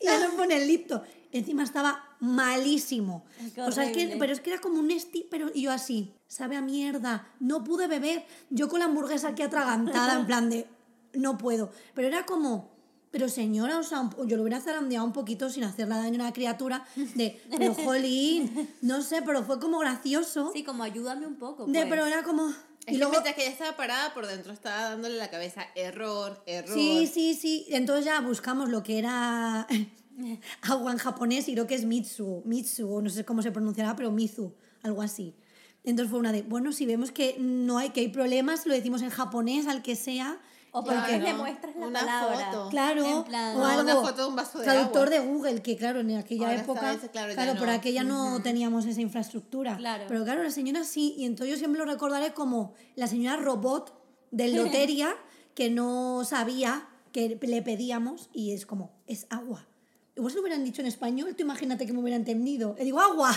Y 0.00 0.06
ya 0.06 0.18
nos 0.18 0.34
pone 0.34 0.56
el 0.56 0.66
Lipton. 0.66 1.02
Encima 1.32 1.62
estaba 1.62 2.16
malísimo. 2.20 3.24
Qué 3.54 3.62
o 3.62 3.72
sea, 3.72 3.84
es 3.84 3.96
que, 3.96 4.16
pero 4.18 4.32
es 4.32 4.40
que 4.40 4.52
era 4.52 4.60
como 4.60 4.80
un 4.80 4.90
esti, 4.90 5.26
pero 5.30 5.50
y 5.54 5.62
yo 5.62 5.72
así, 5.72 6.14
sabe 6.26 6.56
a 6.56 6.60
mierda, 6.60 7.28
no 7.40 7.64
pude 7.64 7.88
beber. 7.88 8.24
Yo 8.50 8.68
con 8.68 8.80
la 8.80 8.86
hamburguesa 8.86 9.28
aquí 9.28 9.42
atragantada, 9.42 10.18
en 10.18 10.26
plan 10.26 10.50
de, 10.50 10.66
no 11.14 11.38
puedo. 11.38 11.70
Pero 11.94 12.08
era 12.08 12.24
como, 12.24 12.70
pero 13.10 13.28
señora, 13.28 13.78
o 13.78 13.82
sea, 13.82 14.08
yo 14.26 14.36
lo 14.36 14.42
hubiera 14.42 14.60
zarandeado 14.60 15.04
un 15.04 15.12
poquito 15.12 15.48
sin 15.50 15.64
hacerle 15.64 15.94
daño 15.94 16.20
a 16.20 16.24
una 16.24 16.32
criatura, 16.32 16.86
de, 17.14 17.40
pero 17.56 17.74
jolín, 17.74 18.68
no 18.82 19.02
sé, 19.02 19.22
pero 19.22 19.42
fue 19.42 19.58
como 19.58 19.78
gracioso. 19.78 20.50
Sí, 20.52 20.64
como 20.64 20.82
ayúdame 20.82 21.26
un 21.26 21.36
poco. 21.36 21.66
de, 21.66 21.72
pues. 21.72 21.86
pero 21.88 22.06
era 22.06 22.22
como... 22.22 22.52
Es 22.86 22.92
Y 22.92 22.96
que 22.96 22.98
luego, 22.98 23.12
mientras 23.12 23.34
que 23.34 23.42
ella 23.42 23.50
estaba 23.50 23.76
parada, 23.76 24.14
por 24.14 24.26
dentro 24.26 24.52
estaba 24.52 24.90
dándole 24.90 25.16
la 25.16 25.28
cabeza, 25.28 25.66
error, 25.74 26.42
error. 26.46 26.72
Sí, 26.72 27.10
sí, 27.12 27.34
sí. 27.34 27.66
Entonces 27.70 28.04
ya 28.04 28.20
buscamos 28.20 28.68
lo 28.68 28.82
que 28.84 28.98
era 28.98 29.66
agua 30.62 30.92
en 30.92 30.98
japonés 30.98 31.48
y 31.48 31.52
creo 31.54 31.66
que 31.66 31.74
es 31.74 31.84
Mitsu. 31.84 32.42
Mitsu, 32.44 32.88
o 32.88 33.02
no 33.02 33.10
sé 33.10 33.24
cómo 33.24 33.42
se 33.42 33.50
pronunciará, 33.50 33.96
pero 33.96 34.12
Mizu, 34.12 34.54
algo 34.82 35.02
así. 35.02 35.34
Entonces 35.82 36.10
fue 36.10 36.20
una 36.20 36.32
de, 36.32 36.42
bueno, 36.42 36.72
si 36.72 36.86
vemos 36.86 37.10
que 37.10 37.36
no 37.38 37.78
hay, 37.78 37.90
que 37.90 38.00
hay 38.00 38.08
problemas, 38.08 38.66
lo 38.66 38.74
decimos 38.74 39.02
en 39.02 39.10
japonés, 39.10 39.66
al 39.66 39.82
que 39.82 39.96
sea. 39.96 40.40
O 40.78 40.84
por 40.84 40.94
lo 40.94 41.02
Claro. 41.04 41.24
le 41.24 41.32
muestras 41.34 41.74
la 41.76 41.86
Una 41.86 42.00
palabra. 42.00 42.52
foto. 42.52 42.68
Claro, 42.68 43.24
plan- 43.26 43.56
o 43.56 43.58
No, 43.60 43.66
algo. 43.66 43.82
una 43.82 43.94
foto 43.96 44.22
de 44.22 44.28
un 44.28 44.36
vaso 44.36 44.58
de 44.58 44.64
traductor 44.64 45.08
agua. 45.08 45.20
de 45.20 45.26
Google, 45.32 45.62
que 45.62 45.76
claro, 45.76 46.00
en 46.00 46.16
aquella 46.16 46.48
Ahora 46.48 46.60
época, 46.60 46.92
ese, 46.92 47.08
claro, 47.10 47.32
claro, 47.34 47.52
ya 47.54 47.58
por 47.58 47.68
no. 47.68 47.72
aquella 47.74 48.04
no 48.04 48.42
teníamos 48.42 48.84
esa 48.84 49.00
infraestructura. 49.00 49.76
Claro. 49.78 50.04
Pero 50.06 50.22
claro, 50.24 50.42
la 50.42 50.50
señora 50.50 50.84
sí, 50.84 51.14
y 51.16 51.24
entonces 51.24 51.54
yo 51.54 51.58
siempre 51.58 51.78
lo 51.78 51.86
recordaré 51.90 52.34
como 52.34 52.74
la 52.94 53.06
señora 53.06 53.36
robot 53.38 53.94
del 54.30 54.54
lotería 54.54 55.14
que 55.54 55.70
no 55.70 56.24
sabía 56.24 56.86
que 57.12 57.38
le 57.40 57.62
pedíamos 57.62 58.28
y 58.34 58.52
es 58.52 58.66
como, 58.66 58.90
es 59.06 59.26
agua. 59.30 59.66
Igual 60.14 60.30
se 60.30 60.36
lo 60.36 60.42
hubieran 60.42 60.62
dicho 60.64 60.82
en 60.82 60.86
español, 60.88 61.34
tú 61.34 61.42
imagínate 61.42 61.86
que 61.86 61.92
me 61.94 62.00
hubiera 62.00 62.16
entendido. 62.16 62.74
Le 62.76 62.84
digo, 62.84 63.00
agua. 63.00 63.32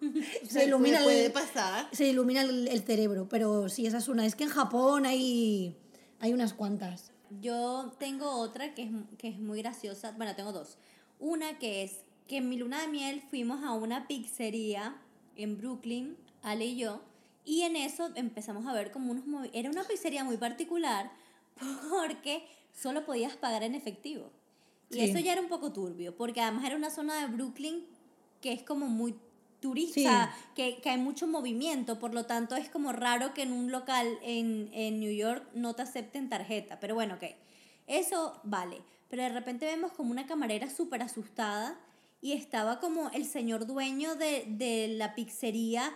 se 0.48 0.64
ilumina 0.64 0.98
el- 0.98 1.04
puede 1.04 1.30
pasar. 1.30 1.86
se 1.92 2.08
ilumina 2.08 2.42
el, 2.42 2.66
el 2.68 2.82
cerebro, 2.82 3.28
pero 3.28 3.68
sí, 3.68 3.86
esa 3.86 3.98
es 3.98 4.08
una. 4.08 4.26
Es 4.26 4.34
que 4.34 4.44
en 4.44 4.50
Japón 4.50 5.06
hay, 5.06 5.76
hay 6.20 6.32
unas 6.32 6.52
cuantas. 6.54 7.12
Yo 7.40 7.92
tengo 7.98 8.30
otra 8.30 8.74
que 8.74 8.82
es, 8.84 8.90
que 9.18 9.28
es 9.28 9.38
muy 9.38 9.60
graciosa. 9.62 10.12
Bueno, 10.12 10.34
tengo 10.36 10.52
dos. 10.52 10.78
Una 11.18 11.58
que 11.58 11.82
es 11.82 12.04
que 12.28 12.38
en 12.38 12.48
mi 12.48 12.56
luna 12.56 12.80
de 12.80 12.88
miel 12.88 13.22
fuimos 13.30 13.62
a 13.64 13.72
una 13.72 14.06
pizzería 14.06 14.96
en 15.36 15.56
Brooklyn, 15.58 16.16
Ale 16.42 16.66
y 16.66 16.76
yo, 16.76 17.00
y 17.44 17.62
en 17.62 17.76
eso 17.76 18.10
empezamos 18.14 18.66
a 18.66 18.72
ver 18.72 18.90
como 18.92 19.10
unos... 19.12 19.24
movi- 19.26 19.50
Era 19.52 19.70
una 19.70 19.84
pizzería 19.84 20.24
muy 20.24 20.36
particular 20.36 21.10
porque 21.90 22.44
solo 22.72 23.04
podías 23.04 23.36
pagar 23.36 23.62
en 23.62 23.74
efectivo. 23.74 24.30
Y 24.90 24.94
Sí. 24.94 25.00
eso 25.02 25.18
ya 25.20 25.32
era 25.32 25.40
un 25.40 25.48
poco 25.48 25.72
turbio, 25.72 26.16
porque 26.16 26.40
además 26.40 26.64
era 26.64 26.76
una 26.76 26.90
zona 26.90 27.20
de 27.20 27.26
Brooklyn 27.32 27.84
que 28.40 28.52
es 28.52 28.62
como 28.62 28.86
muy 28.86 29.14
turista, 29.60 30.34
que, 30.54 30.80
que 30.80 30.90
hay 30.90 30.98
mucho 30.98 31.26
movimiento, 31.26 31.98
por 31.98 32.14
lo 32.14 32.26
tanto 32.26 32.56
es 32.56 32.68
como 32.68 32.92
raro 32.92 33.34
que 33.34 33.42
en 33.42 33.52
un 33.52 33.70
local 33.70 34.18
en, 34.22 34.70
en 34.72 35.00
New 35.00 35.12
York 35.12 35.46
no 35.54 35.74
te 35.74 35.82
acepten 35.82 36.28
tarjeta, 36.28 36.80
pero 36.80 36.94
bueno, 36.94 37.14
ok, 37.14 37.24
eso 37.86 38.40
vale, 38.42 38.80
pero 39.08 39.22
de 39.22 39.28
repente 39.28 39.66
vemos 39.66 39.92
como 39.92 40.10
una 40.10 40.26
camarera 40.26 40.70
súper 40.70 41.02
asustada 41.02 41.78
y 42.22 42.32
estaba 42.32 42.80
como 42.80 43.10
el 43.10 43.24
señor 43.24 43.66
dueño 43.66 44.14
de, 44.14 44.44
de 44.48 44.88
la 44.96 45.14
pizzería 45.14 45.92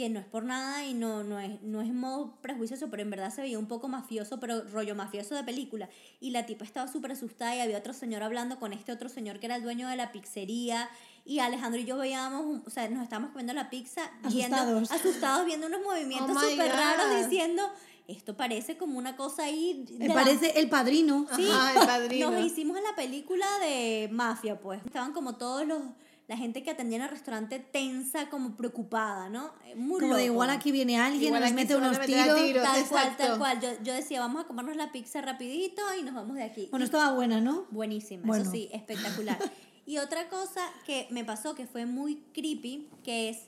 que 0.00 0.08
no 0.08 0.18
es 0.18 0.24
por 0.24 0.44
nada 0.44 0.86
y 0.86 0.94
no, 0.94 1.24
no, 1.24 1.38
es, 1.38 1.60
no 1.60 1.82
es 1.82 1.88
en 1.90 1.98
modo 1.98 2.34
prejuicioso, 2.40 2.88
pero 2.88 3.02
en 3.02 3.10
verdad 3.10 3.30
se 3.30 3.42
veía 3.42 3.58
un 3.58 3.66
poco 3.66 3.86
mafioso, 3.86 4.40
pero 4.40 4.62
rollo 4.62 4.94
mafioso 4.94 5.34
de 5.34 5.44
película. 5.44 5.90
Y 6.20 6.30
la 6.30 6.46
tipa 6.46 6.64
estaba 6.64 6.90
súper 6.90 7.12
asustada 7.12 7.54
y 7.54 7.60
había 7.60 7.76
otro 7.76 7.92
señor 7.92 8.22
hablando 8.22 8.58
con 8.58 8.72
este 8.72 8.92
otro 8.92 9.10
señor 9.10 9.40
que 9.40 9.44
era 9.44 9.56
el 9.56 9.62
dueño 9.62 9.88
de 9.88 9.96
la 9.96 10.10
pizzería. 10.10 10.88
Y 11.24 11.38
Alejandro 11.38 11.80
y 11.80 11.84
yo 11.84 11.96
veíamos, 11.96 12.60
o 12.66 12.70
sea, 12.70 12.88
nos 12.88 13.02
estábamos 13.04 13.30
comiendo 13.30 13.52
la 13.52 13.70
pizza, 13.70 14.10
viendo, 14.30 14.56
Asustados. 14.56 14.90
asustados, 14.90 15.46
viendo 15.46 15.66
unos 15.66 15.80
movimientos 15.82 16.36
Oh 16.36 16.40
súper 16.50 16.72
raros 16.72 17.18
diciendo, 17.24 17.62
esto 18.08 18.36
parece 18.36 18.76
como 18.76 18.98
una 18.98 19.16
cosa 19.16 19.44
ahí... 19.44 19.84
de 19.88 19.98
Me 19.98 20.08
la- 20.08 20.14
parece 20.14 20.58
el 20.58 20.68
padrino. 20.68 21.26
Sí, 21.36 21.46
Ajá, 21.50 21.80
el 21.80 21.86
padrino. 21.86 22.30
nos 22.32 22.44
hicimos 22.44 22.76
en 22.78 22.84
la 22.84 22.96
película 22.96 23.46
de 23.60 24.08
mafia, 24.10 24.58
pues. 24.60 24.80
Estaban 24.84 25.12
como 25.12 25.36
todos 25.36 25.66
los 25.66 25.80
la 26.26 26.36
gente 26.36 26.62
que 26.62 26.70
atendía 26.70 26.98
en 26.98 27.02
el 27.02 27.08
restaurante 27.08 27.58
tensa, 27.58 28.28
como 28.30 28.56
preocupada, 28.56 29.28
¿no? 29.28 29.50
Eh, 29.66 29.74
Muy 29.74 29.98
Como 30.00 30.14
de 30.14 30.26
loco. 30.26 30.32
igual 30.34 30.50
aquí 30.50 30.70
viene 30.70 30.96
alguien, 31.00 31.24
Igual 31.24 31.42
nos 31.42 31.52
mete 31.54 31.74
unos 31.74 32.00
tiros. 32.02 32.40
tiros. 32.44 32.62
Tal 32.62 32.86
cual, 32.88 33.16
tal 33.16 33.38
cual. 33.38 33.60
Yo, 33.60 33.68
yo 33.82 33.92
decía, 33.92 34.20
vamos 34.20 34.44
a 34.44 34.46
comernos 34.46 34.76
la 34.76 34.92
pizza 34.92 35.20
rapidito 35.22 35.82
y 35.98 36.04
nos 36.04 36.14
vamos 36.14 36.36
de 36.36 36.44
aquí. 36.44 36.68
Bueno, 36.70 36.84
estaba 36.84 37.12
buena, 37.14 37.40
¿no? 37.40 37.66
Buenísima, 37.72 38.22
Bueno. 38.24 38.42
eso 38.44 38.52
sí, 38.52 38.68
espectacular. 38.72 39.38
y 39.86 39.98
otra 39.98 40.28
cosa 40.28 40.68
que 40.86 41.06
me 41.10 41.24
pasó 41.24 41.54
que 41.54 41.66
fue 41.66 41.86
muy 41.86 42.16
creepy, 42.32 42.88
que 43.02 43.28
es 43.30 43.38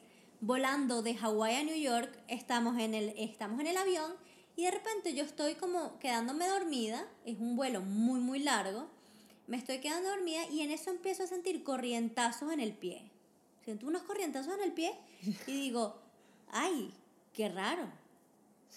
volando 0.41 1.03
de 1.03 1.15
Hawái 1.15 1.55
a 1.57 1.63
New 1.63 1.77
York, 1.77 2.11
estamos 2.29 2.79
en 2.79 2.95
el, 2.95 3.15
estamos 3.17 3.61
en 3.61 3.69
el 3.69 3.77
avión 3.77 4.13
y 4.57 4.65
de 4.65 4.71
repente 4.71 5.15
yo 5.15 5.25
estoy 5.25 5.55
como 5.55 5.99
quedándome 5.99 6.49
dormida, 6.49 7.07
es 7.25 7.39
un 7.39 7.57
vuelo 7.57 7.81
muy 7.81 8.21
muy 8.21 8.41
largo, 8.41 8.89
me 9.47 9.57
estoy 9.57 9.79
quedando 9.79 10.09
dormida 10.09 10.47
y 10.51 10.61
en 10.63 10.71
eso 10.71 10.91
empiezo 10.91 11.25
a 11.25 11.27
sentir 11.27 11.63
corrientazos 11.63 12.53
en 12.53 12.61
el 12.61 12.73
pie. 12.73 13.11
Siento 13.65 13.87
unos 13.87 14.03
corrientazos 14.03 14.55
en 14.55 14.63
el 14.63 14.73
pie 14.73 14.93
y 15.47 15.53
digo, 15.53 15.97
ay, 16.51 16.93
qué 17.33 17.49
raro. 17.49 18.02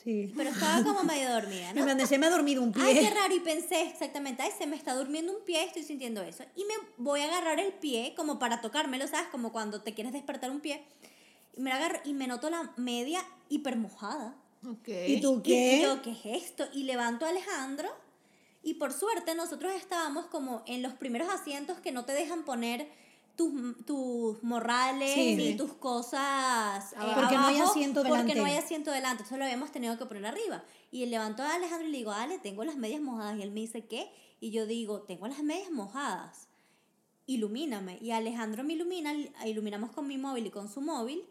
Sí. 0.04 0.32
Pero 0.36 0.50
estaba 0.50 0.84
como 0.84 1.04
medio 1.04 1.30
dormida, 1.32 1.70
En 1.70 1.78
¿no? 1.78 1.84
plan 1.86 1.98
de, 1.98 2.06
se 2.06 2.18
me 2.18 2.28
ha 2.28 2.30
dormido 2.30 2.62
un 2.62 2.72
pie. 2.72 2.84
Ay, 2.84 3.00
qué 3.00 3.10
raro. 3.10 3.34
Y 3.34 3.40
pensé 3.40 3.82
exactamente, 3.84 4.44
ay, 4.44 4.52
se 4.58 4.68
me 4.68 4.76
está 4.76 4.94
durmiendo 4.94 5.32
un 5.36 5.44
pie, 5.46 5.64
estoy 5.64 5.84
sintiendo 5.84 6.22
eso. 6.22 6.44
Y 6.56 6.66
me 6.66 6.74
voy 6.98 7.22
a 7.22 7.26
agarrar 7.26 7.60
el 7.60 7.74
pie 7.74 8.14
como 8.16 8.38
para 8.38 8.62
tocármelo, 8.62 9.08
¿sabes? 9.08 9.28
Como 9.32 9.52
cuando 9.52 9.82
te 9.82 9.94
quieres 9.94 10.14
despertar 10.14 10.52
un 10.52 10.60
pie. 10.60 10.84
Y 11.58 11.62
me 11.62 11.70
lo 11.70 11.78
agarro 11.78 12.00
y 12.04 12.14
me 12.14 12.28
noto 12.28 12.50
la 12.50 12.72
media 12.78 13.26
hiper 13.50 13.78
mojada. 13.78 14.36
Ok. 14.68 14.90
¿Y 15.08 15.22
tú 15.22 15.40
Y 15.40 15.48
qué? 15.48 15.82
yo, 15.84 16.02
¿qué 16.02 16.12
es 16.12 16.44
esto? 16.44 16.66
Y 16.74 16.84
levanto 16.84 17.26
a 17.26 17.30
Alejandro. 17.30 17.90
Y 18.64 18.76
por 18.76 18.92
suerte 18.92 19.34
nosotros 19.36 19.74
estábamos 19.76 20.26
como 20.26 20.64
en 20.68 20.82
los 20.82 20.94
primeros 20.94 21.30
asientos 21.30 21.80
que 21.80 21.92
no 21.92 22.04
te 22.04 22.14
dejan 22.14 22.44
poner 22.44 22.88
tus, 23.36 23.86
tus 23.86 24.42
morrales 24.44 25.14
Sí. 25.14 25.38
y 25.40 25.58
tus 25.58 25.74
cosas 25.74 26.94
eh, 26.94 26.98
Porque 27.16 27.36
no 27.36 27.46
hay 27.48 27.58
abajo, 27.58 27.72
asiento 27.72 28.02
Porque 28.02 28.12
delante. 28.12 28.36
no 28.36 28.46
hay 28.46 28.56
asiento 28.56 28.92
delante. 28.92 29.24
Entonces 29.24 29.38
lo 29.38 29.46
habíamos 29.46 29.72
tenido 29.72 29.98
que 29.98 30.06
poner 30.06 30.26
arriba. 30.26 30.64
Y 30.92 31.06
levanto 31.06 31.44
a 31.44 31.54
Alejandro 31.56 31.88
y 31.88 31.92
le 31.92 31.98
digo, 32.00 32.12
Ale, 32.12 32.40
tengo 32.40 32.64
las 32.64 32.76
medias 32.78 33.02
mojadas. 33.02 33.38
Y 33.38 33.42
él 33.44 33.52
me 33.52 33.62
dice, 33.62 33.86
¿qué? 33.86 34.12
Y 34.40 34.52
yo 34.52 34.66
digo, 34.66 35.02
tengo 35.02 35.28
las 35.28 35.44
medias 35.44 35.72
mojadas. 35.72 36.48
Ilumíname. 37.28 37.98
Y 38.02 38.12
Alejandro 38.12 38.64
me 38.64 38.74
ilumina, 38.74 39.14
iluminamos 39.46 39.92
con 39.92 40.08
mi 40.08 40.18
móvil 40.18 40.48
y 40.48 40.52
con 40.52 40.70
su 40.70 40.82
móvil 40.82 41.24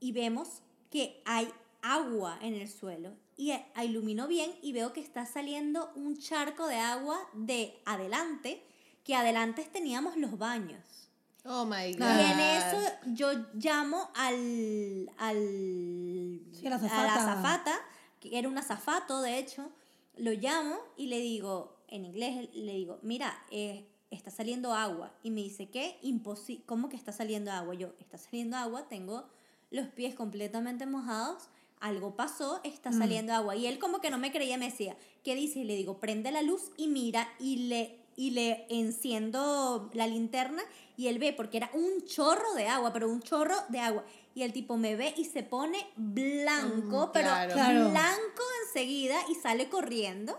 y 0.00 0.12
vemos 0.12 0.62
que 0.90 1.20
hay 1.24 1.48
agua 1.82 2.38
en 2.42 2.54
el 2.54 2.68
suelo. 2.68 3.12
Y 3.36 3.50
eh, 3.50 3.66
ilumino 3.84 4.28
bien 4.28 4.52
y 4.62 4.72
veo 4.72 4.92
que 4.92 5.00
está 5.00 5.26
saliendo 5.26 5.90
un 5.94 6.16
charco 6.18 6.66
de 6.68 6.76
agua 6.76 7.18
de 7.34 7.78
adelante, 7.84 8.62
que 9.04 9.14
adelante 9.14 9.68
teníamos 9.70 10.16
los 10.16 10.38
baños. 10.38 11.05
Oh 11.48 11.64
my 11.64 11.92
God. 11.94 12.00
Y 12.00 12.32
en 12.32 12.40
eso 12.40 12.76
yo 13.14 13.30
llamo 13.54 14.10
al, 14.14 15.10
al 15.18 16.40
Sí, 16.52 16.66
a 16.66 16.70
la 16.70 16.76
a 16.76 16.78
azafata. 16.78 17.14
azafata, 17.14 17.78
que 18.20 18.38
era 18.38 18.48
un 18.48 18.58
azafato 18.58 19.20
de 19.22 19.38
hecho, 19.38 19.70
lo 20.16 20.32
llamo 20.32 20.76
y 20.96 21.06
le 21.06 21.18
digo, 21.20 21.76
en 21.88 22.04
inglés 22.04 22.48
le 22.54 22.72
digo, 22.72 22.98
mira, 23.02 23.36
eh, 23.50 23.86
está 24.10 24.30
saliendo 24.30 24.72
agua. 24.74 25.12
Y 25.22 25.30
me 25.30 25.42
dice, 25.42 25.68
¿qué? 25.70 25.98
Imposi 26.02 26.62
¿Cómo 26.66 26.88
que 26.88 26.96
está 26.96 27.12
saliendo 27.12 27.50
agua? 27.52 27.74
Yo, 27.74 27.92
está 28.00 28.18
saliendo 28.18 28.56
agua, 28.56 28.88
tengo 28.88 29.24
los 29.70 29.88
pies 29.88 30.14
completamente 30.14 30.86
mojados, 30.86 31.48
algo 31.80 32.16
pasó, 32.16 32.60
está 32.64 32.90
Mm. 32.90 32.98
saliendo 32.98 33.32
agua. 33.34 33.56
Y 33.56 33.66
él 33.66 33.78
como 33.78 34.00
que 34.00 34.10
no 34.10 34.18
me 34.18 34.32
creía, 34.32 34.56
me 34.58 34.66
decía, 34.70 34.96
¿qué 35.22 35.34
dice? 35.34 35.60
Y 35.60 35.64
le 35.64 35.76
digo, 35.76 35.98
prende 36.00 36.30
la 36.32 36.42
luz 36.42 36.70
y 36.76 36.88
mira 36.88 37.28
y 37.38 37.68
le, 37.68 37.98
y 38.16 38.30
le 38.30 38.66
enciendo 38.70 39.90
la 39.92 40.06
linterna 40.06 40.62
y 40.96 41.08
él 41.08 41.18
ve, 41.18 41.34
porque 41.34 41.58
era 41.58 41.70
un 41.74 42.04
chorro 42.06 42.54
de 42.54 42.66
agua, 42.66 42.92
pero 42.92 43.08
un 43.08 43.20
chorro 43.20 43.54
de 43.68 43.80
agua. 43.80 44.04
Y 44.34 44.42
el 44.42 44.52
tipo 44.52 44.76
me 44.76 44.96
ve 44.96 45.14
y 45.16 45.26
se 45.26 45.42
pone 45.42 45.86
blanco, 45.96 47.08
Mm, 47.08 47.10
pero 47.12 47.28
claro. 47.28 47.90
Blanco 47.90 48.42
enseguida 48.66 49.16
y 49.28 49.34
sale 49.34 49.68
corriendo. 49.68 50.38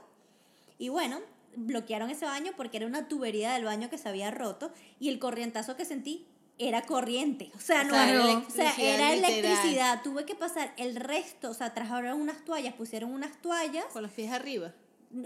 Y 0.80 0.90
bueno, 0.90 1.20
bloquearon 1.56 2.10
ese 2.10 2.26
baño 2.26 2.52
porque 2.58 2.78
era 2.78 2.88
una 2.88 3.08
tubería 3.08 3.54
del 3.54 3.66
baño 3.66 3.90
que 3.90 3.98
se 3.98 4.10
había 4.10 4.32
roto 4.32 4.72
y 5.00 5.10
el 5.10 5.20
corrientazo 5.20 5.76
que 5.76 5.86
sentí 5.86 6.28
era 6.60 6.84
corriente. 6.84 7.52
O 7.56 7.60
sea, 7.60 7.84
no 7.84 7.94
sea, 7.94 8.10
era, 8.10 8.38
o 8.38 8.50
sea, 8.50 8.72
electricidad 8.72 8.96
era 8.96 9.14
electricidad. 9.14 10.02
Tuve 10.04 10.26
que 10.26 10.36
pasar 10.36 10.74
el 10.78 10.96
resto, 10.96 11.52
o 11.52 11.54
sea, 11.54 11.74
trajeron 11.76 12.20
unas 12.20 12.44
toallas, 12.46 12.74
pusieron 12.74 13.12
unas 13.12 13.40
toallas. 13.42 13.86
Con 13.94 14.02
los 14.02 14.12
pies 14.12 14.32
arriba. 14.32 14.74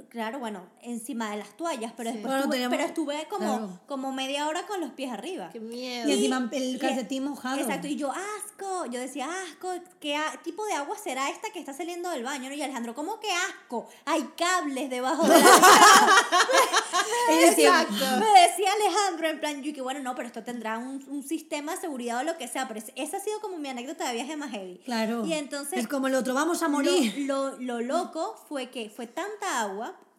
Claro, 0.09 0.37
bueno, 0.37 0.67
encima 0.83 1.31
de 1.31 1.37
las 1.37 1.57
toallas, 1.57 1.91
pero 1.97 2.11
Sí. 2.11 2.17
después 2.17 2.31
Bueno, 2.35 2.53
estuve, 2.53 2.69
pero 2.69 2.83
estuve 2.83 3.27
como, 3.27 3.47
claro. 3.57 3.79
como 3.87 4.11
media 4.13 4.47
hora 4.47 4.67
con 4.67 4.79
los 4.79 4.91
pies 4.91 5.11
arriba. 5.11 5.49
Qué 5.51 5.59
miedo. 5.59 6.07
Y 6.07 6.13
encima 6.13 6.47
el 6.51 6.77
calcetín 6.77 7.23
mojado. 7.23 7.59
Exacto, 7.59 7.87
y 7.87 7.95
yo, 7.95 8.11
asco, 8.11 8.85
yo 8.85 8.99
decía, 8.99 9.27
asco, 9.49 9.69
¿qué 9.99 10.19
tipo 10.43 10.63
de 10.67 10.73
agua 10.73 10.95
será 11.03 11.29
esta 11.31 11.49
que 11.49 11.59
está 11.59 11.73
saliendo 11.73 12.11
del 12.11 12.23
baño? 12.23 12.47
¿no? 12.49 12.55
Y 12.55 12.61
Alejandro, 12.61 12.93
¿cómo 12.93 13.19
que 13.19 13.29
asco? 13.31 13.87
Hay 14.05 14.21
cables 14.37 14.89
debajo 14.91 15.23
de 15.27 15.39
la 15.39 15.49
Ella 17.29 17.45
decía, 17.49 17.81
Exacto. 17.81 18.05
Me 18.19 18.41
decía 18.47 18.69
Alejandro, 18.73 19.27
en 19.29 19.39
plan, 19.39 19.63
yo 19.63 19.73
que 19.73 19.81
bueno, 19.81 19.99
no, 20.01 20.13
pero 20.15 20.27
esto 20.27 20.43
tendrá 20.43 20.77
un, 20.77 21.03
un 21.09 21.23
sistema 21.23 21.73
de 21.75 21.81
seguridad 21.81 22.19
o 22.19 22.23
lo 22.23 22.37
que 22.37 22.47
sea, 22.47 22.67
pero 22.67 22.79
es- 22.79 22.91
esa 22.95 23.17
ha 23.17 23.19
sido 23.19 23.39
como 23.41 23.57
mi 23.57 23.67
anécdota 23.69 24.07
de 24.07 24.13
viaje 24.13 24.37
más 24.37 24.51
heavy. 24.51 24.77
Claro. 24.85 25.25
Y 25.25 25.33
entonces, 25.33 25.79
Es 25.79 25.87
como 25.87 26.07
el 26.07 26.15
otro, 26.15 26.33
vamos 26.35 26.61
a 26.61 26.67
morir. 26.69 27.25
lo, 27.25 27.57
lo, 27.57 27.57
lo 27.59 27.81
loco 27.81 28.35
fue 28.47 28.69
que 28.69 28.89
fue 28.89 29.07
tanta 29.07 29.61
agua, 29.61 29.70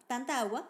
tanta 0.07 0.39
agua, 0.39 0.67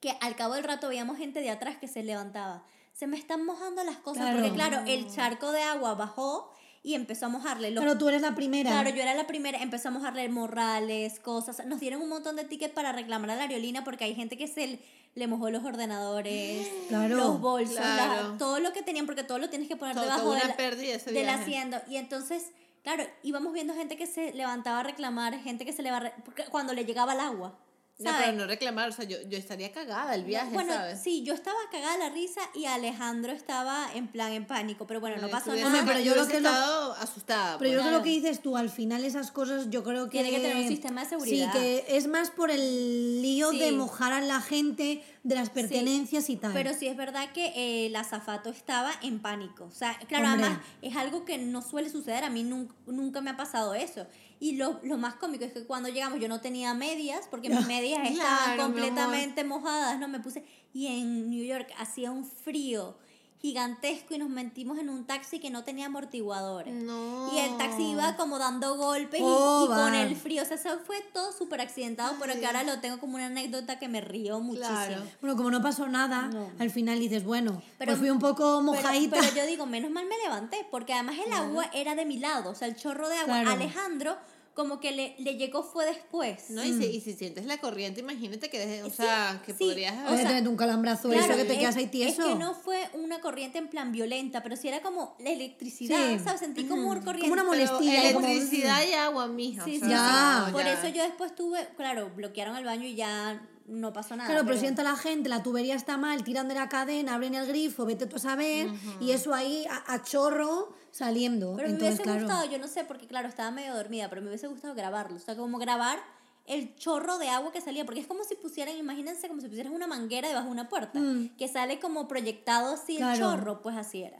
que 0.00 0.16
al 0.20 0.36
cabo 0.36 0.54
del 0.54 0.64
rato 0.64 0.88
veíamos 0.88 1.16
gente 1.18 1.40
de 1.40 1.50
atrás 1.50 1.76
que 1.78 1.88
se 1.88 2.02
levantaba. 2.02 2.64
Se 2.92 3.06
me 3.06 3.16
están 3.16 3.44
mojando 3.44 3.82
las 3.84 3.96
cosas, 3.96 4.22
Claro. 4.24 4.38
porque 4.38 4.54
claro, 4.54 4.80
el 4.86 5.10
charco 5.12 5.50
de 5.52 5.62
agua 5.62 5.94
bajó 5.94 6.52
y 6.82 6.94
empezó 6.94 7.26
a 7.26 7.28
mojarle. 7.30 7.70
Los 7.70 7.82
Pero 7.82 7.96
tú 7.98 8.08
eres 8.08 8.20
la 8.22 8.34
primera. 8.34 8.70
Claro, 8.70 8.90
yo 8.90 9.02
era 9.02 9.14
la 9.14 9.26
primera, 9.26 9.58
empezó 9.62 9.88
a 9.88 9.90
mojarle 9.90 10.28
morrales, 10.28 11.18
cosas. 11.20 11.64
Nos 11.66 11.80
dieron 11.80 12.02
un 12.02 12.10
montón 12.10 12.36
de 12.36 12.44
tickets 12.44 12.74
para 12.74 12.92
reclamar 12.92 13.30
a 13.30 13.36
la 13.36 13.42
aerolínea 13.44 13.82
porque 13.82 14.04
hay 14.04 14.14
gente 14.14 14.36
que 14.36 14.46
se 14.46 14.78
le- 15.14 15.26
mojó 15.26 15.48
los 15.48 15.64
ordenadores, 15.64 16.68
Claro. 16.88 17.16
los 17.16 17.40
bolsos, 17.40 17.76
Claro. 17.76 18.32
la- 18.32 18.38
todo 18.38 18.60
lo 18.60 18.72
que 18.72 18.82
tenían, 18.82 19.06
porque 19.06 19.24
todo 19.24 19.38
lo 19.38 19.48
tienes 19.48 19.68
que 19.68 19.76
poner 19.76 19.94
Todo- 19.94 20.04
debajo 20.04 20.32
de 20.32 20.44
la- 20.48 20.56
pérdida 20.56 20.94
ese 20.96 21.12
del 21.12 21.28
asiento. 21.30 21.78
Y 21.88 21.96
entonces, 21.96 22.50
claro, 22.82 23.04
íbamos 23.22 23.52
viendo 23.54 23.74
gente 23.74 23.96
que 23.96 24.06
se 24.06 24.32
levantaba 24.34 24.80
a 24.80 24.82
reclamar, 24.82 25.38
gente 25.40 25.64
que 25.64 25.72
se 25.72 25.82
le 25.82 25.90
va 25.90 25.96
a 25.96 26.00
re- 26.00 26.14
porque 26.24 26.44
cuando 26.44 26.74
le 26.74 26.84
llegaba 26.84 27.14
el 27.14 27.20
agua. 27.20 27.58
No, 27.96 28.10
¿sabes? 28.10 28.26
pero 28.26 28.38
no 28.38 28.46
reclamar, 28.48 28.88
o 28.88 28.92
sea, 28.92 29.04
yo, 29.04 29.18
yo 29.28 29.38
estaría 29.38 29.70
cagada 29.70 30.16
el 30.16 30.24
viaje, 30.24 30.52
bueno, 30.52 30.72
¿sabes? 30.72 31.00
sí, 31.00 31.22
yo 31.22 31.32
estaba 31.32 31.56
cagada 31.70 31.96
la 31.96 32.08
risa 32.08 32.40
y 32.52 32.64
Alejandro 32.64 33.30
estaba 33.30 33.86
en 33.94 34.08
plan 34.08 34.32
en 34.32 34.46
pánico, 34.48 34.84
pero 34.84 34.98
bueno, 35.00 35.16
no 35.22 35.28
pasó 35.28 35.54
nada. 35.54 35.66
Hombre, 35.66 35.82
pero 35.86 36.00
yo 36.00 36.12
hubiese 36.14 36.20
lo 36.24 36.26
que 36.28 36.40
lo- 36.40 36.48
estado 36.48 36.92
asustada. 36.94 37.58
Pero 37.58 37.70
yo 37.70 37.76
pues. 37.76 37.86
creo 37.86 37.90
Claro. 38.00 38.02
que 38.02 38.10
dices 38.10 38.42
tú, 38.42 38.56
al 38.56 38.68
final 38.68 39.04
esas 39.04 39.30
cosas 39.30 39.70
yo 39.70 39.84
creo 39.84 40.06
que... 40.06 40.18
Tiene 40.22 40.30
que 40.30 40.40
tener 40.40 40.56
un 40.56 40.66
sistema 40.68 41.04
de 41.04 41.08
seguridad. 41.10 41.52
Sí, 41.52 41.58
que 41.58 41.84
es 41.96 42.08
más 42.08 42.30
por 42.32 42.50
el 42.50 43.22
lío 43.22 43.50
Sí. 43.52 43.60
de 43.60 43.70
mojar 43.70 44.12
a 44.12 44.20
la 44.20 44.40
gente, 44.40 45.04
de 45.22 45.34
las 45.36 45.50
pertenencias 45.50 46.28
y 46.30 46.36
tal. 46.36 46.52
Pero 46.52 46.74
sí 46.74 46.88
es 46.88 46.96
verdad 46.96 47.30
que 47.32 47.46
eh, 47.54 47.86
el 47.86 47.94
azafato 47.96 48.50
estaba 48.50 48.90
en 49.02 49.20
pánico. 49.22 49.64
O 49.66 49.70
sea, 49.70 49.96
claro, 50.08 50.26
Hombre. 50.32 50.46
además 50.46 50.66
es 50.82 50.96
algo 50.96 51.24
que 51.24 51.38
no 51.38 51.62
suele 51.62 51.88
suceder. 51.90 52.24
A 52.24 52.28
mí 52.30 52.42
nun- 52.42 52.68
nunca, 52.86 53.20
me 53.20 53.30
ha 53.30 53.36
pasado 53.36 53.72
eso. 53.74 54.06
Y 54.40 54.56
lo, 54.56 54.80
lo 54.82 54.98
más 54.98 55.14
cómico 55.14 55.44
es 55.44 55.52
que 55.52 55.64
cuando 55.64 55.88
llegamos 55.88 56.20
yo 56.20 56.28
no 56.28 56.40
tenía 56.40 56.74
medias, 56.74 57.26
porque 57.30 57.48
mis 57.48 57.66
medias 57.66 58.00
estaban 58.10 58.54
Claro, 58.54 58.62
completamente 58.64 59.44
mojadas. 59.44 59.98
No 59.98 60.08
me 60.08 60.20
puse. 60.20 60.44
Y 60.72 60.86
en 60.88 61.30
New 61.30 61.44
York 61.44 61.72
hacía 61.78 62.10
un 62.10 62.24
frío 62.24 62.96
gigantesco 63.44 64.14
y 64.14 64.18
nos 64.18 64.30
metimos 64.30 64.78
en 64.78 64.88
un 64.88 65.04
taxi 65.04 65.38
que 65.38 65.50
no 65.50 65.64
tenía 65.64 65.84
amortiguadores. 65.86 66.72
No. 66.72 67.30
Y 67.34 67.40
el 67.40 67.58
taxi 67.58 67.90
iba 67.90 68.16
como 68.16 68.38
dando 68.38 68.74
golpes 68.78 69.20
y- 69.20 69.22
Oh, 69.22 69.66
y, 69.66 69.74
con 69.74 69.94
el 69.94 70.16
frío. 70.16 70.42
O 70.42 70.46
sea, 70.46 70.56
eso 70.56 70.78
fue 70.86 71.02
todo 71.12 71.30
súper 71.30 71.60
accidentado, 71.60 72.14
pero 72.18 72.32
que 72.40 72.46
ahora 72.46 72.62
lo 72.62 72.80
tengo 72.80 72.98
como 72.98 73.16
una 73.16 73.26
anécdota 73.26 73.78
que 73.78 73.86
me 73.86 74.00
río 74.00 74.40
muchísimo. 74.40 74.70
Claro. 74.74 75.02
Bueno, 75.20 75.36
como 75.36 75.50
no 75.50 75.60
pasó 75.62 75.86
nada, 75.88 76.22
No. 76.28 76.50
al 76.58 76.70
final 76.70 76.98
dices, 76.98 77.22
bueno, 77.22 77.60
Pero- 77.76 77.90
pues 77.92 77.98
fui 77.98 78.08
un 78.08 78.18
poco 78.18 78.62
mojadita. 78.62 79.18
pero 79.20 79.34
yo 79.34 79.44
digo, 79.46 79.66
menos 79.66 79.90
mal 79.90 80.06
me 80.06 80.16
levanté, 80.16 80.66
porque 80.70 80.94
además 80.94 81.16
el 81.26 81.30
agua 81.34 81.66
era 81.74 81.94
de 81.94 82.06
mi 82.06 82.18
lado, 82.18 82.50
o 82.50 82.54
sea, 82.54 82.66
el 82.66 82.76
chorro 82.76 83.10
de 83.10 83.16
agua. 83.18 83.42
Claro. 83.42 83.50
Alejandro, 83.50 84.16
como 84.54 84.78
que 84.80 84.92
le, 84.92 85.16
le 85.18 85.34
llegó 85.36 85.62
fue 85.62 85.84
después. 85.84 86.50
¿no? 86.50 86.64
Y, 86.64 86.72
si, 86.72 86.84
y 86.86 87.00
si 87.00 87.12
sientes 87.14 87.44
la 87.46 87.58
corriente, 87.58 88.00
imagínate 88.00 88.48
que, 88.50 88.58
desde- 88.58 88.82
o 88.84 88.90
Sí, 88.90 88.96
sea, 88.98 89.42
que 89.44 89.52
sí, 89.52 89.64
podrías 89.64 89.94
o 90.10 90.16
sea, 90.16 90.28
tener 90.28 90.46
un 90.48 90.56
calambrazo 90.56 91.08
Claro, 91.10 91.24
eso 91.24 91.36
que 91.36 91.44
te 91.44 91.58
quedas 91.58 91.76
ahí 91.76 91.86
tieso. 91.88 92.22
Es 92.22 92.28
que 92.28 92.34
no 92.36 92.54
fue 92.54 92.88
una 92.94 93.20
corriente 93.20 93.58
en 93.58 93.68
plan 93.68 93.90
violenta, 93.92 94.42
pero 94.42 94.56
sí 94.56 94.68
era 94.68 94.80
como 94.80 95.16
la 95.18 95.30
electricidad, 95.30 96.16
Sí. 96.16 96.24
¿sabes? 96.24 96.40
Sentí 96.40 96.64
como 96.64 96.88
una 96.88 97.00
corriente. 97.00 97.28
Como 97.28 97.32
una 97.42 97.50
Pero 97.50 97.72
molestia, 97.72 98.12
como- 98.12 98.26
electricidad 98.26 98.82
y 98.88 98.92
agua, 98.92 99.26
mija. 99.26 99.64
Sí, 99.64 99.70
o 99.70 99.74
sí, 99.74 99.80
sea, 99.80 99.88
Ya. 99.88 100.44
no, 100.46 100.52
Por 100.52 100.64
ya. 100.64 100.72
eso 100.72 100.88
yo 100.88 101.02
después 101.02 101.34
tuve, 101.34 101.68
claro, 101.76 102.10
bloquearon 102.14 102.56
el 102.56 102.64
baño 102.64 102.86
y 102.86 102.94
ya 102.94 103.42
no 103.66 103.92
pasó 103.92 104.14
nada. 104.16 104.28
Claro, 104.28 104.44
pero 104.46 104.58
si 104.58 104.66
entra 104.66 104.84
la 104.84 104.96
gente, 104.96 105.28
la 105.28 105.42
tubería 105.42 105.74
está 105.74 105.96
mal, 105.96 106.22
tiran 106.24 106.48
de 106.48 106.54
la 106.54 106.68
cadena, 106.68 107.14
abren 107.14 107.34
el 107.34 107.46
grifo, 107.46 107.84
vete 107.86 108.06
tú 108.06 108.16
a 108.16 108.18
saber, 108.18 108.68
y 109.00 109.12
eso 109.12 109.32
ahí 109.34 109.64
a, 109.70 109.94
a 109.94 110.02
chorro 110.02 110.74
saliendo. 110.90 111.54
Pero 111.56 111.68
me 111.68 111.74
Entonces, 111.74 111.98
hubiese 112.00 112.02
claro. 112.02 112.20
gustado, 112.20 112.50
yo 112.50 112.58
no 112.58 112.68
sé, 112.68 112.84
porque 112.84 113.06
claro, 113.06 113.28
estaba 113.28 113.50
medio 113.50 113.74
dormida, 113.74 114.08
pero 114.10 114.20
me 114.22 114.28
hubiese 114.28 114.46
gustado 114.48 114.74
grabarlo. 114.74 115.16
O 115.16 115.20
sea, 115.20 115.34
como 115.36 115.58
grabar 115.58 115.98
el 116.46 116.74
chorro 116.76 117.16
de 117.18 117.30
agua 117.30 117.52
que 117.52 117.60
salía, 117.62 117.86
porque 117.86 118.00
es 118.00 118.06
como 118.06 118.22
si 118.24 118.34
pusieran, 118.34 118.76
imagínense, 118.76 119.28
como 119.28 119.40
si 119.40 119.48
pusieras 119.48 119.72
una 119.72 119.86
manguera 119.86 120.28
debajo 120.28 120.46
de 120.46 120.52
una 120.52 120.68
puerta, 120.68 121.00
que 121.38 121.48
sale 121.48 121.80
como 121.80 122.06
proyectado 122.06 122.74
así 122.74 122.94
Mm. 122.94 122.96
Claro. 122.98 123.12
el 123.14 123.18
chorro, 123.20 123.62
pues 123.62 123.76
así 123.76 124.02
era. 124.02 124.18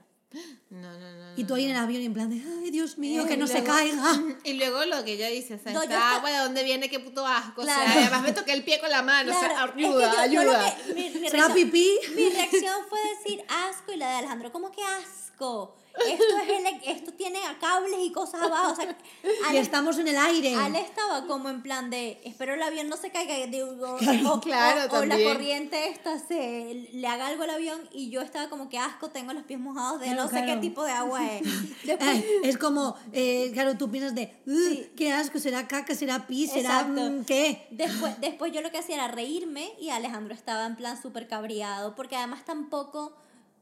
No, 0.71 0.99
no, 0.99 1.13
no. 1.13 1.33
Y 1.37 1.45
tú 1.45 1.55
ahí 1.55 1.65
en 1.65 1.71
el 1.73 1.77
avión 1.77 2.03
y 2.03 2.07
en 2.07 2.15
plan 2.15 2.29
de, 2.31 2.37
ay, 2.63 2.71
Dios 2.71 2.99
mío, 2.99 3.23
Y 3.25 3.27
que 3.29 3.37
no 3.37 3.47
se 3.47 3.61
luego- 3.61 3.67
caiga. 3.75 4.23
Y 4.45 4.55
luego 4.55 4.85
lo 4.87 5.05
que 5.05 5.13
ella 5.13 5.29
dice, 5.29 5.55
o 5.55 5.59
sea, 5.59 5.73
No, 5.73 5.81
yo 5.85 5.91
esta 5.91 6.17
agua 6.17 6.31
de 6.31 6.39
dónde 6.39 6.65
viene, 6.65 6.89
qué 6.91 6.99
puto 7.01 7.27
asco. 7.27 7.61
O 7.61 7.65
Claro. 7.65 7.93
sea, 7.93 8.03
además 8.03 8.23
me 8.23 8.33
toqué 8.33 8.53
el 8.53 8.65
pie 8.65 8.81
con 8.81 8.91
la 8.91 9.03
mano, 9.03 9.31
o 9.35 9.39
sea, 9.41 9.49
Claro, 9.49 9.73
es 9.73 9.77
que 9.77 9.85
ayuda, 9.87 10.27
yo- 10.27 10.33
yo 10.33 10.41
ayuda. 10.41 10.77
que- 10.87 10.95
mi- 10.95 11.11
mi 11.21 11.29
¿Será 11.31 11.47
reacción- 11.49 11.53
pipí? 11.55 11.91
Mi 12.17 12.29
reacción 12.31 12.77
fue 12.89 12.99
decir 13.19 13.45
asco 13.69 13.93
y 13.93 13.97
la 13.97 14.09
de 14.11 14.17
Alejandro, 14.17 14.51
¿cómo 14.53 14.71
que 14.73 14.83
asco? 14.83 15.77
Esto, 15.97 16.25
es 16.43 16.49
ele- 16.49 16.81
esto 16.87 17.13
tiene 17.13 17.39
cables 17.61 17.99
y 18.03 18.11
cosas 18.11 18.43
abajo. 18.43 18.73
O 18.73 18.77
sea, 18.77 18.97
Y 19.53 19.57
estamos 19.57 19.97
en 19.99 20.09
el 20.09 20.17
aire. 20.17 20.55
Ale 20.57 20.81
estaba 20.81 21.27
como 21.27 21.49
en 21.49 21.63
plan 21.63 21.89
de, 21.91 22.21
espero 22.25 22.55
el 22.55 22.63
avión 22.63 22.89
no 22.89 22.97
se 22.97 23.11
caiga, 23.11 23.35
de- 23.47 23.63
o, 23.63 23.97
Claro, 24.41 24.93
o- 24.93 24.99
o 24.99 25.05
la 25.05 25.17
corriente 25.23 25.89
esta 25.89 26.19
se 26.19 26.89
le 26.93 27.07
haga 27.07 27.29
algo 27.29 27.45
al 27.45 27.51
avión 27.51 27.81
y 27.93 28.11
yo 28.11 28.23
estaba 28.23 28.49
como 28.51 28.69
que 28.69 28.79
asco, 28.79 29.11
tengo 29.11 29.33
los 29.33 29.45
pies 29.45 29.61
mojados 29.61 30.01
de 30.01 30.07
Claro, 30.07 30.23
no 30.25 30.29
sé 30.29 30.37
qué 30.41 30.45
claro. 30.47 30.61
tipo 30.61 30.85
de 30.85 30.93
agua 30.93 31.33
es. 31.33 31.43
Después, 31.85 32.11
Ay, 32.11 32.25
es 32.43 32.59
como, 32.59 32.97
eh, 33.13 33.51
claro, 33.53 33.77
tú 33.77 33.91
piensas 33.91 34.15
de, 34.15 34.35
"Ugh, 34.47 34.95
qué 34.97 35.13
asco, 35.13 35.39
será 35.39 35.69
caca, 35.69 35.95
será 35.95 36.27
pis, 36.27 36.51
será 36.53 36.83
mm, 36.85 37.25
qué. 37.25 37.67
Después, 37.71 38.21
después 38.21 38.53
yo 38.53 38.61
lo 38.63 38.71
que 38.71 38.79
hacía 38.79 38.97
era 38.97 39.09
reírme 39.09 39.73
y 39.81 39.91
Alejandro 39.91 40.35
estaba 40.35 40.67
en 40.67 40.75
plan 40.77 41.01
súper 41.01 41.29
cabreado 41.29 41.95
porque 41.95 42.17
además 42.17 42.45
tampoco, 42.45 43.13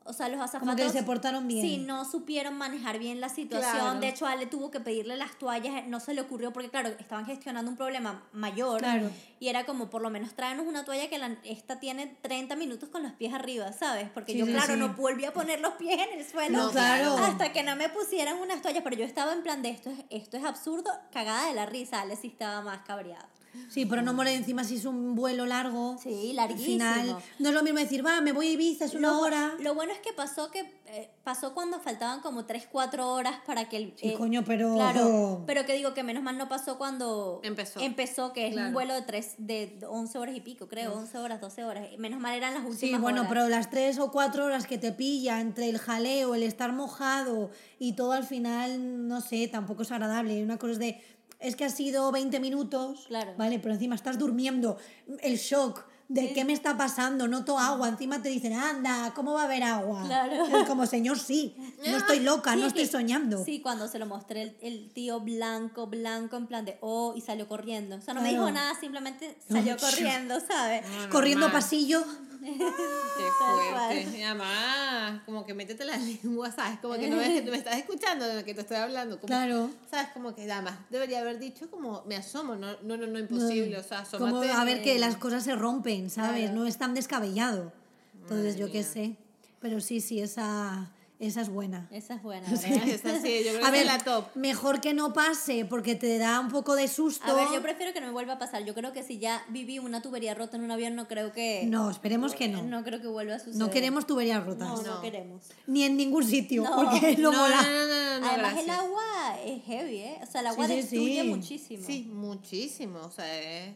o 0.04 0.12
sea, 0.12 0.28
los 0.28 0.40
azafatos... 0.40 0.74
Como 0.74 0.76
que 0.76 0.90
se 0.90 1.02
portaron 1.02 1.46
bien. 1.48 1.62
Sí, 1.62 1.78
no 1.78 2.04
supieron 2.04 2.56
manejar 2.56 2.98
bien 2.98 3.20
la 3.20 3.28
situación. 3.28 3.72
Claro. 3.72 4.00
De 4.00 4.08
hecho, 4.08 4.26
Ale 4.26 4.46
tuvo 4.46 4.70
que 4.70 4.80
pedirle 4.80 5.16
las 5.16 5.38
toallas, 5.38 5.86
no 5.86 6.00
se 6.00 6.14
le 6.14 6.20
ocurrió 6.20 6.52
porque, 6.52 6.70
claro, 6.70 6.88
estaban 6.88 7.26
gestionando 7.26 7.70
un 7.70 7.76
problema 7.76 8.22
mayor. 8.32 8.80
Claro. 8.80 9.10
Y 9.40 9.48
era 9.48 9.64
como, 9.64 9.90
por 9.90 10.02
lo 10.02 10.10
menos 10.10 10.34
tráenos 10.34 10.66
una 10.66 10.84
toalla 10.84 11.08
que 11.08 11.18
la, 11.18 11.36
esta 11.44 11.80
tiene 11.80 12.16
30 12.22 12.56
minutos 12.56 12.88
con 12.88 13.02
los 13.02 13.12
pies 13.12 13.34
arriba, 13.34 13.72
¿sabes? 13.72 14.08
Porque 14.12 14.32
Sí, 14.32 14.38
yo, 14.38 14.46
sí, 14.46 14.52
claro, 14.52 14.74
sí. 14.74 14.78
no 14.78 14.90
volví 14.94 15.24
a 15.24 15.32
poner 15.32 15.60
los 15.60 15.74
pies 15.74 15.98
en 15.98 16.18
el 16.18 16.26
suelo. 16.26 16.58
No, 16.58 16.70
claro. 16.70 17.16
Hasta 17.18 17.52
que 17.52 17.62
no 17.62 17.76
me 17.76 17.88
pusieran 17.88 18.38
unas 18.38 18.62
toallas. 18.62 18.82
Pero 18.82 18.96
yo 18.96 19.04
estaba 19.04 19.32
en 19.32 19.42
plan 19.42 19.62
de 19.62 19.70
esto 19.70 19.90
es, 19.90 19.98
esto 20.10 20.36
es 20.36 20.44
absurdo, 20.44 20.90
cagada 21.12 21.46
de 21.48 21.54
la 21.54 21.66
risa. 21.66 22.00
Ale 22.00 22.16
sí 22.16 22.28
estaba 22.28 22.60
más 22.62 22.82
cabreado. 22.82 23.26
Sí, 23.68 23.86
pero 23.86 24.02
no 24.02 24.12
more 24.14 24.34
encima 24.34 24.64
si 24.64 24.76
es 24.76 24.84
un 24.84 25.14
vuelo 25.14 25.46
largo. 25.46 25.96
Sí, 26.02 26.30
Al 26.30 26.36
larguísimo. 26.36 26.66
final, 26.66 27.16
no 27.38 27.48
es 27.48 27.54
lo 27.54 27.62
mismo 27.62 27.78
decir, 27.78 28.04
va, 28.04 28.20
me 28.20 28.32
voy 28.32 28.48
a 28.48 28.50
Ibiza, 28.52 28.84
es 28.86 28.94
una 28.94 29.08
Lo, 29.08 29.20
hora. 29.20 29.54
lo 29.60 29.74
bueno 29.74 29.92
es 29.92 29.98
que 30.00 30.12
pasó 30.12 30.50
que 30.50 30.60
eh, 30.86 31.10
pasó 31.24 31.54
cuando 31.54 31.80
faltaban 31.80 32.20
como 32.20 32.44
3, 32.44 32.68
4 32.70 33.08
horas 33.12 33.36
para 33.46 33.68
que 33.68 33.76
el... 33.78 33.92
Sí, 33.96 34.10
eh, 34.10 34.14
coño, 34.18 34.42
pero... 34.44 34.74
Claro, 34.74 35.44
pero 35.46 35.64
que 35.64 35.74
digo 35.74 35.94
que 35.94 36.02
menos 36.02 36.22
mal 36.22 36.36
no 36.36 36.48
pasó 36.48 36.76
cuando 36.76 37.40
Empezó. 37.42 37.80
empezó 37.80 38.32
que 38.32 38.46
es 38.48 38.52
Claro. 38.52 38.68
un 38.68 38.74
vuelo 38.74 38.94
de 38.94 39.02
tres, 39.02 39.34
de 39.38 39.78
11 39.88 40.18
horas 40.18 40.36
y 40.36 40.40
pico, 40.40 40.68
creo, 40.68 40.92
11 40.94 41.18
horas, 41.18 41.40
12 41.40 41.64
horas. 41.64 41.86
Menos 41.98 42.20
mal 42.20 42.34
eran 42.36 42.52
las 42.54 42.62
últimas 42.64 42.78
Sí, 42.80 42.94
bueno, 42.96 43.20
horas. 43.22 43.32
pero 43.32 43.48
las 43.48 43.70
tres 43.70 43.98
o 43.98 44.10
cuatro 44.10 44.44
horas 44.44 44.66
que 44.66 44.76
te 44.78 44.92
pilla 44.92 45.40
entre 45.40 45.68
el 45.70 45.78
jaleo, 45.78 46.34
el 46.34 46.42
estar 46.42 46.72
mojado 46.72 47.50
y 47.78 47.92
todo 47.94 48.12
al 48.12 48.24
final, 48.24 49.08
no 49.08 49.20
sé, 49.22 49.48
tampoco 49.48 49.82
es 49.82 49.92
agradable. 49.92 50.42
Una 50.42 50.58
cosa 50.58 50.72
es 50.72 50.78
de, 50.78 51.00
es 51.42 51.57
que 51.57 51.64
ha 51.64 51.70
sido 51.70 52.11
20 52.12 52.40
minutos, 52.40 53.05
Claro. 53.09 53.35
¿vale? 53.37 53.59
Pero 53.59 53.74
encima 53.74 53.94
estás 53.94 54.18
durmiendo, 54.18 54.76
el 55.22 55.37
shock 55.37 55.85
de 56.09 56.35
qué 56.35 56.44
me 56.44 56.52
está 56.52 56.76
pasando, 56.76 57.26
noto 57.26 57.59
agua, 57.59 57.88
encima 57.88 58.20
te 58.20 58.28
dicen, 58.28 58.52
anda, 58.52 59.12
¿cómo 59.14 59.33
va 59.33 59.42
a 59.42 59.44
haber 59.46 59.62
agua? 59.62 60.02
Claro. 60.05 60.44
Es 60.59 60.68
como, 60.68 60.85
señor, 60.85 61.18
sí, 61.18 61.55
no 61.88 61.96
estoy 61.96 62.20
loca, 62.20 62.52
Sí, 62.52 62.61
no 62.61 62.66
estoy 62.66 62.87
soñando. 62.87 63.42
Sí, 63.42 63.61
cuando 63.62 63.88
se 63.88 63.98
lo 63.98 64.05
mostré 64.05 64.42
el, 64.42 64.57
el 64.61 64.90
tío 64.92 65.20
blanco, 65.20 65.87
blanco, 65.87 66.37
en 66.37 66.46
plan 66.46 66.66
de, 66.66 66.76
oh, 66.83 67.14
y 67.16 67.22
salió 67.22 67.48
corriendo. 67.48 67.96
O 67.96 68.00
sea, 68.02 68.12
no 68.12 68.20
me 68.20 68.28
dijo 68.31 68.50
nada, 68.50 68.74
simplemente 68.78 69.38
salió 69.48 69.76
corriendo, 69.81 70.38
¿sabes? 70.40 70.83
No, 70.87 71.09
Corriendo 71.09 71.46
normal. 71.46 71.62
pasillo, 71.62 72.05
Qué 73.16 73.24
fuerte. 73.38 74.18
Y 74.18 74.22
además, 74.22 75.22
como 75.24 75.46
que 75.46 75.55
métete 75.55 75.85
la 75.85 75.96
lengua, 76.24 76.50
¿sabes? 76.50 76.81
Como 76.81 76.94
que 76.94 77.09
no 77.09 77.16
me, 77.16 77.42
me 77.50 77.57
estás 77.57 77.76
escuchando 77.76 78.26
de 78.26 78.35
lo 78.37 78.44
que 78.44 78.55
te 78.55 78.62
estoy 78.62 78.78
hablando. 78.78 79.16
Como, 79.16 79.28
Claro. 79.28 79.70
¿Sabes? 79.90 80.09
Como 80.12 80.35
que 80.35 80.50
además 80.50 80.74
debería 80.90 81.20
haber 81.20 81.38
dicho 81.38 81.70
como 81.70 82.02
me 82.07 82.16
asomo, 82.16 82.57
no, 82.57 82.76
no, 82.83 82.96
no, 82.96 83.07
no 83.07 83.18
imposible. 83.18 83.76
O 83.78 83.83
sea, 83.83 84.00
asómate. 84.00 84.33
como 84.33 84.42
a 84.42 84.64
ver 84.64 84.83
que 84.83 84.98
las 84.98 85.16
cosas 85.16 85.44
se 85.44 85.55
rompen, 85.55 86.11
¿sabes? 86.11 86.42
Claro. 86.42 86.57
No 86.61 86.66
es 86.66 86.78
tan 86.78 86.94
descabellado. 86.94 87.72
Entonces, 88.14 88.55
Madre 88.55 88.61
yo 88.61 88.66
qué 88.66 88.78
mía. 88.78 88.88
sé. 88.92 89.16
Pero 89.61 89.81
sí, 89.81 90.00
sí, 90.00 90.20
esa, 90.20 90.90
esa 91.26 91.40
es 91.40 91.48
buena. 91.48 91.87
Esa 91.90 92.14
es 92.16 92.22
buena, 92.22 92.46
Es 92.52 92.62
¿verdad? 92.62 93.16
así, 93.16 93.44
yo 93.44 93.52
creo 93.52 93.62
A 93.62 93.66
que 93.66 93.70
ver, 93.72 93.80
es 93.82 93.87
la 93.87 93.98
top. 93.98 94.26
mejor 94.35 94.80
que 94.80 94.92
no 94.92 95.12
pase 95.12 95.64
porque 95.64 95.94
te 95.94 96.18
da 96.18 96.40
un 96.40 96.48
poco 96.48 96.74
de 96.74 96.88
susto. 96.88 97.24
A 97.30 97.35
ver, 97.35 97.46
yo 97.54 97.62
prefiero 97.62 97.92
que 97.92 98.00
no 98.00 98.06
me 98.08 98.12
vuelva 98.12 98.35
a 98.35 98.38
pasar. 98.38 98.64
Yo 98.64 98.74
creo 98.74 98.92
que 98.92 99.02
si 99.02 99.18
ya 99.18 99.44
viví 99.48 99.78
una 99.78 100.02
tubería 100.02 100.35
rota 100.35 100.56
en 100.56 100.64
un 100.64 100.70
avión, 100.72 100.94
no 100.96 101.06
creo 101.08 101.32
que... 101.32 101.64
No, 101.66 101.90
esperemos 101.90 102.35
que 102.35 102.48
no. 102.48 102.62
No 102.64 102.82
creo 102.85 103.00
que 103.00 103.06
vuelva 103.08 103.37
a 103.37 103.38
suceder. 103.38 103.56
No 103.58 103.70
queremos 103.70 104.06
tuberías 104.06 104.44
rotas. 104.44 104.68
No, 104.68 104.82
no, 104.82 104.94
No. 104.96 105.00
queremos. 105.00 105.44
Ni 105.66 105.85
en 105.85 105.96
ningún 105.96 106.24
sitio, 106.24 106.64
No. 106.64 106.74
porque 106.76 107.16
no, 107.16 107.30
no, 107.30 107.38
mola. 107.38 107.62
no, 107.62 107.70
no, 107.70 107.87
no, 107.87 108.20
no, 108.20 108.26
Además, 108.26 108.56
el 108.58 108.70
agua 108.70 109.02
es 109.44 109.62
heavy, 109.64 109.98
¿eh? 109.98 110.18
O 110.22 110.26
sea, 110.26 110.40
el 110.40 110.46
agua 110.48 110.66
Sí, 110.66 110.72
sí, 110.74 110.80
destruye 110.80 111.22
sí. 111.22 111.28
muchísimo. 111.28 111.87
Sí, 111.87 112.11
muchísimo. 112.12 112.98
O 113.00 113.11
sea, 113.11 113.40
es. 113.40 113.74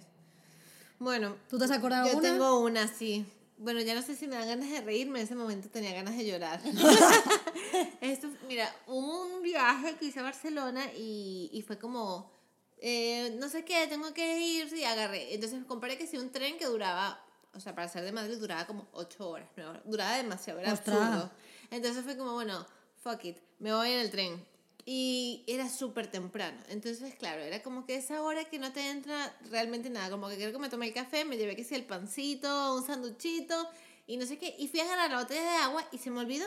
Bueno, 0.98 1.37
¿Tú 1.48 1.59
te 1.59 1.64
has 1.66 1.70
acordado 1.70 2.04
yo 2.06 2.11
alguna? 2.12 2.30
tengo 2.32 2.61
una, 2.61 2.88
sí. 2.88 3.24
Bueno, 3.59 3.81
ya 3.81 3.95
no 3.95 4.03
sé 4.03 4.14
si 4.16 4.27
me 4.27 4.37
dan 4.37 4.49
ganas 4.49 4.71
de 4.71 4.81
reírme, 4.83 5.21
en 5.21 5.25
ese 5.25 5.35
momento 5.35 5.71
tenía 5.71 5.92
ganas 5.95 6.16
de 6.16 6.27
llorar. 6.27 6.61
Esto, 8.03 8.29
mira, 8.47 8.75
un 8.87 9.42
viaje 9.42 9.97
que 9.97 10.07
hice 10.07 10.21
a 10.21 10.25
Barcelona 10.25 10.85
y, 10.95 11.49
y 11.53 11.62
fue 11.62 11.79
como, 11.79 12.31
eh, 12.79 13.35
no 13.38 13.49
sé 13.49 13.64
qué, 13.64 13.87
tengo 13.87 14.12
que 14.12 14.40
ir, 14.40 14.73
y 14.75 14.85
agarré. 14.85 15.35
Entonces 15.35 15.64
compré 15.64 15.97
que 15.97 16.07
sí 16.07 16.19
un 16.19 16.31
tren 16.31 16.59
que 16.59 16.66
duraba, 16.66 17.25
o 17.55 17.61
sea, 17.61 17.75
para 17.75 17.88
ser 17.88 18.05
de 18.05 18.12
Madrid 18.12 18.37
duraba 18.38 18.66
como 18.66 18.87
8 18.92 19.29
horas, 19.29 19.49
9 19.57 19.71
horas. 19.71 19.83
Duraba 19.87 20.16
demasiado, 20.16 20.61
era 20.61 20.73
absurdo. 20.73 21.31
Entonces 21.71 22.05
fue 22.05 22.16
como, 22.16 22.35
bueno, 22.35 22.66
fuck 23.03 23.25
it, 23.25 23.38
me 23.59 23.73
voy 23.73 23.90
en 23.90 24.01
el 24.01 24.11
tren. 24.11 24.47
Y 24.88 25.42
era 25.49 25.68
súper 25.68 26.07
temprano. 26.09 26.57
Entonces, 26.68 27.14
claro, 27.16 27.42
era 27.42 27.61
como 27.61 27.85
que 27.85 27.96
esa 27.96 28.22
hora 28.22 28.44
que 28.44 28.61
no 28.61 28.72
te 28.72 28.88
entra 28.88 29.37
realmente 29.51 29.90
nada. 29.90 30.11
Como 30.11 30.29
que 30.29 30.37
creo 30.37 30.53
que 30.53 30.59
me 30.59 30.68
tomé 30.68 30.87
el 30.87 30.94
café, 30.94 31.25
me 31.25 31.37
llevé 31.37 31.57
que 31.57 31.64
sí 31.64 31.75
el 31.75 31.85
pancito, 31.85 32.77
un 32.77 32.87
sanduchito 32.87 33.68
y 34.07 34.16
no 34.16 34.25
sé 34.27 34.38
qué. 34.38 34.55
Y 34.59 34.68
fui 34.68 34.79
a 34.79 34.85
agarrar 34.85 35.11
la 35.11 35.18
botella 35.22 35.42
de 35.42 35.57
agua 35.57 35.85
y 35.90 35.99
se 35.99 36.11
me 36.11 36.20
olvidó. 36.20 36.46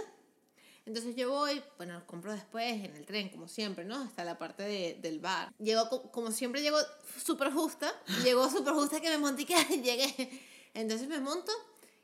Entonces 0.85 1.15
yo 1.17 1.29
voy, 1.29 1.61
bueno, 1.77 2.01
compro 2.07 2.31
después 2.31 2.83
en 2.85 2.95
el 2.95 3.05
tren, 3.05 3.27
como 3.27 3.47
siempre, 3.49 3.83
¿no? 3.83 4.01
Hasta 4.01 4.23
la 4.23 4.37
parte 4.39 4.63
de- 4.63 4.97
del 5.01 5.19
bar. 5.19 5.53
Llegó, 5.59 5.89
co- 5.89 6.09
como 6.09 6.31
siempre, 6.31 6.61
llegó 6.61 6.77
súper 7.23 7.51
justa. 7.51 7.93
Llegó 8.23 8.49
súper 8.49 8.73
justa 8.73 9.01
que 9.01 9.09
me 9.09 9.17
monté 9.17 9.41
y 9.41 9.45
que 9.45 9.55
llegué. 9.83 10.41
Entonces 10.73 11.09
me 11.09 11.19
monto 11.19 11.51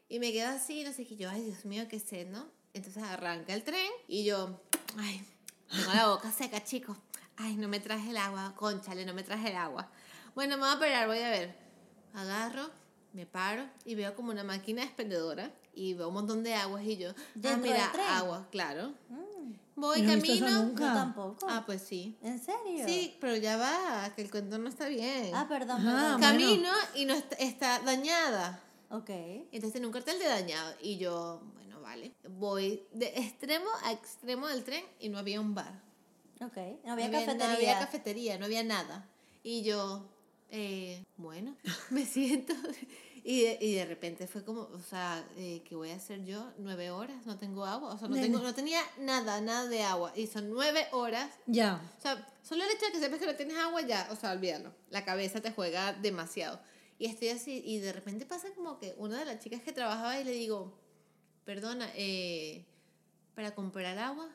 y 0.09 0.19
me 0.19 0.33
quedo 0.33 0.49
así, 0.49 0.83
no 0.83 0.91
sé 0.91 1.07
qué. 1.07 1.15
Yo, 1.15 1.29
ay, 1.29 1.43
Dios 1.45 1.63
mío, 1.63 1.87
qué 1.89 1.99
sed, 1.99 2.27
¿no? 2.27 2.45
Entonces 2.73 3.01
arranca 3.03 3.53
el 3.53 3.63
tren 3.63 3.89
y 4.09 4.25
yo, 4.25 4.61
ay, 4.97 5.25
tengo 5.69 5.93
la 5.93 6.07
boca 6.07 6.31
seca, 6.31 6.63
chicos. 6.63 6.97
Ay, 7.37 7.55
no 7.55 7.67
me 7.67 7.79
traje 7.79 8.11
el 8.11 8.17
agua, 8.17 8.53
conchale, 8.55 9.05
no 9.05 9.13
me 9.13 9.23
traje 9.23 9.49
el 9.49 9.57
agua. 9.57 9.89
Bueno, 10.35 10.57
me 10.57 10.63
voy 10.65 10.73
a 10.75 10.79
parar, 10.79 11.07
voy 11.07 11.19
a 11.19 11.29
ver. 11.29 11.55
Agarro, 12.13 12.69
me 13.13 13.25
paro 13.25 13.65
y 13.83 13.95
veo 13.95 14.15
como 14.15 14.31
una 14.31 14.43
máquina 14.43 14.83
expendedora 14.83 15.51
y 15.73 15.93
veo 15.93 16.07
un 16.07 16.13
montón 16.13 16.43
de 16.43 16.53
aguas 16.55 16.83
y 16.83 16.97
yo, 16.97 17.09
ah, 17.11 17.21
¿Dentro 17.35 17.61
mira, 17.61 17.83
del 17.83 17.91
tren? 17.91 18.05
agua, 18.07 18.47
claro. 18.51 18.93
Mm, 19.09 19.53
Voy 19.75 20.01
no 20.03 20.11
he 20.13 20.15
visto 20.15 20.31
eso 20.33 20.45
camino. 20.45 20.63
nunca. 20.63 20.87
yo 20.87 20.93
tampoco. 20.93 21.47
Ah, 21.49 21.63
pues 21.65 21.81
sí. 21.81 22.17
¿En 22.21 22.39
serio? 22.39 22.85
Sí, 22.85 23.17
pero 23.19 23.35
ya 23.35 23.57
va, 23.57 24.09
que 24.15 24.21
el 24.21 24.31
cuento 24.31 24.57
no 24.57 24.69
está 24.69 24.87
bien. 24.87 25.31
Ah, 25.33 25.47
perdón, 25.49 25.83
perdón. 25.83 25.99
bueno. 25.99 26.19
Camino 26.19 26.69
y 26.95 27.03
no 27.03 27.13
está, 27.13 27.35
está 27.35 27.79
dañada. 27.79 28.61
Ok. 28.89 29.09
Entonces 29.09 29.73
tiene 29.73 29.87
un 29.87 29.91
cartel 29.91 30.17
de 30.19 30.25
dañado. 30.27 30.73
Y 30.81 30.97
yo, 30.97 31.41
bueno, 31.41 31.54
vale. 31.95 32.13
Voy 32.29 32.83
de 32.91 33.07
extremo 33.07 33.69
a 33.83 33.91
extremo 33.91 34.47
del 34.47 34.63
tren 34.63 34.83
y 34.99 35.09
no 35.09 35.17
había 35.17 35.39
un 35.41 35.55
bar. 35.55 35.81
Ok. 36.41 36.57
No 36.83 36.93
había 36.93 37.07
no 37.07 37.13
cafetería. 37.13 37.47
No 37.47 37.53
había 37.53 37.79
cafetería, 37.79 38.37
no 38.37 38.45
había 38.45 38.63
nada. 38.63 39.07
Y 39.43 39.63
yo, 39.63 40.05
eh, 40.49 41.03
bueno, 41.17 41.55
me 41.89 42.05
siento. 42.05 42.53
Y 43.23 43.41
de, 43.41 43.57
y 43.59 43.73
de 43.73 43.85
repente 43.85 44.27
fue 44.27 44.43
como, 44.43 44.61
o 44.61 44.79
sea, 44.79 45.25
eh, 45.37 45.63
¿qué 45.67 45.75
voy 45.75 45.89
a 45.89 45.95
hacer 45.95 46.23
yo? 46.25 46.51
Nueve 46.59 46.91
horas, 46.91 47.25
no 47.25 47.37
tengo 47.37 47.65
agua. 47.65 47.93
O 47.93 47.97
sea, 47.97 48.07
no, 48.07 48.15
tengo, 48.15 48.39
no 48.39 48.53
tenía 48.53 48.81
nada, 48.99 49.41
nada 49.41 49.67
de 49.67 49.81
agua. 49.83 50.13
Y 50.15 50.27
son 50.27 50.49
nueve 50.51 50.87
horas. 50.91 51.31
Ya. 51.47 51.81
O 51.97 52.01
sea, 52.01 52.27
solo 52.43 52.63
el 52.63 52.71
hecho 52.71 52.85
de 52.85 52.91
que 52.91 52.99
sepas 52.99 53.19
que 53.19 53.25
no 53.25 53.35
tienes 53.35 53.57
agua, 53.57 53.81
ya, 53.81 54.07
o 54.11 54.15
sea, 54.15 54.31
olvídalo. 54.31 54.73
La 54.89 55.05
cabeza 55.05 55.41
te 55.41 55.51
juega 55.51 55.93
demasiado. 55.93 56.59
Y 56.97 57.07
estoy 57.07 57.29
así, 57.29 57.61
y 57.65 57.79
de 57.79 57.91
repente 57.91 58.25
pasa 58.25 58.47
como 58.55 58.79
que 58.79 58.93
una 58.97 59.19
de 59.19 59.25
las 59.25 59.39
chicas 59.39 59.61
que 59.61 59.73
trabajaba 59.73 60.19
y 60.19 60.23
le 60.23 60.31
digo, 60.31 60.73
perdona, 61.45 61.89
eh, 61.95 62.65
para 63.35 63.53
comprar 63.55 63.97
agua, 63.97 64.29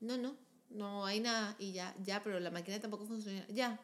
no, 0.00 0.18
no, 0.18 0.36
no 0.70 1.06
hay 1.06 1.20
nada. 1.20 1.56
Y 1.58 1.72
ya, 1.72 1.94
ya, 2.02 2.22
pero 2.22 2.40
la 2.40 2.50
máquina 2.50 2.80
tampoco 2.80 3.06
funciona. 3.06 3.46
Ya. 3.48 3.80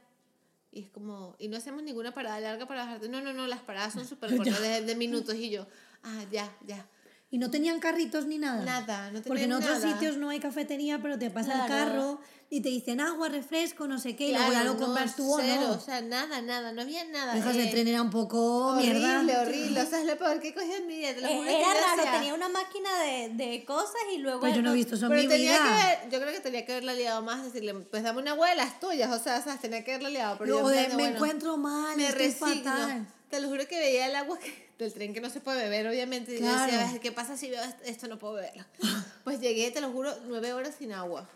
Y 0.71 0.83
es 0.83 0.91
como, 0.91 1.35
y 1.39 1.49
no 1.49 1.57
hacemos 1.57 1.83
ninguna 1.83 2.13
parada 2.13 2.41
larga 2.41 2.67
para 2.67 2.85
bajarte. 2.85 3.09
No, 3.09 3.23
no, 3.23 3.33
no, 3.33 3.47
las 3.47 3.61
paradas 3.61 3.95
son 3.95 4.07
súper 4.09 4.37
cortas, 4.37 4.61
de, 4.61 4.83
de 4.83 4.95
minutos. 4.97 5.35
Y 5.37 5.51
yo, 5.51 5.67
ah, 6.03 6.25
ya, 6.31 6.55
ya. 6.67 6.87
Y 7.31 7.37
no 7.37 7.51
tenían 7.51 7.79
carritos 7.79 8.25
ni 8.25 8.39
nada. 8.39 8.65
Nada, 8.65 9.11
no 9.11 9.21
Porque 9.21 9.45
en 9.45 9.53
otros 9.53 9.81
nada. 9.81 9.93
sitios 9.93 10.17
no 10.17 10.31
hay 10.31 10.41
cafetería, 10.41 10.99
pero 11.03 11.19
te 11.19 11.29
pasa 11.29 11.61
el 11.61 11.67
Claro. 11.67 11.91
carro 11.93 12.21
y 12.49 12.63
te 12.63 12.71
dicen 12.71 13.03
agua, 13.03 13.29
refresco, 13.29 13.87
no 13.87 13.99
sé 13.99 14.17
qué, 14.17 14.29
y 14.29 14.33
luego 14.33 14.47
ya 14.47 14.63
Claro, 14.63 14.73
lo 14.73 14.81
no, 14.81 14.87
compras 14.87 15.15
tú 15.15 15.35
o 15.35 15.39
cero, 15.39 15.61
no. 15.67 15.73
O 15.75 15.79
sea, 15.79 16.01
nada, 16.01 16.41
nada, 16.41 16.73
no 16.73 16.81
había 16.81 17.05
nada. 17.05 17.35
Dejas 17.35 17.55
de 17.55 17.65
eh, 17.65 17.71
tren 17.71 17.87
era 17.87 18.01
un 18.01 18.09
poco 18.09 18.69
Horrible, 18.69 18.95
mierda. 19.01 19.43
horrible. 19.43 19.83
O 19.83 19.87
sea, 19.87 20.01
es 20.01 20.07
lo 20.07 20.17
peor 20.17 20.41
que 20.41 20.55
cogí 20.55 20.73
en 20.73 20.87
mi 20.87 20.97
vida. 20.97 21.15
Te 21.15 21.21
lo 21.21 21.29
Eh, 21.29 21.37
juro 21.37 21.51
Era 21.51 21.59
yo 21.75 21.97
raro, 22.03 22.13
tenía 22.17 22.33
una 22.33 22.49
máquina 22.49 22.99
de, 23.03 23.29
de 23.35 23.65
cosas 23.67 23.93
y 24.15 24.19
luego... 24.19 24.41
Pues 24.41 24.55
yo 24.57 24.63
no 24.63 24.71
he 24.71 24.75
visto 24.75 24.95
eso 24.95 25.05
en 25.05 25.11
Pero 25.11 25.23
mi 25.25 25.29
tenía 25.29 25.53
vida. 25.53 25.65
que 25.65 25.87
ver, 26.07 26.11
yo 26.11 26.21
creo 26.23 26.33
que 26.33 26.41
tenía 26.41 26.65
que 26.65 26.73
haberla 26.73 26.95
liado 26.95 27.21
más, 27.21 27.45
decirle, 27.45 27.75
pues 27.75 28.03
dame 28.03 28.23
una 28.23 28.31
agua 28.31 28.49
de 28.49 28.57
las 28.57 28.81
tuyas. 28.81 29.13
O 29.13 29.23
sea, 29.23 29.43
¿sabes? 29.43 29.61
tenía 29.61 29.85
que 29.85 29.93
haberla 29.93 30.09
liado. 30.09 30.39
Pero 30.39 30.47
yo 30.49 30.53
Luego 30.63 30.71
de, 30.71 30.77
plan 30.77 30.91
de, 30.93 30.97
me 30.97 31.03
bueno, 31.03 31.17
encuentro 31.17 31.57
mal, 31.59 31.95
me 31.95 32.09
estoy 32.09 32.27
resigno. 32.29 32.71
fatal. 32.73 33.07
Te 33.29 33.41
lo 33.41 33.49
juro 33.49 33.69
que 33.69 33.79
veía 33.79 34.07
el 34.07 34.17
agua 34.17 34.39
que- 34.39 34.68
del 34.79 34.93
tren 34.95 35.13
que 35.13 35.21
no 35.21 35.29
se 35.31 35.41
puede 35.41 35.63
beber, 35.65 35.87
obviamente. 35.89 36.33
Y 36.33 36.35
yo 36.37 36.41
Claro. 36.43 36.71
decía, 36.73 36.89
"Ay, 36.93 36.99
¿qué 37.01 37.13
pasa 37.13 37.37
si 37.37 37.51
veo 37.51 37.63
esto? 37.85 38.07
No 38.09 38.19
puedo 38.19 38.35
beberlo. 38.35 38.65
Pues 39.25 39.41
llegué, 39.41 39.71
te 39.71 39.81
lo 39.81 39.91
juro, 39.91 40.15
nueve 40.27 40.53
horas 40.53 40.75
sin 40.79 40.93
agua. 40.93 41.29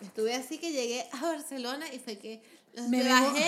Estuve 0.00 0.34
así 0.34 0.58
que 0.58 0.72
llegué 0.72 1.06
a 1.12 1.20
Barcelona 1.22 1.86
y 1.92 1.98
fue 1.98 2.18
que 2.18 2.42
Me 2.74 3.02
me, 3.02 3.08
bajé 3.08 3.46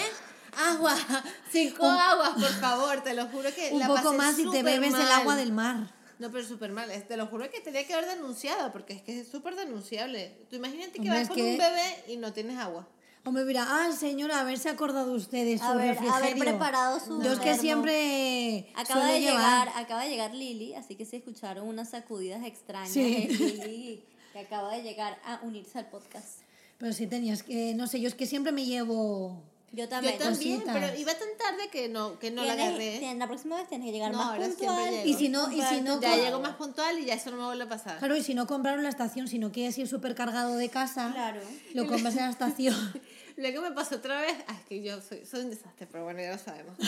agua, 0.56 0.94
cinco 1.50 1.84
Un- 1.86 1.94
aguas, 1.94 2.30
por 2.34 2.52
favor, 2.60 3.02
te 3.02 3.14
lo 3.14 3.26
juro 3.28 3.52
que 3.54 3.70
Un 3.72 3.80
la 3.80 3.86
poco 3.88 4.02
pasé 4.02 4.16
más 4.16 4.38
y 4.38 4.50
te 4.50 4.62
bebes 4.62 4.92
el 4.92 5.00
mal. 5.00 5.12
agua 5.12 5.36
del 5.36 5.52
mar. 5.52 5.94
No, 6.18 6.30
pero 6.30 6.44
súper 6.46 6.70
mal. 6.70 6.88
Te 7.08 7.16
lo 7.16 7.26
juro 7.26 7.50
que 7.50 7.60
tenía 7.60 7.84
que 7.86 7.92
haber 7.94 8.08
denunciado, 8.08 8.70
porque 8.72 8.92
es 8.92 9.02
que 9.02 9.20
es 9.20 9.28
súper 9.28 9.56
denunciable. 9.56 10.36
Tú 10.48 10.54
imagínate 10.56 10.92
que 10.92 10.98
Hombre, 11.00 11.18
vas 11.18 11.28
con 11.28 11.36
que- 11.36 11.42
un 11.52 11.58
bebé 11.58 12.04
y 12.06 12.16
no 12.18 12.32
tienes 12.32 12.56
agua. 12.58 12.86
O 13.26 13.32
me 13.32 13.42
dirá, 13.44 13.64
ah, 13.66 13.90
señora, 13.92 14.40
haberse 14.40 14.68
acordado 14.68 15.12
usted 15.14 15.44
de 15.46 15.56
su 15.58 15.64
Haber- 15.64 15.96
haber 15.96 16.02
refrigerio. 16.02 16.44
preparado 16.44 17.00
su 17.00 17.22
Yo 17.22 17.32
es 17.32 17.38
que 17.40 17.54
siempre 17.56 18.68
Acaba 18.76 19.06
de 19.06 19.20
llevar. 19.20 19.66
llegar, 19.68 19.82
acaba 19.82 20.02
de 20.04 20.10
llegar 20.10 20.34
Lili, 20.34 20.74
así 20.74 20.94
que 20.94 21.06
si 21.06 21.16
escucharon 21.16 21.66
unas 21.66 21.90
sacudidas 21.90 22.44
extrañas, 22.44 22.92
Sí. 22.92 23.26
es 23.30 23.38
Lili 23.66 24.04
que 24.34 24.40
acaba 24.40 24.72
de 24.74 24.82
llegar 24.82 25.18
a 25.24 25.40
unirse 25.42 25.78
al 25.78 25.86
podcast. 25.88 26.40
Pero 26.76 26.92
sí 26.92 27.06
tenías 27.06 27.42
que, 27.42 27.72
no 27.74 27.86
sé, 27.86 28.00
yo 28.00 28.08
es 28.08 28.14
que 28.14 28.26
siempre 28.26 28.52
me 28.52 28.64
llevo... 28.66 29.40
Yo 29.74 29.88
también. 29.88 30.14
Yo 30.18 30.24
también, 30.24 30.60
cositas. 30.60 30.74
pero 30.88 30.98
iba 31.00 31.12
tan 31.14 31.28
tarde 31.36 31.68
que 31.70 31.88
no, 31.88 32.18
que 32.18 32.30
no 32.30 32.44
la 32.44 32.54
Tienes- 32.54 32.68
agarré. 32.68 32.98
tienes- 33.00 33.18
la 33.18 33.26
próxima 33.26 33.56
vez 33.56 33.68
tienes 33.68 33.86
que 33.86 33.92
llegar 33.92 34.12
No, 34.12 34.18
más 34.18 34.26
ahora 34.28 34.44
siempre 34.44 34.66
puntual. 34.68 34.90
llego. 34.90 35.06
Y 35.08 35.14
si 35.14 35.28
no, 35.28 35.52
y 35.52 35.62
si 35.62 35.80
no, 35.80 36.00
Ya 36.00 36.16
llego 36.16 36.40
más 36.40 36.54
puntual 36.56 36.98
y 37.00 37.04
ya 37.06 37.14
eso 37.14 37.30
no 37.32 37.36
me 37.38 37.44
vuelve 37.44 37.64
a 37.64 37.68
pasar. 37.68 37.98
Claro, 37.98 38.16
y 38.16 38.22
si 38.22 38.34
no 38.34 38.46
compraron 38.46 38.82
la 38.84 38.88
estación, 38.90 39.26
si 39.26 39.38
no 39.38 39.50
quieres 39.50 39.76
ir 39.78 39.88
súper 39.88 40.14
cargado 40.14 40.56
de 40.56 40.68
casa, 40.68 41.10
Claro. 41.12 41.40
lo 41.74 41.86
compras 41.88 42.14
en 42.16 42.22
la 42.22 42.30
estación. 42.30 42.74
Luego 43.36 43.62
me 43.62 43.72
pasó 43.72 43.96
otra 43.96 44.20
vez, 44.20 44.36
ay, 44.46 44.56
es 44.60 44.64
que 44.68 44.80
yo 44.82 45.00
soy, 45.00 45.26
soy 45.26 45.40
un 45.40 45.50
desastre, 45.50 45.88
pero 45.90 46.04
bueno, 46.04 46.20
ya 46.20 46.30
lo 46.30 46.38
sabemos. 46.38 46.78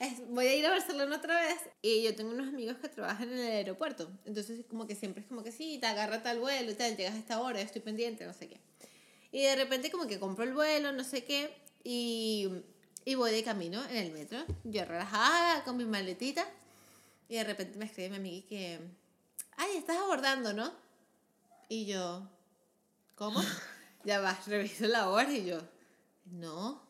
Es- 0.00 0.28
voy 0.28 0.46
a 0.46 0.54
ir 0.54 0.66
a 0.66 0.70
Barcelona 0.70 1.16
otra 1.16 1.40
vez 1.40 1.56
y 1.80 2.02
yo 2.02 2.14
tengo 2.14 2.30
unos 2.32 2.48
amigos 2.48 2.76
que 2.76 2.90
trabajan 2.90 3.32
en 3.32 3.38
el 3.38 3.52
aeropuerto. 3.52 4.10
Entonces, 4.26 4.66
como 4.68 4.86
que 4.86 4.94
siempre 4.96 5.22
es 5.22 5.28
como 5.28 5.42
que 5.42 5.50
sí, 5.50 5.78
te 5.80 5.86
agarra 5.86 6.22
tal 6.22 6.40
vuelo 6.40 6.70
y 6.70 6.74
tal, 6.74 6.94
llegas 6.94 7.14
a 7.14 7.18
esta 7.18 7.40
hora, 7.40 7.58
estoy 7.62 7.80
pendiente, 7.80 8.26
no 8.26 8.34
sé 8.34 8.48
qué. 8.48 8.60
Y 9.32 9.42
de 9.44 9.56
repente, 9.56 9.90
como 9.90 10.06
que 10.06 10.18
compro 10.20 10.44
el 10.44 10.52
vuelo, 10.52 10.92
no 10.92 11.02
sé 11.04 11.24
qué, 11.24 11.50
y, 11.84 12.48
y 13.04 13.14
voy 13.14 13.30
de 13.30 13.44
camino 13.44 13.84
en 13.90 13.96
el 13.96 14.12
metro, 14.12 14.38
yo 14.64 14.84
relajada 14.84 15.62
con 15.64 15.76
mi 15.76 15.84
maletita, 15.84 16.46
y 17.28 17.36
de 17.36 17.44
repente 17.44 17.78
me 17.78 17.84
escribe 17.84 18.10
mi 18.10 18.16
amiga 18.16 18.46
que, 18.48 18.80
ay, 19.56 19.76
estás 19.76 19.98
abordando, 19.98 20.52
¿no? 20.52 20.72
Y 21.68 21.86
yo, 21.86 22.26
¿cómo? 23.14 23.40
ya 24.04 24.20
va, 24.20 24.38
reviso 24.46 24.86
la 24.86 25.10
hora 25.10 25.30
y 25.32 25.44
yo, 25.44 25.60
no. 26.26 26.82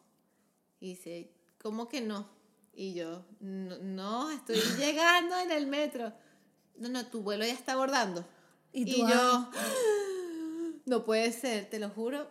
Y 0.81 0.91
dice, 0.91 1.31
¿cómo 1.61 1.89
que 1.89 2.01
no? 2.01 2.29
Y 2.73 2.95
yo, 2.95 3.25
no, 3.41 3.79
no, 3.79 4.31
estoy 4.31 4.57
llegando 4.79 5.39
en 5.39 5.51
el 5.51 5.67
metro. 5.67 6.13
No, 6.77 6.89
no, 6.89 7.07
tu 7.07 7.23
vuelo 7.23 7.45
ya 7.45 7.53
está 7.53 7.73
abordando. 7.73 8.25
Y 8.73 8.91
Y, 8.91 8.99
yo, 8.99 9.07
ah. 9.09 9.51
no 10.87 11.05
puede 11.05 11.33
ser, 11.33 11.71
te 11.71 11.79
lo 11.79 11.89
juro. 11.91 12.29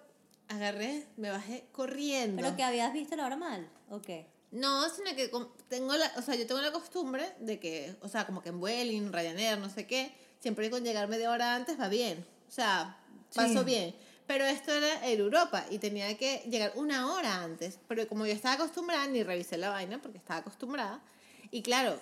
Agarré, 0.53 1.05
me 1.17 1.29
bajé 1.31 1.65
corriendo. 1.71 2.41
Pero 2.41 2.55
que 2.55 2.63
habías 2.63 2.93
visto 2.93 3.15
la 3.15 3.25
hora 3.25 3.35
mal, 3.35 3.67
¿o 3.89 4.01
qué? 4.01 4.27
No, 4.51 4.87
sino 4.89 5.15
que 5.15 5.31
tengo 5.67 5.95
la, 5.95 6.11
o 6.15 6.21
sea, 6.21 6.35
yo 6.35 6.45
tengo 6.45 6.61
la 6.61 6.71
costumbre 6.71 7.27
de 7.39 7.59
que, 7.59 7.95
o 8.01 8.07
sea, 8.07 8.27
como 8.27 8.43
que 8.43 8.49
en 8.49 8.59
Vueling, 8.59 9.11
Ryanair, 9.11 9.57
no 9.57 9.69
sé 9.69 9.87
qué, 9.87 10.13
siempre 10.39 10.69
con 10.69 10.83
llegar 10.83 11.07
media 11.07 11.31
hora 11.31 11.55
antes 11.55 11.79
va 11.79 11.87
bien. 11.87 12.23
O 12.47 12.51
sea, 12.51 12.97
pasó 13.33 13.59
Sí. 13.59 13.65
bien. 13.65 13.95
Pero 14.27 14.45
esto 14.45 14.71
era 14.71 15.07
en 15.09 15.19
Europa 15.19 15.65
y 15.71 15.79
tenía 15.79 16.15
que 16.17 16.43
llegar 16.49 16.71
una 16.75 17.11
hora 17.13 17.41
antes. 17.43 17.79
Pero 17.87 18.07
como 18.07 18.25
yo 18.27 18.33
estaba 18.33 18.55
acostumbrada, 18.55 19.07
ni 19.07 19.23
revisé 19.23 19.57
la 19.57 19.69
vaina 19.69 19.99
porque 20.01 20.19
estaba 20.19 20.39
acostumbrada. 20.41 21.01
Y 21.49 21.61
claro, 21.63 21.99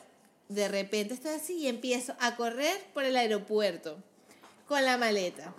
de 0.49 0.67
repente 0.67 1.13
estoy 1.13 1.31
así 1.31 1.57
y 1.57 1.67
empiezo 1.67 2.15
a 2.19 2.35
correr 2.35 2.77
por 2.93 3.05
el 3.05 3.15
aeropuerto 3.15 3.97
con 4.67 4.83
la 4.83 4.97
maleta. 4.97 5.53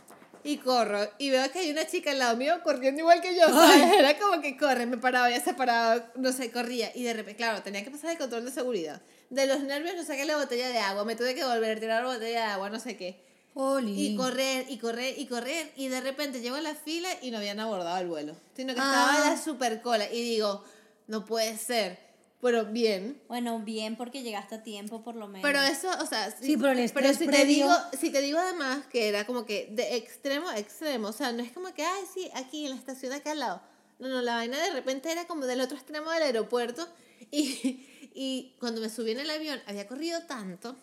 Y 0.45 0.57
corro 0.59 1.09
y 1.19 1.31
veo 1.31 1.51
que 1.53 1.61
hay 1.61 1.71
una 1.71 1.87
chica 1.87 2.11
al 2.11 2.19
lado 2.19 2.37
mío 2.37 2.61
corriendo 2.65 3.01
igual 3.01 3.21
que 3.21 3.35
yo. 3.37 3.47
¿sabes? 3.49 3.93
Era 3.99 4.19
como 4.19 4.41
que 4.43 4.57
corre, 4.57 4.87
me 4.87 4.99
paraba, 4.99 5.31
ya 5.31 5.41
se 5.41 5.55
paraba, 5.55 6.11
no 6.17 6.33
sé, 6.33 6.51
corría. 6.51 6.91
Y 6.95 7.05
de 7.05 7.13
repente, 7.13 7.37
claro, 7.37 7.63
tenía 7.63 7.85
que 7.85 7.91
pasar 7.91 8.11
el 8.11 8.19
control 8.19 8.45
de 8.45 8.51
seguridad. 8.51 9.01
De 9.31 9.47
los 9.47 9.61
nervios 9.61 9.95
no 9.95 10.05
saqué 10.05 10.25
la 10.25 10.37
botella 10.37 10.69
de 10.69 10.79
agua, 10.79 11.05
me 11.05 11.15
tuve 11.17 11.35
que 11.35 11.45
volver 11.45 11.77
a 11.77 11.81
tirar 11.81 12.03
la 12.03 12.09
botella 12.15 12.41
de 12.41 12.53
agua, 12.53 12.71
no 12.71 12.81
sé 12.81 12.97
qué. 12.97 13.21
Oli. 13.55 14.09
Y 14.09 14.17
correr, 14.17 14.67
y 14.69 14.79
correr, 14.79 15.15
y 15.19 15.27
correr. 15.27 15.71
Y 15.77 15.89
de 15.89 16.01
repente 16.01 16.41
llego 16.41 16.57
a 16.57 16.61
la 16.61 16.75
fila 16.75 17.09
y 17.21 17.31
no 17.31 17.39
habían 17.39 17.61
abordado 17.61 17.99
el 17.99 18.09
vuelo. 18.09 18.35
Sino 18.57 18.73
que 18.75 18.81
estaba 18.81 19.27
Ah. 19.27 19.31
la 19.31 19.37
super 19.41 19.81
cola. 19.83 20.11
Y 20.11 20.23
digo, 20.23 20.65
no 21.07 21.25
puede 21.25 21.57
ser. 21.59 21.99
Pero 22.43 22.67
bien, 22.67 23.23
Bueno, 23.29 23.61
bien 23.61 23.95
porque 23.97 24.23
llegaste 24.23 24.57
a 24.57 24.63
tiempo 24.65 25.03
por 25.05 25.15
lo 25.15 25.29
menos. 25.29 25.43
pero 25.43 25.63
eso, 25.63 25.89
o 26.03 26.07
sea, 26.07 26.31
Sí, 26.33 26.57
pero 26.57 26.73
el 26.73 26.81
estrés 26.81 27.17
si 27.19 27.27
te 27.27 27.31
previo- 27.31 27.47
digo, 27.47 27.75
si 27.99 28.11
te 28.11 28.21
digo 28.21 28.39
además 28.41 28.85
que 28.91 29.09
era 29.09 29.25
como 29.27 29.47
que 29.47 29.69
de 29.71 29.97
extremo 29.97 30.49
a 30.49 30.59
extremo, 30.59 31.09
o 31.09 31.13
sea, 31.13 31.31
no 31.33 31.43
es 31.43 31.53
como 31.53 31.73
que, 31.73 31.85
ay, 31.85 32.03
sí, 32.13 32.29
aquí 32.35 32.65
en 32.65 32.71
la 32.71 32.77
estación 32.77 33.13
acá 33.13 33.31
al 33.31 33.39
lado. 33.39 33.63
No, 34.01 34.09
no, 34.09 34.21
la 34.23 34.35
vaina 34.35 34.59
de 34.61 34.71
repente 34.73 35.13
era 35.13 35.27
como 35.27 35.47
del 35.47 35.61
otro 35.61 35.77
extremo 35.77 36.11
del 36.11 36.25
aeropuerto 36.25 36.89
y, 37.31 37.87
y 38.13 38.57
cuando 38.59 38.81
me 38.81 38.91
subí 38.91 39.13
en 39.13 39.21
el 39.21 39.31
avión 39.31 39.63
había 39.67 39.87
corrido 39.87 40.21
tanto 40.25 40.77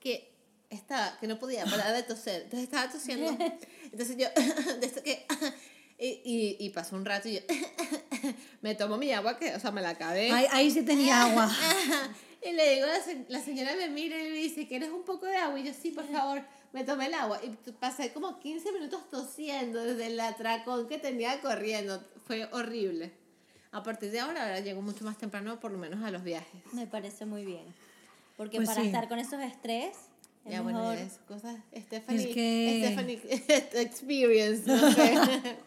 que 0.00 0.30
estaba, 0.68 1.18
que 1.18 1.26
no 1.26 1.38
podía 1.38 1.64
parar 1.64 1.94
de 1.94 2.02
toser, 2.02 2.42
entonces 2.42 2.64
estaba 2.68 2.92
tosiendo. 2.92 3.26
Entonces 3.92 4.16
yo, 4.18 4.28
de 4.80 4.86
esto 4.86 5.02
que, 5.02 5.26
y, 6.00 6.22
y, 6.24 6.56
y 6.66 6.70
pasó 6.70 6.96
un 6.96 7.04
rato 7.04 7.28
y 7.28 7.34
yo, 7.34 7.40
me 8.62 8.74
tomo 8.74 8.96
mi 8.96 9.12
agua, 9.12 9.38
que, 9.38 9.54
o 9.54 9.60
sea, 9.60 9.70
me 9.70 9.80
la 9.82 9.90
acabé. 9.90 10.30
Ahí, 10.32 10.46
ahí 10.50 10.70
sí 10.70 10.82
tenía 10.82 11.22
agua. 11.22 11.50
Y 12.42 12.52
le 12.52 12.74
digo, 12.76 12.86
la, 12.86 12.98
se- 13.02 13.26
la 13.28 13.38
señora 13.42 13.76
me 13.76 13.90
mira 13.90 14.16
y 14.18 14.22
me 14.30 14.36
dice, 14.38 14.66
¿quieres 14.66 14.88
un 14.88 15.02
poco 15.04 15.26
de 15.26 15.36
agua? 15.36 15.60
Y 15.60 15.64
yo, 15.64 15.72
sí, 15.74 15.90
por 15.90 16.08
favor, 16.10 16.42
me 16.72 16.84
tomé 16.84 17.08
el 17.08 17.12
agua. 17.12 17.38
Y 17.44 17.48
pasé 17.72 18.14
como 18.14 18.40
15 18.40 18.72
minutos 18.72 19.10
tosiendo 19.10 19.78
desde 19.84 20.06
el 20.06 20.18
atracón 20.18 20.88
que 20.88 20.96
tenía 20.96 21.38
corriendo. 21.42 22.02
Fue 22.26 22.48
horrible. 22.50 23.12
A 23.72 23.82
partir 23.82 24.10
de 24.10 24.20
ahora, 24.20 24.44
ahora 24.44 24.60
llego 24.60 24.80
mucho 24.80 25.04
más 25.04 25.18
temprano, 25.18 25.60
por 25.60 25.70
lo 25.70 25.76
menos 25.76 26.02
a 26.02 26.10
los 26.10 26.24
viajes. 26.24 26.62
Me 26.72 26.86
parece 26.86 27.26
muy 27.26 27.44
bien. 27.44 27.74
Porque 28.38 28.56
Pues 28.56 28.68
para 28.70 28.80
sí. 28.80 28.86
estar 28.86 29.06
con 29.10 29.18
esos 29.18 29.42
estrés, 29.42 29.94
Ya, 30.48 30.62
bueno, 30.62 30.80
mejor... 30.80 30.96
es 30.96 31.18
cosas, 31.28 31.56
Stephanie, 31.76 32.22
Es 32.28 32.34
que- 32.34 32.82
Stephanie 32.86 33.20
experience, 33.82 34.62
no 34.66 34.90
sé. 34.92 35.14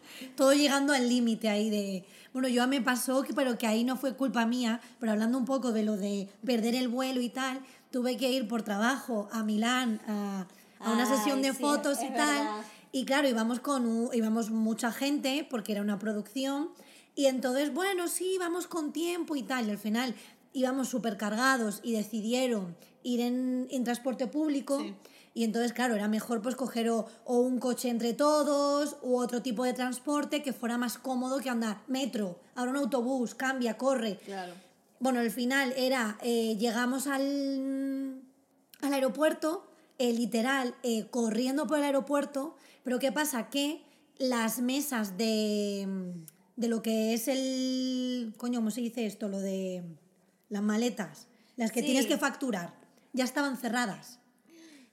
Todo 0.35 0.53
llegando 0.53 0.93
al 0.93 1.07
límite 1.07 1.47
ahí 1.49 1.69
de... 1.69 2.05
Bueno, 2.33 2.47
yo 2.47 2.67
me 2.67 2.81
pasó, 2.81 3.23
pero 3.35 3.57
que 3.57 3.67
ahí 3.67 3.83
no 3.83 3.95
fue 3.95 4.15
culpa 4.15 4.45
mía, 4.47 4.81
pero 4.99 5.11
hablando 5.11 5.37
un 5.37 5.45
poco 5.45 5.71
de 5.71 5.83
lo 5.83 5.95
de 5.97 6.27
perder 6.43 6.73
el 6.75 6.87
vuelo 6.87 7.21
y 7.21 7.29
tal, 7.29 7.61
tuve 7.91 8.17
que 8.17 8.31
ir 8.31 8.47
por 8.47 8.63
trabajo 8.63 9.29
a 9.31 9.43
Milán 9.43 10.01
a, 10.07 10.47
a 10.79 10.91
una 10.91 11.03
Ay, 11.09 11.17
sesión 11.17 11.41
de 11.43 11.51
sí, 11.53 11.59
fotos 11.61 11.99
y 12.01 12.07
tal. 12.07 12.15
verdad. 12.39 12.61
Y 12.91 13.05
claro, 13.05 13.27
íbamos 13.29 13.59
con 13.59 14.09
íbamos 14.13 14.49
mucha 14.49 14.91
gente 14.91 15.47
porque 15.49 15.71
era 15.73 15.81
una 15.81 15.99
producción. 15.99 16.69
Y 17.15 17.27
entonces, 17.27 17.71
bueno, 17.73 18.07
sí, 18.07 18.37
vamos 18.39 18.65
con 18.67 18.91
tiempo 18.91 19.35
y 19.35 19.43
tal. 19.43 19.67
Y 19.67 19.71
al 19.71 19.77
final 19.77 20.15
íbamos 20.53 20.89
súper 20.89 21.17
cargados 21.17 21.79
y 21.83 21.91
decidieron 21.93 22.75
ir 23.03 23.19
en, 23.21 23.67
en 23.69 23.83
transporte 23.83 24.27
público. 24.27 24.79
Sí. 24.79 24.93
Y 25.35 25.43
entonces, 25.43 25.73
claro, 25.73 25.95
era 25.95 26.07
mejor 26.07 26.41
pues 26.43 26.55
coger 26.55 26.89
o, 26.91 27.07
o 27.25 27.37
un 27.39 27.57
coche 27.59 27.89
entre 27.89 28.13
todos 28.13 28.97
u 29.01 29.17
otro 29.17 29.41
tipo 29.41 29.63
de 29.63 29.73
transporte 29.73 30.43
que 30.43 30.53
fuera 30.53 30.77
más 30.77 30.97
cómodo 30.99 31.39
que 31.39 31.49
andar 31.49 31.81
metro, 31.87 32.39
ahora 32.53 32.69
un 32.71 32.77
autobús, 32.77 33.33
cambia, 33.33 33.75
corre. 33.77 34.17
Claro. 34.25 34.53
bueno, 34.99 35.19
al 35.21 35.31
final 35.31 35.73
era, 35.75 36.17
eh, 36.21 36.55
llegamos 36.57 37.07
al, 37.07 38.21
al 38.81 38.93
aeropuerto, 38.93 39.65
eh, 39.97 40.13
literal, 40.13 40.75
eh, 40.83 41.07
corriendo 41.09 41.65
por 41.65 41.79
el 41.79 41.83
aeropuerto, 41.85 42.55
pero 42.83 42.99
¿qué 42.99 43.11
pasa? 43.11 43.49
Que 43.49 43.81
las 44.19 44.59
mesas 44.59 45.17
de, 45.17 45.87
de 46.55 46.67
lo 46.67 46.83
que 46.83 47.15
es 47.15 47.27
el, 47.27 48.33
coño, 48.37 48.59
¿cómo 48.59 48.69
se 48.69 48.81
dice 48.81 49.07
esto? 49.07 49.27
Lo 49.29 49.39
de 49.39 49.83
las 50.49 50.61
maletas, 50.61 51.27
las 51.57 51.71
que 51.71 51.79
Sí. 51.79 51.87
tienes 51.87 52.05
que 52.05 52.17
facturar, 52.17 52.73
ya 53.13 53.23
estaban 53.23 53.57
cerradas. 53.57 54.19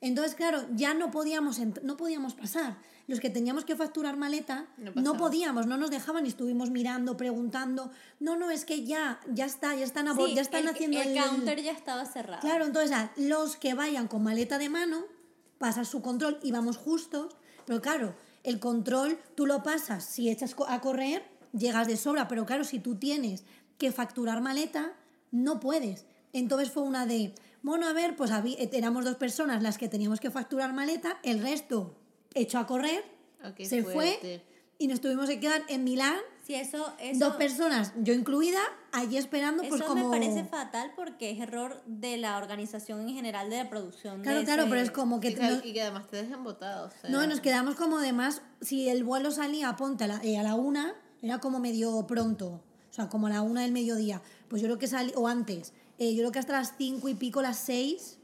Entonces, 0.01 0.35
claro, 0.35 0.65
ya 0.75 0.95
no 0.95 1.11
podíamos, 1.11 1.59
no 1.83 1.97
podíamos 1.97 2.35
pasar. 2.35 2.79
Los 3.07 3.21
que 3.21 3.29
teníamos 3.29 3.65
que 3.65 3.75
facturar 3.75 4.17
maleta, 4.17 4.69
No 4.95 5.17
podíamos, 5.17 5.67
no 5.67 5.77
nos 5.77 5.91
dejaban 5.91 6.25
y 6.27 6.29
estuvimos 6.29 6.71
mirando, 6.71 7.17
preguntando. 7.17 7.91
No, 8.21 8.37
no, 8.37 8.51
es 8.51 8.65
que 8.65 8.85
ya, 8.85 9.21
ya 9.33 9.47
está, 9.47 9.75
ya 9.75 9.85
están, 9.85 10.07
Sí, 10.17 10.35
ya 10.35 10.43
están 10.43 10.63
el, 10.63 10.69
haciendo 10.69 11.01
el 11.01 11.15
counter 11.15 11.61
ya 11.61 11.73
estaba 11.73 12.05
cerrado. 12.07 12.41
Claro, 12.41 12.67
entonces 12.67 12.97
los 13.17 13.57
que 13.57 13.75
vayan 13.75 14.07
con 14.07 14.23
maleta 14.23 14.59
de 14.59 14.69
mano, 14.69 15.05
pasas 15.59 15.89
su 15.89 16.03
control 16.03 16.39
y 16.43 16.53
vamos 16.53 16.77
justos, 16.77 17.37
pero 17.67 17.83
claro, 17.83 18.15
el 18.45 18.61
control 18.61 19.19
tú 19.35 19.47
lo 19.47 19.63
pasas, 19.63 20.05
si 20.05 20.31
echas 20.31 20.55
a 20.69 20.81
correr, 20.81 21.23
llegas 21.53 21.89
de 21.89 21.97
sobra, 21.97 22.29
pero 22.29 22.47
claro, 22.47 22.65
si 22.65 22.79
tú 22.79 22.95
tienes 22.95 23.45
que 23.77 23.93
facturar 23.93 24.41
maleta, 24.41 24.93
no 25.33 25.61
puedes. 25.61 26.07
Entonces 26.33 26.71
fue 26.71 26.85
una 26.85 27.07
de, 27.07 27.35
bueno, 27.63 27.87
a 27.89 27.93
ver, 27.93 28.17
pues 28.17 28.31
habí- 28.31 28.57
éramos 28.73 29.05
dos 29.05 29.17
personas 29.17 29.63
las 29.63 29.79
que 29.79 29.89
teníamos 29.89 30.21
que 30.21 30.31
facturar 30.31 30.73
maleta, 30.73 31.19
el 31.23 31.41
resto 31.43 31.95
echó 32.35 32.59
a 32.59 32.67
correr, 32.67 33.05
qué 33.57 33.65
se 33.67 33.83
fuerte. 33.83 34.19
fue 34.21 34.43
y 34.79 34.87
nos 34.87 35.01
tuvimos 35.03 35.29
que 35.29 35.39
quedar 35.41 35.63
en 35.69 35.85
Milán, 35.85 36.17
Sí, 36.47 36.55
eso, 36.55 36.93
eso, 36.99 37.27
dos 37.29 37.37
personas, 37.37 37.93
yo 38.03 38.13
incluida, 38.15 38.59
allí 38.93 39.19
esperando, 39.19 39.63
pues 39.63 39.81
eso 39.81 39.87
como... 39.89 40.09
me 40.09 40.19
parece 40.19 40.43
fatal 40.45 40.93
porque 40.97 41.31
es 41.31 41.39
error 41.39 41.81
de 41.87 42.17
la 42.17 42.39
organización 42.39 43.01
en 43.09 43.15
general 43.15 43.51
de 43.51 43.59
la 43.59 43.69
producción. 43.71 44.23
Claro, 44.23 44.39
de 44.41 44.45
claro, 44.47 44.63
ese- 44.63 44.71
pero 44.71 44.81
es 44.83 44.91
como 44.91 45.21
que... 45.21 45.29
Y, 45.29 45.35
que, 45.35 45.43
no- 45.43 45.61
y 45.63 45.73
que 45.75 45.83
además 45.83 46.09
te 46.09 46.17
dejan 46.17 46.43
botados. 46.43 46.93
o 46.97 47.01
sea, 47.03 47.11
No, 47.11 47.25
nos 47.27 47.41
quedamos 47.41 47.75
como 47.77 47.99
además, 47.99 48.43
si 48.63 48.89
el 48.89 49.05
vuelo 49.05 49.31
salía, 49.31 49.77
ponte 49.77 50.05
a 50.05 50.07
la, 50.09 50.21
eh, 50.25 50.39
a 50.39 50.43
la 50.43 50.55
una, 50.55 50.95
era 51.23 51.39
como 51.39 51.61
medio 51.61 52.05
pronto, 52.09 52.47
o 52.49 52.93
sea, 52.93 53.09
como 53.09 53.27
a 53.29 53.31
la 53.31 53.43
una 53.43 53.61
del 53.63 53.73
mediodía. 53.73 54.23
Pues 54.49 54.61
yo 54.63 54.67
creo 54.69 54.79
que 54.79 54.89
salí, 54.89 55.13
o 55.15 55.29
antes, 55.29 55.73
eh, 56.01 56.15
yo 56.15 56.23
creo 56.23 56.33
que 56.33 56.41
hasta 56.41 56.55
las 56.55 56.75
cinco 56.77 57.09
y 57.09 57.15
pico, 57.15 57.41
las 57.43 57.59
seis, 57.59 58.19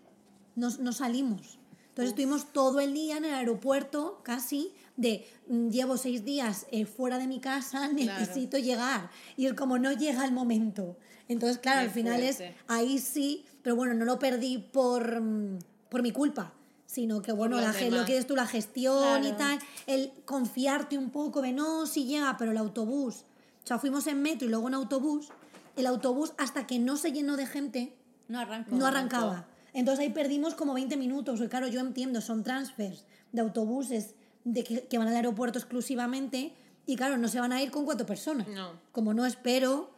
nos, 0.57 0.81
nos 0.81 0.97
salimos. 0.97 1.59
Entonces 1.91 2.09
estuvimos 2.11 2.53
todo 2.53 2.81
el 2.81 2.93
día 2.93 3.17
en 3.19 3.25
el 3.25 3.35
aeropuerto, 3.35 4.21
casi, 4.23 4.73
de 4.97 5.27
mm, 5.49 5.69
llevo 5.69 5.97
seis 5.97 6.25
días 6.25 6.67
eh, 6.71 6.85
fuera 6.87 7.19
de 7.19 7.27
mi 7.27 7.39
casa, 7.41 7.89
necesito 7.93 8.59
llegar. 8.59 9.11
Y 9.37 9.47
es 9.47 9.55
como 9.55 9.79
no 9.79 9.93
llega 9.93 10.25
el 10.25 10.33
momento. 10.33 10.97
Entonces, 11.29 11.59
claro, 11.59 11.81
Qué 11.81 11.87
al 11.87 11.91
final 11.91 12.23
es, 12.23 12.37
fuerte. 12.37 12.57
ahí 12.69 12.99
sí, 12.99 13.45
pero 13.62 13.77
bueno, 13.77 13.95
no 13.95 14.05
lo 14.05 14.19
perdí 14.19 14.59
por, 14.59 15.21
mm, 15.21 15.59
por 15.89 16.03
mi 16.03 16.12
culpa, 16.12 16.53
sino 16.87 17.21
que 17.23 17.33
bueno, 17.33 17.61
la, 17.61 17.73
lo 17.91 18.05
que 18.05 18.17
es 18.17 18.27
tú, 18.27 18.37
la 18.37 18.47
gestión 18.47 19.25
y 19.25 19.33
Claro. 19.33 19.37
tal, 19.37 19.59
el 19.87 20.12
confiarte 20.25 20.97
un 20.99 21.11
poco 21.11 21.43
de 21.43 21.53
no, 21.53 21.87
si 21.87 22.05
llega, 22.07 22.37
pero 22.39 22.53
el 22.53 22.59
autobús. 22.59 23.25
O 23.65 23.67
sea, 23.67 23.79
fuimos 23.79 24.07
en 24.07 24.23
metro 24.23 24.47
y 24.47 24.51
luego 24.51 24.69
en 24.69 24.75
autobús. 24.75 25.29
El 25.77 25.87
autobús, 25.87 26.33
hasta 26.39 26.67
que 26.67 26.79
no 26.79 26.97
se 26.97 27.12
llenó 27.12 27.37
de 27.37 27.47
gente, 27.47 27.95
No 28.29 28.39
arrancó. 28.41 28.75
no 28.75 28.87
arrancaba. 28.87 29.47
Entonces 29.73 30.05
ahí 30.07 30.11
perdimos 30.11 30.55
como 30.55 30.73
20 30.75 30.97
minutos. 30.97 31.41
Y 31.41 31.49
claro, 31.49 31.69
yo 31.69 31.81
entiendo, 31.81 32.21
son 32.21 32.43
transfers 32.43 33.05
de 33.33 33.41
autobuses 33.43 34.15
de 34.45 34.65
que, 34.65 34.87
que 34.87 34.99
van 34.99 35.09
al 35.09 35.17
aeropuerto 35.17 35.59
exclusivamente. 35.59 36.55
Y 36.87 36.97
claro, 36.97 37.19
no 37.19 37.29
se 37.29 37.41
van 37.41 37.53
a 37.53 37.62
ir 37.62 37.71
con 37.71 37.85
cuatro 37.85 38.07
personas. 38.07 38.49
No. 38.49 38.73
Como 38.93 39.12
no 39.12 39.27
espero 39.27 39.91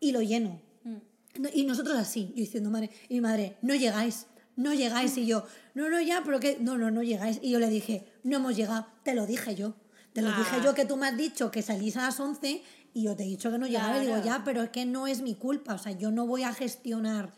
y 0.00 0.12
lo 0.12 0.20
lleno. 0.20 0.60
Mm. 0.84 0.96
No, 1.38 1.48
Y 1.54 1.64
nosotros 1.64 1.96
así, 1.96 2.28
yo 2.30 2.36
diciendo, 2.42 2.68
madre, 2.70 2.90
y 3.08 3.14
mi 3.14 3.20
madre, 3.20 3.56
no 3.62 3.74
llegáis, 3.74 4.26
no 4.56 4.74
llegáis. 4.74 5.16
Y 5.16 5.26
yo, 5.26 5.44
no, 5.74 5.88
no, 5.88 6.00
ya, 6.02 6.22
pero 6.24 6.38
que, 6.40 6.58
no, 6.60 6.76
no, 6.76 6.90
no 6.90 7.02
llegáis. 7.02 7.38
Y 7.42 7.50
yo 7.50 7.58
le 7.60 7.70
dije, 7.70 8.04
no 8.24 8.36
hemos 8.38 8.56
llegado, 8.56 8.86
te 9.04 9.14
lo 9.14 9.26
dije 9.26 9.54
yo. 9.54 9.74
Te 10.12 10.22
lo 10.22 10.30
Ah. 10.30 10.36
dije 10.38 10.56
yo 10.64 10.74
que 10.74 10.84
tú 10.84 10.96
me 10.96 11.06
has 11.06 11.16
dicho 11.16 11.50
que 11.50 11.62
salís 11.62 11.96
a 11.96 12.02
las 12.02 12.18
11 12.18 12.62
y 12.94 13.04
yo 13.04 13.14
te 13.16 13.22
he 13.24 13.26
dicho 13.26 13.50
que 13.50 13.58
no 13.58 13.66
llegaba. 13.66 13.96
Y 13.98 14.00
digo, 14.02 14.14
Claro. 14.14 14.26
ya, 14.26 14.42
pero 14.44 14.62
es 14.62 14.70
que 14.70 14.86
no 14.86 15.06
es 15.06 15.20
mi 15.22 15.34
culpa. 15.34 15.74
O 15.74 15.78
sea, 15.78 15.92
yo 15.92 16.10
no 16.10 16.26
voy 16.26 16.42
a 16.42 16.52
gestionar 16.52 17.32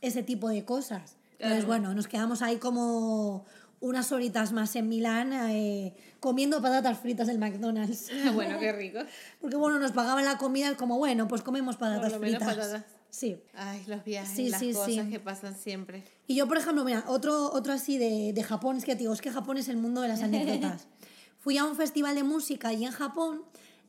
ese 0.00 0.22
tipo 0.22 0.48
de 0.48 0.64
cosas. 0.64 1.16
Entonces, 1.32 1.64
Claro. 1.64 1.66
bueno, 1.66 1.94
nos 1.94 2.08
quedamos 2.08 2.42
ahí 2.42 2.56
como 2.56 3.44
unas 3.80 4.10
horitas 4.10 4.52
más 4.52 4.74
en 4.74 4.88
Milán 4.88 5.32
eh, 5.32 5.94
comiendo 6.18 6.60
patatas 6.60 6.98
fritas 6.98 7.28
del 7.28 7.38
McDonald's. 7.38 8.10
bueno, 8.34 8.58
qué 8.58 8.72
rico. 8.72 8.98
Porque 9.40 9.56
bueno, 9.56 9.78
nos 9.78 9.92
pagaban 9.92 10.24
la 10.24 10.36
comida, 10.36 10.76
como 10.76 10.98
bueno, 10.98 11.28
pues 11.28 11.42
comemos 11.42 11.76
Por 11.76 11.88
patatas 11.88 12.12
lo 12.12 12.18
menos 12.18 12.38
fritas. 12.42 12.56
patatas. 12.56 12.84
Sí. 13.10 13.40
Ay, 13.54 13.82
los 13.86 14.04
viajes, 14.04 14.36
Sí, 14.36 14.48
las 14.50 14.60
sí, 14.60 14.72
cosas 14.72 14.94
sí. 14.94 15.10
que 15.10 15.20
pasan 15.20 15.54
siempre. 15.56 16.02
Y 16.26 16.34
yo, 16.34 16.46
por 16.48 16.58
ejemplo, 16.58 16.84
mira, 16.84 17.04
otro, 17.06 17.52
otro 17.52 17.72
así 17.72 17.96
de, 17.98 18.32
de 18.34 18.42
Japón, 18.42 18.76
es 18.76 18.84
que 18.84 18.96
digo, 18.96 19.12
es 19.14 19.20
que 19.22 19.30
Japón 19.30 19.56
es 19.58 19.68
el 19.68 19.76
mundo 19.78 20.00
de 20.02 20.08
las 20.08 20.22
anécdotas. 20.22 20.86
Fui 21.38 21.56
a 21.56 21.64
un 21.64 21.76
festival 21.76 22.16
de 22.16 22.24
música 22.24 22.68
allí 22.68 22.84
en 22.84 22.90
Japón 22.92 23.42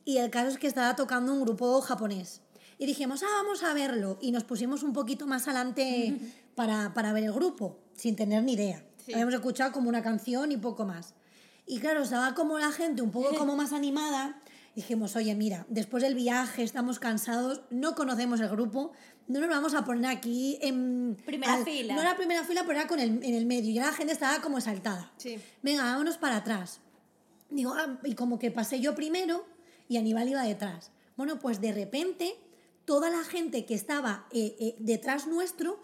y 0.04 0.18
el 0.18 0.30
caso 0.30 0.48
es 0.48 0.58
que 0.58 0.66
estaba 0.66 0.96
tocando 0.96 1.32
un 1.32 1.42
grupo 1.42 1.80
japonés. 1.80 2.40
Y 2.78 2.86
dijimos, 2.86 3.22
ah, 3.22 3.42
vamos 3.42 3.62
a 3.62 3.74
verlo. 3.74 4.18
Y 4.22 4.32
nos 4.32 4.44
pusimos 4.44 4.82
un 4.82 4.92
poquito 4.92 5.26
más 5.26 5.46
adelante 5.46 6.16
para, 6.54 6.94
para 6.94 7.12
ver 7.12 7.24
el 7.24 7.32
grupo, 7.32 7.78
sin 7.94 8.16
tener 8.16 8.42
ni 8.42 8.54
idea. 8.54 8.82
Sí. 9.04 9.12
Habíamos 9.12 9.34
escuchado 9.34 9.72
como 9.72 9.88
una 9.88 10.02
canción 10.02 10.50
y 10.50 10.56
poco 10.56 10.86
más. 10.86 11.14
Y 11.66 11.78
claro, 11.78 12.02
estaba 12.02 12.34
como 12.34 12.58
la 12.58 12.72
gente 12.72 13.02
un 13.02 13.10
poco 13.10 13.34
como 13.38 13.54
más 13.54 13.72
animada. 13.72 14.40
Dijimos, 14.74 15.14
oye, 15.16 15.34
mira, 15.34 15.66
después 15.68 16.02
del 16.02 16.14
viaje 16.14 16.62
estamos 16.62 16.98
cansados, 16.98 17.62
no 17.70 17.94
conocemos 17.94 18.40
el 18.40 18.48
grupo, 18.48 18.92
no 19.26 19.40
nos 19.40 19.48
vamos 19.48 19.74
a 19.74 19.84
poner 19.84 20.10
aquí 20.10 20.58
en... 20.62 21.16
Primera 21.26 21.62
fila. 21.64 21.94
No 21.94 22.00
era 22.00 22.16
primera 22.16 22.44
fila, 22.44 22.62
pero 22.62 22.78
era 22.78 22.88
con 22.88 22.98
el, 22.98 23.22
en 23.22 23.34
el 23.34 23.46
medio. 23.46 23.70
Y 23.70 23.74
la 23.74 23.92
gente 23.92 24.12
estaba 24.12 24.40
como 24.40 24.58
exaltada. 24.58 25.12
Sí. 25.18 25.38
Venga, 25.62 25.84
vámonos 25.84 26.18
para 26.18 26.36
atrás. 26.36 26.80
Digo, 27.50 27.74
ah, 27.74 27.98
y 28.04 28.14
como 28.14 28.38
que 28.38 28.50
pasé 28.50 28.80
yo 28.80 28.94
primero 28.94 29.44
y 29.90 29.98
Aníbal 29.98 30.28
iba 30.30 30.42
detrás. 30.42 30.90
Bueno, 31.16 31.38
pues 31.38 31.60
de 31.60 31.72
repente 31.72 32.34
toda 32.86 33.10
la 33.10 33.22
gente 33.24 33.66
que 33.66 33.74
estaba 33.74 34.26
eh, 34.32 34.56
eh, 34.58 34.76
detrás 34.78 35.26
nuestro 35.26 35.78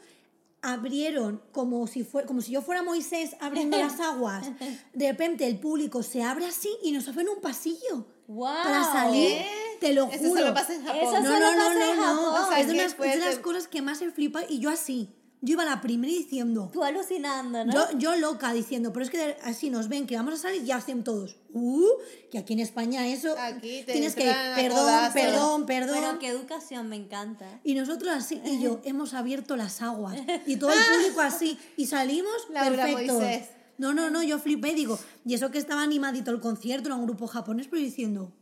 abrieron 0.63 1.43
como 1.53 1.87
si, 1.87 2.03
fuera, 2.05 2.27
como 2.27 2.41
si 2.41 2.53
yo 2.53 2.63
fuera 2.63 2.83
Moisés 2.83 3.37
abriendo 3.41 3.77
las 3.79 4.01
aguas. 4.11 4.47
De 4.95 5.09
repente 5.11 5.47
el 5.47 5.59
público 5.59 6.03
se 6.03 6.23
abre 6.23 6.47
así 6.47 6.71
y 6.83 6.93
nos 6.93 7.07
hacen 7.09 7.29
un 7.29 7.41
pasillo 7.41 8.07
¡Guau! 8.27 8.65
para 8.65 8.83
salir. 8.85 9.33
¿Eh? 9.33 9.47
Te 9.81 9.93
lo 9.93 10.07
Eso 10.11 10.29
juro. 10.29 10.41
solo 10.41 10.55
pasa 10.55 10.75
en 10.75 10.85
Japón. 10.85 11.01
Eso 11.03 11.21
No, 11.21 11.25
solo 11.25 11.39
no, 11.39 11.53
no, 11.53 11.59
pasa 11.59 11.95
no, 11.97 12.15
no. 12.15 12.45
O 12.45 12.49
sea, 12.49 12.61
es 12.61 12.67
de, 12.69 12.73
unas- 12.75 12.93
es 12.99 12.99
de 13.21 13.27
las 13.27 13.39
cosas 13.39 13.69
que 13.69 13.83
más 13.83 13.99
se 13.99 14.11
flipa 14.11 14.41
y 14.49 14.59
yo 14.59 14.71
así. 14.71 15.11
Yo 15.43 15.53
iba 15.53 15.65
la 15.65 15.81
primera 15.81 16.13
diciendo, 16.13 16.71
Tú 16.73 16.83
alucinando, 16.83 17.65
¿no? 17.65 17.73
yo, 17.73 17.99
yo 17.99 18.17
loca 18.17 18.53
diciendo, 18.53 18.93
pero 18.93 19.05
es 19.05 19.11
que 19.11 19.37
así 19.43 19.69
nos 19.71 19.89
ven 19.89 20.07
que 20.07 20.17
vamos 20.17 20.35
a 20.35 20.37
salir 20.39 20.65
y 20.65 20.73
hacen 20.73 21.05
todos. 21.05 21.37
Uh, 21.53 21.87
que 22.31 22.39
aquí 22.39 22.55
en 22.55 22.61
España 22.61 23.07
eso. 23.07 23.35
Aquí 23.39 23.83
te 23.85 23.93
tienes 23.93 24.15
que 24.15 24.33
perdón, 24.55 25.13
perdón, 25.13 25.67
perdón. 25.67 25.99
Pero 26.01 26.19
qué 26.19 26.29
educación, 26.29 26.89
me 26.89 26.97
encanta. 26.97 27.61
Y 27.65 27.75
nosotros 27.75 28.13
así, 28.15 28.41
y 28.45 28.61
yo, 28.61 28.81
hemos 28.85 29.15
abierto 29.15 29.57
las 29.57 29.83
aguas. 29.83 30.17
Y 30.47 30.57
todo 30.57 30.73
el 30.73 30.79
público 30.79 31.21
así. 31.21 31.59
Y 31.77 31.87
salimos 31.87 32.35
Laura 32.51 32.85
perfectos. 32.85 33.17
Moisés. 33.17 33.49
No, 33.79 33.93
no, 33.93 34.09
no, 34.11 34.23
yo 34.23 34.39
flipé, 34.39 34.75
digo. 34.75 34.99
Y 35.25 35.35
eso 35.35 35.51
que 35.51 35.59
estaba 35.59 35.83
animadito 35.83 36.31
el 36.31 36.41
concierto, 36.41 36.89
era 36.89 36.97
un 36.97 37.05
grupo 37.05 37.27
japonés, 37.27 37.69
pero 37.69 37.83
diciendo, 37.83 38.33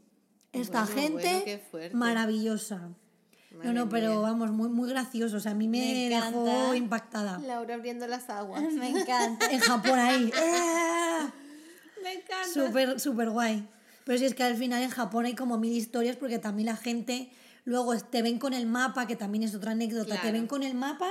esta 0.53 0.85
Bueno, 0.85 1.01
gente 1.01 1.63
bueno, 1.73 1.99
maravillosa. 1.99 2.89
Madre 3.55 3.73
no, 3.73 3.85
no, 3.85 3.89
pero 3.89 4.11
mía. 4.11 4.19
vamos, 4.21 4.51
muy, 4.51 4.69
muy 4.69 4.89
gracioso. 4.89 5.37
O 5.37 5.41
sea, 5.41 5.53
a 5.53 5.55
mí 5.55 5.69
me, 5.69 5.79
Me 5.79 6.09
dejó 6.11 6.75
impactada. 6.75 7.39
Laura 7.39 7.75
abriendo 7.75 8.07
las 8.07 8.29
aguas. 8.31 8.63
Me 8.73 8.89
encanta. 8.91 9.47
En 9.51 9.61
Japón 9.61 9.99
ahí. 9.99 10.31
¡eh! 10.37 11.19
Me 12.03 12.13
encanta. 12.15 12.49
Súper, 12.53 13.01
súper 13.01 13.31
guay. 13.31 13.67
Pero 14.05 14.19
sí 14.19 14.25
es 14.27 14.35
que 14.35 14.43
al 14.43 14.57
final 14.57 14.83
en 14.83 14.91
Japón 14.91 15.25
hay 15.25 15.35
como 15.35 15.57
mil 15.59 15.73
historias 15.73 16.17
porque 16.17 16.39
también 16.39 16.67
la 16.67 16.77
gente 16.77 17.31
luego 17.65 17.97
te 17.99 18.21
ven 18.21 18.39
con 18.39 18.53
el 18.53 18.67
mapa, 18.67 19.07
que 19.07 19.17
también 19.17 19.45
es 19.45 19.55
otra 19.55 19.71
anécdota, 19.73 20.15
te 20.17 20.21
Claro. 20.21 20.33
ven 20.35 20.47
con 20.47 20.63
el 20.63 20.75
mapa 20.75 21.11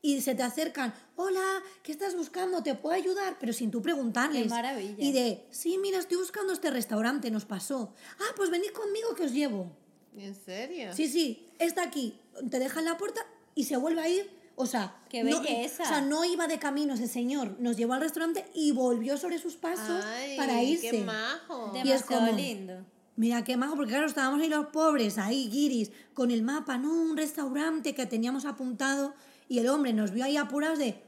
y 0.00 0.22
se 0.22 0.34
te 0.34 0.42
acercan, 0.42 0.94
hola, 1.16 1.42
¿qué 1.82 1.92
estás 1.92 2.16
buscando? 2.16 2.62
¿Te 2.62 2.74
puedo 2.74 2.94
ayudar? 2.94 3.36
Pero 3.38 3.52
sin 3.52 3.70
tú 3.70 3.82
preguntarles. 3.82 4.44
Qué 4.44 4.48
maravilla. 4.48 4.94
Y 5.04 5.12
de, 5.12 5.46
sí, 5.50 5.76
mira, 5.78 5.98
estoy 5.98 6.16
buscando 6.16 6.52
este 6.54 6.70
restaurante, 6.70 7.30
nos 7.30 7.44
pasó. 7.44 7.94
Ah, 8.18 8.32
pues 8.36 8.48
venid 8.50 8.70
conmigo 8.70 9.14
que 9.14 9.24
os 9.24 9.32
llevo. 9.32 9.76
¿En 10.16 10.34
serio? 10.34 10.94
Sí, 10.94 11.08
sí, 11.08 11.43
está 11.58 11.82
aquí. 11.82 12.18
Te 12.50 12.58
deja 12.58 12.80
en 12.80 12.86
la 12.86 12.96
puerta 12.96 13.20
y 13.54 13.64
se 13.64 13.76
vuelve 13.76 14.00
a 14.02 14.08
ir. 14.08 14.30
O 14.56 14.66
sea, 14.66 14.96
¡Qué 15.08 15.24
no- 15.24 15.40
belleza! 15.40 15.82
o 15.82 15.86
sea, 15.86 16.00
no 16.00 16.24
iba 16.24 16.46
de 16.46 16.58
camino 16.60 16.94
ese 16.94 17.08
señor. 17.08 17.56
Nos 17.58 17.76
llevó 17.76 17.94
al 17.94 18.00
restaurante 18.02 18.46
y 18.54 18.70
volvió 18.72 19.16
sobre 19.18 19.38
sus 19.38 19.54
pasos 19.56 20.04
Ay, 20.04 20.36
para 20.36 20.62
irse. 20.62 20.90
qué 20.90 21.02
majo. 21.02 21.72
Y 21.82 21.90
es 21.90 22.02
como- 22.04 22.30
lindo. 22.32 22.84
Mira 23.16 23.42
qué 23.44 23.56
majo, 23.56 23.76
porque 23.76 23.90
claro, 23.92 24.06
estábamos 24.06 24.40
ahí 24.40 24.48
los 24.48 24.66
pobres, 24.66 25.18
ahí, 25.18 25.48
guiris, 25.48 25.90
con 26.14 26.30
el 26.32 26.42
mapa, 26.42 26.78
no, 26.78 26.92
un 26.92 27.16
restaurante 27.16 27.94
que 27.94 28.06
teníamos 28.06 28.44
apuntado. 28.44 29.14
Y 29.48 29.58
el 29.60 29.68
hombre 29.68 29.92
nos 29.92 30.10
vio 30.12 30.24
ahí 30.24 30.36
apurados 30.36 30.78
de, 30.78 31.00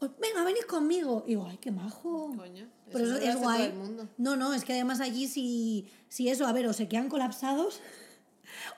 "Oh, 0.00 0.08
venga, 0.20 0.44
venid 0.44 0.62
conmigo. 0.68 1.24
Y 1.26 1.30
digo, 1.30 1.46
ay, 1.48 1.56
qué 1.58 1.70
majo. 1.70 2.34
Coño, 2.36 2.66
Pero 2.92 3.04
eso 3.06 3.16
es 3.16 3.36
guay. 3.36 3.58
todo 3.58 3.66
el 3.68 3.74
mundo. 3.74 4.08
No, 4.18 4.36
no, 4.36 4.52
es 4.52 4.64
que 4.64 4.74
además 4.74 5.00
allí 5.00 5.26
si, 5.26 5.86
si 6.08 6.28
eso, 6.28 6.46
a 6.46 6.52
ver, 6.52 6.66
o 6.66 6.72
se 6.74 6.86
quedan 6.88 7.08
colapsados 7.08 7.80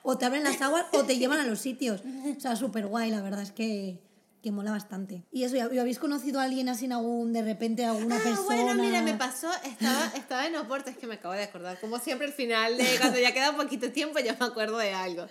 o 0.03 0.17
te 0.17 0.25
abren 0.25 0.43
las 0.43 0.61
aguas 0.61 0.85
o 0.93 1.03
te 1.03 1.17
llevan 1.19 1.39
a 1.39 1.45
los 1.45 1.59
sitios. 1.59 2.01
O 2.35 2.39
sea, 2.39 2.55
súper 2.55 2.87
guay, 2.87 3.11
la 3.11 3.21
verdad 3.21 3.41
es 3.41 3.51
que, 3.51 3.99
que 4.41 4.51
mola 4.51 4.71
bastante. 4.71 5.23
Y 5.31 5.43
eso, 5.43 5.55
¿y 5.55 5.77
habéis 5.79 5.99
conocido 5.99 6.39
a 6.39 6.43
alguien 6.43 6.69
así 6.69 6.85
en 6.85 6.93
algún, 6.93 7.33
de 7.33 7.41
repente, 7.41 7.85
alguna 7.85 8.15
Ah, 8.17 8.21
persona? 8.23 8.45
bueno, 8.63 8.83
mira, 8.83 9.01
me 9.01 9.13
pasó, 9.15 9.49
estaba, 9.65 10.05
estaba 10.15 10.47
en 10.47 10.55
Oporto, 10.55 10.89
es 10.89 10.97
que 10.97 11.07
me 11.07 11.15
acabo 11.15 11.33
de 11.33 11.43
acordar, 11.43 11.79
como 11.79 11.99
siempre 11.99 12.27
al 12.27 12.33
final, 12.33 12.77
de 12.77 12.83
cuando 12.99 13.19
ya 13.19 13.33
queda 13.33 13.55
poquito 13.55 13.91
tiempo, 13.91 14.19
ya 14.19 14.35
me 14.39 14.45
acuerdo 14.45 14.77
de 14.77 14.93
algo. 14.93 15.25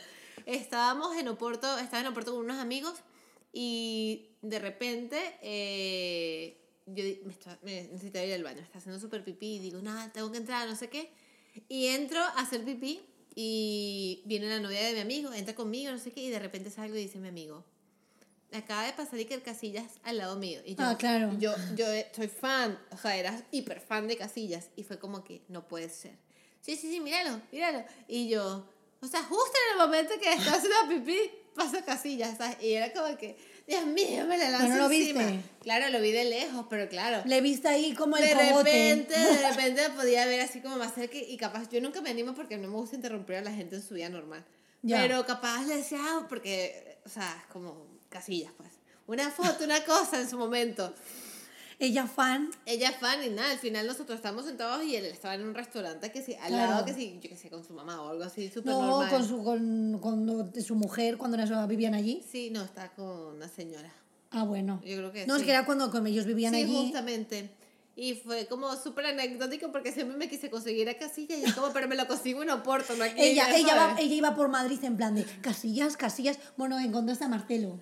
Estábamos 0.44 1.16
en 1.16 1.28
Oporto, 1.28 1.78
estaba 1.78 2.00
en 2.02 2.06
Oporto 2.08 2.32
con 2.34 2.44
unos 2.44 2.58
amigos 2.58 2.94
y 3.52 4.28
de 4.42 4.58
repente 4.58 5.18
eh, 5.42 6.60
yo 6.86 7.02
me, 7.24 7.32
estaba- 7.32 7.58
me 7.62 7.84
necesitaba 7.84 8.24
ir 8.24 8.34
al 8.34 8.42
baño, 8.44 8.60
estaba 8.60 8.78
haciendo 8.78 9.00
súper 9.00 9.24
pipí 9.24 9.56
y 9.56 9.58
digo, 9.58 9.80
nada, 9.82 10.12
tengo 10.12 10.30
que 10.30 10.38
entrar, 10.38 10.68
no 10.68 10.76
sé 10.76 10.88
qué. 10.88 11.10
Y 11.68 11.86
entro 11.86 12.20
a 12.20 12.40
hacer 12.40 12.64
pipí 12.64 13.00
y 13.38 14.22
viene 14.24 14.48
la 14.48 14.58
novia 14.58 14.82
de 14.82 14.94
mi 14.94 15.00
amigo, 15.00 15.32
entra 15.32 15.54
conmigo, 15.54 15.92
no 15.92 15.98
sé 15.98 16.10
qué, 16.10 16.22
y 16.22 16.30
de 16.30 16.38
repente 16.38 16.70
salgo 16.70 16.96
y 16.96 17.02
dice 17.02 17.18
mi 17.18 17.28
amigo, 17.28 17.62
acaba 18.50 18.84
de 18.84 18.94
pasar 18.94 19.18
Iker 19.18 19.42
Casillas 19.42 20.00
al 20.02 20.16
lado 20.16 20.36
mío. 20.36 20.60
Y 20.64 20.74
yo, 20.74 20.84
Ah, 20.84 20.96
claro. 20.96 21.36
Yo, 21.38 21.54
yo 21.76 21.84
soy 22.14 22.28
fan, 22.28 22.78
o 22.90 22.96
sea, 22.96 23.14
era 23.14 23.38
hiper 23.50 23.80
fan 23.80 24.08
de 24.08 24.16
Casillas. 24.16 24.70
Y 24.74 24.84
fue 24.84 24.98
como 24.98 25.22
que, 25.22 25.42
no 25.48 25.68
puede 25.68 25.90
ser. 25.90 26.16
Sí, 26.62 26.76
sí, 26.76 26.90
sí, 26.90 27.00
míralo, 27.00 27.40
míralo. 27.52 27.84
Y 28.08 28.28
yo, 28.28 28.66
o 29.00 29.06
sea, 29.06 29.22
justo 29.22 29.52
en 29.66 29.80
el 29.80 29.86
momento 29.86 30.14
que 30.18 30.32
estaba 30.32 30.56
haciendo 30.56 30.88
pipí, 30.88 31.30
pasa 31.54 31.84
Casillas, 31.84 32.38
¿sabes? 32.38 32.56
Y 32.62 32.72
era 32.72 32.90
como 32.92 33.16
que, 33.18 33.36
Dios 33.66 33.84
mío, 33.86 34.24
me 34.26 34.38
la 34.38 34.50
lanzó 34.50 34.66
¿Pero 34.68 34.74
no 34.82 34.88
lo 34.88 34.94
encima. 34.94 35.22
viste? 35.24 35.40
Claro, 35.60 35.88
lo 35.90 36.00
vi 36.00 36.12
de 36.12 36.24
lejos, 36.24 36.66
pero 36.70 36.88
claro. 36.88 37.22
Le 37.26 37.40
viste 37.40 37.66
ahí 37.68 37.94
como 37.94 38.16
el 38.16 38.24
De 38.24 38.32
cogote. 38.32 38.54
repente, 38.70 39.18
de 39.18 39.48
repente 39.50 39.90
podía 39.90 40.24
ver 40.26 40.40
así 40.42 40.60
como 40.60 40.76
más 40.76 40.94
cerca 40.94 41.16
y 41.18 41.36
capaz, 41.36 41.68
yo 41.70 41.80
nunca 41.80 42.00
me 42.00 42.10
animo 42.10 42.32
porque 42.34 42.56
no 42.58 42.68
me 42.68 42.74
gusta 42.76 42.94
interrumpir 42.96 43.36
a 43.36 43.42
la 43.42 43.52
gente 43.52 43.76
en 43.76 43.82
su 43.82 43.94
vida 43.94 44.08
normal. 44.08 44.44
Ya. 44.82 45.00
Pero 45.02 45.26
capaz 45.26 45.64
le 45.66 45.78
decía, 45.78 45.98
ah, 46.00 46.26
porque, 46.28 46.98
o 47.04 47.08
sea, 47.08 47.36
es 47.40 47.52
como 47.52 47.86
casillas, 48.08 48.52
pues. 48.56 48.70
Una 49.08 49.30
foto, 49.30 49.64
una 49.64 49.84
cosa 49.84 50.20
en 50.20 50.28
su 50.30 50.36
momento. 50.38 50.94
Ella 51.78 52.06
fan. 52.06 52.50
Ella 52.64 52.90
fan 52.92 53.22
y 53.22 53.28
nada, 53.28 53.50
al 53.50 53.58
final 53.58 53.86
nosotros 53.86 54.16
estábamos 54.16 54.46
sentados 54.46 54.82
y 54.84 54.96
él 54.96 55.04
estaba 55.04 55.34
en 55.34 55.42
un 55.42 55.54
restaurante 55.54 56.10
que 56.10 56.22
sí, 56.22 56.34
al 56.34 56.48
Claro. 56.48 56.70
lado 56.72 56.84
que 56.86 56.94
sí, 56.94 57.18
yo 57.22 57.28
que 57.28 57.36
sé, 57.36 57.50
con 57.50 57.64
su 57.64 57.74
mamá 57.74 58.00
o 58.02 58.08
algo 58.10 58.24
así, 58.24 58.48
súper 58.48 58.72
No, 58.72 58.80
normal. 58.82 59.10
con 59.10 59.28
su, 59.28 59.44
con, 59.44 59.98
con 60.00 60.52
su 60.62 60.74
mujer 60.74 61.18
cuando 61.18 61.36
era- 61.36 61.66
vivían 61.66 61.92
allí. 61.94 62.22
Sí, 62.30 62.48
no, 62.50 62.62
está 62.62 62.88
con 62.94 63.36
una 63.36 63.48
señora. 63.48 63.92
Ah, 64.30 64.44
bueno. 64.44 64.80
Yo 64.84 64.96
creo 64.96 65.12
que 65.12 65.26
No, 65.26 65.34
sí. 65.34 65.40
es 65.42 65.44
que 65.46 65.52
era 65.52 65.66
cuando 65.66 65.90
con 65.90 66.06
ellos 66.06 66.24
vivían 66.24 66.54
sí, 66.54 66.62
allí. 66.62 66.74
justamente. 66.84 67.50
Y 67.98 68.14
fue 68.14 68.46
como 68.46 68.76
súper 68.76 69.06
anecdótico 69.06 69.72
porque 69.72 69.90
siempre 69.90 70.18
me 70.18 70.28
quise 70.28 70.50
conseguir 70.50 70.86
a 70.90 70.98
Casilla 70.98 71.34
y 71.38 71.44
es 71.44 71.54
como, 71.54 71.72
pero 71.72 71.88
me 71.88 71.96
lo 71.96 72.06
consigo 72.06 72.42
en 72.42 72.50
Oporto, 72.50 72.94
no 72.94 73.04
aquí. 73.04 73.14
Ella, 73.18 73.56
ella, 73.56 73.74
va, 73.74 73.96
ella 73.98 74.14
iba 74.14 74.34
por 74.34 74.48
Madrid 74.48 74.78
en 74.84 74.98
plan 74.98 75.14
de 75.14 75.24
Casillas, 75.40 75.96
Casillas. 75.96 76.38
Bueno, 76.58 76.78
encontraste 76.78 77.24
a 77.24 77.28
Marcelo. 77.28 77.78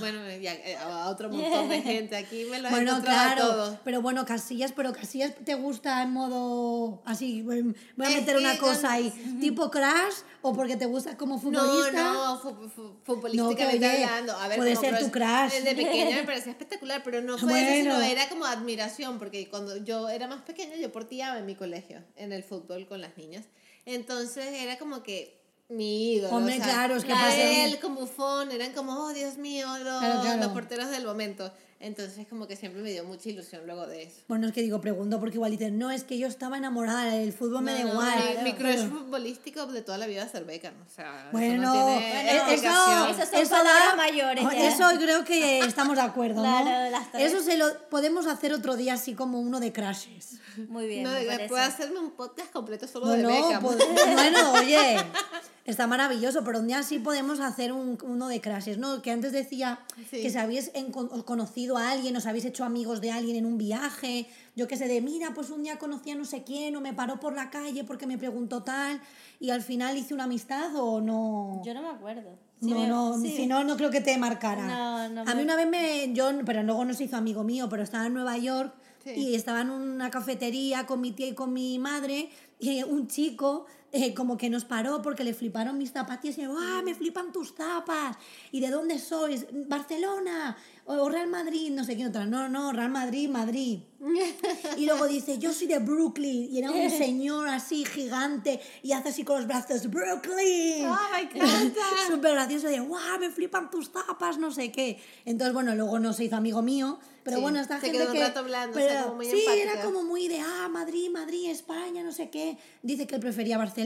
Bueno, 0.00 0.20
ya, 0.40 0.54
eh, 0.54 0.76
a 0.76 1.08
otro 1.08 1.28
montón 1.30 1.68
de 1.68 1.82
gente 1.82 2.16
aquí 2.16 2.44
me 2.50 2.60
lo 2.60 2.70
Bueno, 2.70 2.92
encontrado 2.92 3.18
a 3.20 3.34
claro. 3.34 3.48
todos. 3.50 3.78
Pero 3.84 4.00
bueno, 4.02 4.24
Casillas, 4.24 4.72
pero 4.72 4.92
Casillas 4.92 5.32
te 5.44 5.54
gusta 5.54 6.02
en 6.02 6.12
modo 6.12 7.02
así. 7.04 7.42
Voy 7.42 7.74
a 7.98 8.08
Es 8.08 8.14
meter 8.16 8.36
una 8.36 8.52
que 8.52 8.58
cosa 8.58 8.92
ahí, 8.92 9.10
tipo 9.40 9.70
Crash, 9.70 10.14
o 10.42 10.52
porque 10.54 10.76
te 10.76 10.86
gusta 10.86 11.16
como 11.16 11.34
No, 11.36 11.40
futbolista. 11.40 12.12
no, 12.12 12.38
fu- 12.38 12.68
fu- 12.68 12.96
futbolísticamente 13.02 13.86
No, 13.86 13.92
oye, 13.94 14.04
hablando. 14.04 14.32
A 14.38 14.48
ver, 14.48 14.58
puede 14.58 14.76
ser 14.76 14.98
tu 15.00 15.10
crush. 15.10 15.50
Desde 15.52 15.74
pequeña 15.74 16.16
me 16.16 16.24
parecía 16.24 16.52
espectacular, 16.56 17.02
pero 17.02 17.20
no 17.20 17.36
fue 17.38 17.50
eso, 17.80 17.88
Bueno. 17.90 17.96
sino 18.00 18.02
era 18.12 18.28
como 18.28 18.44
admiración, 18.46 19.18
porque 19.18 19.48
cuando 19.48 19.76
yo 19.78 20.08
era 20.08 20.28
más 20.28 20.42
pequeña 20.42 20.76
yo 20.76 20.92
porteaba 20.92 21.38
en 21.38 21.46
mi 21.46 21.54
colegio, 21.56 22.02
en 22.16 22.32
el 22.32 22.44
fútbol 22.44 22.86
con 22.86 23.00
las 23.00 23.16
niñas. 23.16 23.44
Entonces 23.86 24.46
era 24.54 24.78
como 24.78 25.02
que 25.02 25.43
mi 25.68 26.14
ídolo. 26.14 26.36
Hombre, 26.36 26.54
o 26.54 26.56
sea, 26.56 26.64
claro, 26.66 26.96
es 26.96 27.04
que 27.04 27.12
a 27.12 27.16
pasa- 27.16 27.64
él 27.64 27.78
como 27.80 28.00
Buffon 28.00 28.50
eran 28.52 28.72
como, 28.72 28.92
oh 29.06 29.12
Dios 29.12 29.38
mío, 29.38 29.66
los, 29.78 29.98
Claro, 30.00 30.20
claro. 30.22 30.42
los 30.42 30.52
porteros 30.52 30.90
del 30.90 31.04
momento. 31.04 31.50
Entonces 31.80 32.26
como 32.28 32.46
que 32.46 32.56
siempre 32.56 32.80
me 32.80 32.90
dio 32.92 33.04
mucha 33.04 33.28
ilusión 33.28 33.66
luego 33.66 33.86
de 33.86 34.04
eso. 34.04 34.22
Bueno, 34.28 34.46
es 34.46 34.54
que 34.54 34.62
digo, 34.62 34.80
pregunto 34.80 35.20
porque 35.20 35.34
igual 35.34 35.50
dicen, 35.50 35.76
no, 35.78 35.90
es 35.90 36.02
que 36.04 36.16
yo 36.16 36.26
estaba 36.28 36.56
enamorada, 36.56 37.14
el 37.14 37.32
fútbol 37.34 37.62
me 37.62 37.72
da 37.72 37.80
No, 37.80 37.84
no, 37.88 37.92
igual. 37.92 38.36
mi, 38.38 38.44
mi 38.44 38.52
Pero- 38.52 38.72
crush 38.74 38.88
futbolístico 38.88 39.66
de 39.66 39.82
toda 39.82 39.98
la 39.98 40.06
vida 40.06 40.22
es 40.22 40.30
ser 40.30 40.44
Beckham. 40.46 40.72
O 40.80 40.88
sea, 40.88 41.28
Bueno, 41.30 41.62
eso 41.62 41.62
no 41.62 41.72
tiene 41.72 41.96
eh, 41.96 42.24
Bueno, 42.24 42.52
explicación. 42.52 43.10
Esas 43.10 43.28
son 43.48 43.48
palabras 43.58 43.88
da- 43.90 43.96
mayores 43.96 44.44
ya. 44.44 44.68
Eso 44.68 44.98
creo 44.98 45.24
que 45.24 45.58
estamos 45.58 45.96
de 45.96 46.02
acuerdo, 46.02 46.42
¿no? 46.42 46.62
Claro. 46.62 46.98
Eso 47.18 47.42
se 47.42 47.58
lo 47.58 47.66
podemos 47.90 48.26
hacer 48.28 48.54
otro 48.54 48.76
día 48.76 48.94
así 48.94 49.12
como 49.14 49.40
uno 49.40 49.60
de 49.60 49.72
crashes. 49.72 50.38
Muy 50.68 50.86
bien, 50.86 51.02
No, 51.02 51.10
me 51.10 51.20
de- 51.20 51.26
parece. 51.26 51.48
puedo 51.48 51.64
hacerme 51.64 51.98
un 51.98 52.12
podcast 52.12 52.50
completo 52.50 52.86
solo 52.88 53.06
Bueno, 53.08 53.28
de 53.28 53.34
Beckham. 53.34 53.62
pues, 53.62 53.76
bueno, 54.14 54.52
oye, 54.52 54.96
está 55.64 55.86
maravilloso, 55.86 56.44
pero 56.44 56.60
un 56.60 56.66
día 56.66 56.82
sí 56.82 56.98
podemos 56.98 57.40
hacer 57.40 57.72
un, 57.72 57.98
uno 58.04 58.28
de 58.28 58.40
crashes, 58.40 58.76
¿no? 58.78 59.00
Que 59.02 59.10
antes 59.10 59.32
decía 59.32 59.80
Sí. 60.10 60.20
que 60.22 60.30
si 60.30 60.36
habéis 60.38 60.72
encon- 60.74 61.24
conocido 61.24 61.76
a 61.78 61.90
alguien, 61.90 62.14
os 62.16 62.26
habéis 62.26 62.44
hecho 62.44 62.64
amigos 62.64 63.00
de 63.00 63.10
alguien 63.10 63.36
en 63.36 63.46
un 63.46 63.56
viaje, 63.56 64.26
yo 64.56 64.68
qué 64.68 64.76
sé, 64.76 64.88
de 64.88 65.00
mira, 65.00 65.32
pues 65.34 65.50
un 65.50 65.62
día 65.62 65.78
conocí 65.78 66.10
a 66.10 66.14
no 66.16 66.24
sé 66.26 66.42
quién, 66.44 66.76
o 66.76 66.80
me 66.80 66.92
paró 66.92 67.18
por 67.18 67.34
la 67.34 67.48
calle 67.50 67.82
porque 67.84 68.06
me 68.06 68.18
preguntó 68.18 68.62
tal, 68.62 69.00
y 69.40 69.50
al 69.50 69.62
final 69.62 69.96
hice 69.96 70.12
una 70.14 70.24
amistad 70.24 70.74
o 70.76 71.00
no. 71.00 71.62
Yo 71.64 71.72
no 71.74 71.82
me 71.82 71.88
acuerdo. 71.88 72.38
No, 72.60 72.78
me- 72.80 72.86
no, 72.86 73.18
sí. 73.20 73.34
si 73.36 73.46
no, 73.46 73.64
no 73.64 73.76
creo 73.76 73.90
que 73.90 74.00
te 74.00 74.16
marcara. 74.18 74.66
No, 74.66 75.08
no 75.08 75.20
a 75.22 75.34
mí 75.34 75.36
me- 75.36 75.42
una 75.44 75.56
vez 75.56 75.68
me, 75.68 76.12
yo, 76.14 76.30
pero 76.44 76.62
luego 76.62 76.84
no 76.84 76.94
se 76.94 77.04
hizo 77.04 77.16
amigo 77.16 77.42
mío, 77.44 77.68
pero 77.70 77.82
estaba 77.82 78.06
en 78.06 78.14
Nueva 78.14 78.36
York 78.38 78.74
Sí. 79.02 79.10
y 79.10 79.34
estaba 79.34 79.60
en 79.62 79.68
una 79.70 80.10
cafetería 80.10 80.86
con 80.86 81.00
mi 81.02 81.12
tía 81.12 81.26
y 81.26 81.34
con 81.34 81.52
mi 81.52 81.78
madre 81.78 82.30
y 82.58 82.82
un 82.84 83.06
chico 83.06 83.66
eh, 83.96 84.12
como 84.12 84.36
que 84.36 84.50
nos 84.50 84.64
paró 84.64 85.00
porque 85.02 85.22
le 85.22 85.34
fliparon 85.34 85.78
mis 85.78 85.92
zapatillas 85.92 86.36
y 86.38 86.42
¡ah, 86.42 86.82
me 86.84 86.94
flipan 86.96 87.30
tus 87.32 87.54
zapas! 87.54 88.16
¿Y 88.50 88.58
de 88.60 88.68
dónde 88.70 88.98
sois? 88.98 89.46
¿Barcelona? 89.68 90.56
¿O 90.86 91.08
Real 91.08 91.28
Madrid? 91.28 91.70
No 91.70 91.84
sé 91.84 91.96
qué 91.96 92.06
otra. 92.08 92.26
No, 92.26 92.48
no, 92.48 92.72
Real 92.72 92.90
Madrid, 92.90 93.28
Madrid. 93.30 93.78
Y 94.76 94.86
luego 94.86 95.06
dice, 95.06 95.38
yo 95.38 95.52
soy 95.52 95.66
de 95.68 95.78
Brooklyn. 95.78 96.48
Y 96.52 96.58
era 96.58 96.70
un 96.72 96.90
señor 97.04 97.48
así 97.48 97.84
gigante 97.84 98.60
y 98.82 98.92
hace 98.92 99.10
así 99.10 99.24
con 99.24 99.36
los 99.36 99.46
brazos, 99.46 99.88
Brooklyn. 99.88 100.86
¡Ah, 100.86 101.08
me 101.12 101.20
encanta! 101.38 101.80
Súper 102.08 102.32
gracioso 102.32 102.66
de, 102.68 102.80
¡guau! 102.80 103.18
Me 103.20 103.30
flipan 103.30 103.70
tus 103.70 103.92
tapas, 103.92 104.38
no 104.38 104.50
sé 104.50 104.72
qué. 104.72 104.98
Entonces, 105.24 105.54
bueno, 105.54 105.74
luego 105.76 105.98
no 106.00 106.12
se 106.12 106.24
hizo 106.24 106.36
amigo 106.36 106.60
mío. 106.62 106.98
Pero 107.22 107.38
Sí, 107.38 107.42
bueno, 107.42 107.58
esta 107.60 107.80
se 107.80 107.86
gente 107.86 107.98
quedó 108.00 108.08
un 108.08 108.12
que... 108.18 108.20
rato 108.20 108.40
hablando, 108.40 108.76
o 108.76 108.80
sea, 108.82 108.88
pero, 108.90 109.02
como 109.04 109.16
muy 109.16 109.26
sí, 109.26 109.42
era 109.46 109.62
empática. 109.62 109.84
como 109.86 110.02
muy 110.02 110.28
de, 110.28 110.40
ah, 110.40 110.68
Madrid, 110.70 111.08
Madrid, 111.10 111.48
España, 111.48 112.02
no 112.02 112.12
sé 112.12 112.28
qué. 112.28 112.58
Dice 112.82 113.06
que 113.06 113.14
él 113.14 113.20
prefería 113.22 113.56
Barcelona. 113.56 113.83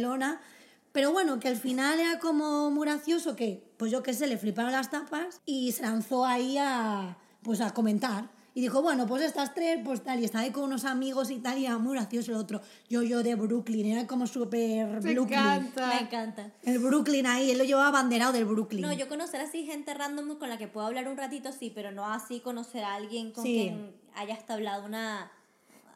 Pero 0.93 1.13
bueno, 1.13 1.39
que 1.39 1.49
al 1.49 1.57
final 1.57 2.01
era 2.01 2.19
como 2.19 2.71
muy 2.71 2.87
gracioso 2.87 3.37
que, 3.37 3.73
pues 3.77 3.93
yo 3.93 4.03
qué 4.03 4.15
sé, 4.15 4.27
le 4.27 4.39
fliparon 4.39 4.73
las 4.73 4.91
tapas 4.91 5.41
y 5.45 5.73
se 5.73 5.83
lanzó 5.83 6.25
ahí 6.25 6.57
a, 6.59 7.19
pues 7.43 7.61
a 7.61 7.73
comentar. 7.73 8.31
Y 8.55 8.61
dijo, 8.61 8.83
bueno, 8.83 9.07
pues 9.07 9.23
estas 9.23 9.55
tres, 9.55 9.79
pues 9.85 10.03
tal, 10.03 10.19
y 10.19 10.25
estaba 10.25 10.43
ahí 10.43 10.51
con 10.51 10.65
unos 10.65 10.85
amigos 10.85 11.31
y 11.31 11.39
tal, 11.39 11.59
y 11.59 11.67
era 11.67 11.79
muy 11.79 11.95
gracioso 11.95 12.33
el 12.33 12.39
otro. 12.39 12.61
Yo, 12.89 13.03
yo 13.05 13.23
de 13.23 13.37
Brooklyn, 13.37 13.87
era 13.93 14.07
como 14.09 14.27
súper 14.27 14.87
Me 15.01 15.15
Brooklyn. 15.15 15.39
encanta. 15.39 15.87
Me 15.87 16.01
encanta. 16.01 16.51
El 16.65 16.81
Brooklyn 16.81 17.27
ahí, 17.27 17.53
él 17.53 17.59
lo 17.59 17.65
llevaba 17.65 17.87
abanderado 17.89 18.33
del 18.33 18.47
Brooklyn. 18.47 18.81
No, 18.83 18.93
yo 18.93 19.09
conocer 19.09 19.41
así 19.43 19.65
gente 19.65 19.95
random 19.95 20.39
con 20.39 20.49
la 20.49 20.59
que 20.59 20.67
puedo 20.67 20.87
hablar 20.89 21.07
un 21.07 21.17
ratito, 21.17 21.53
sí, 21.53 21.71
pero 21.73 21.93
no 21.93 22.07
así 22.07 22.41
conocer 22.41 22.83
a 22.83 22.95
alguien 22.95 23.31
con 23.31 23.45
Sí. 23.45 23.55
quien 23.55 23.93
haya 24.17 24.35
establado 24.35 24.85
una. 24.85 25.31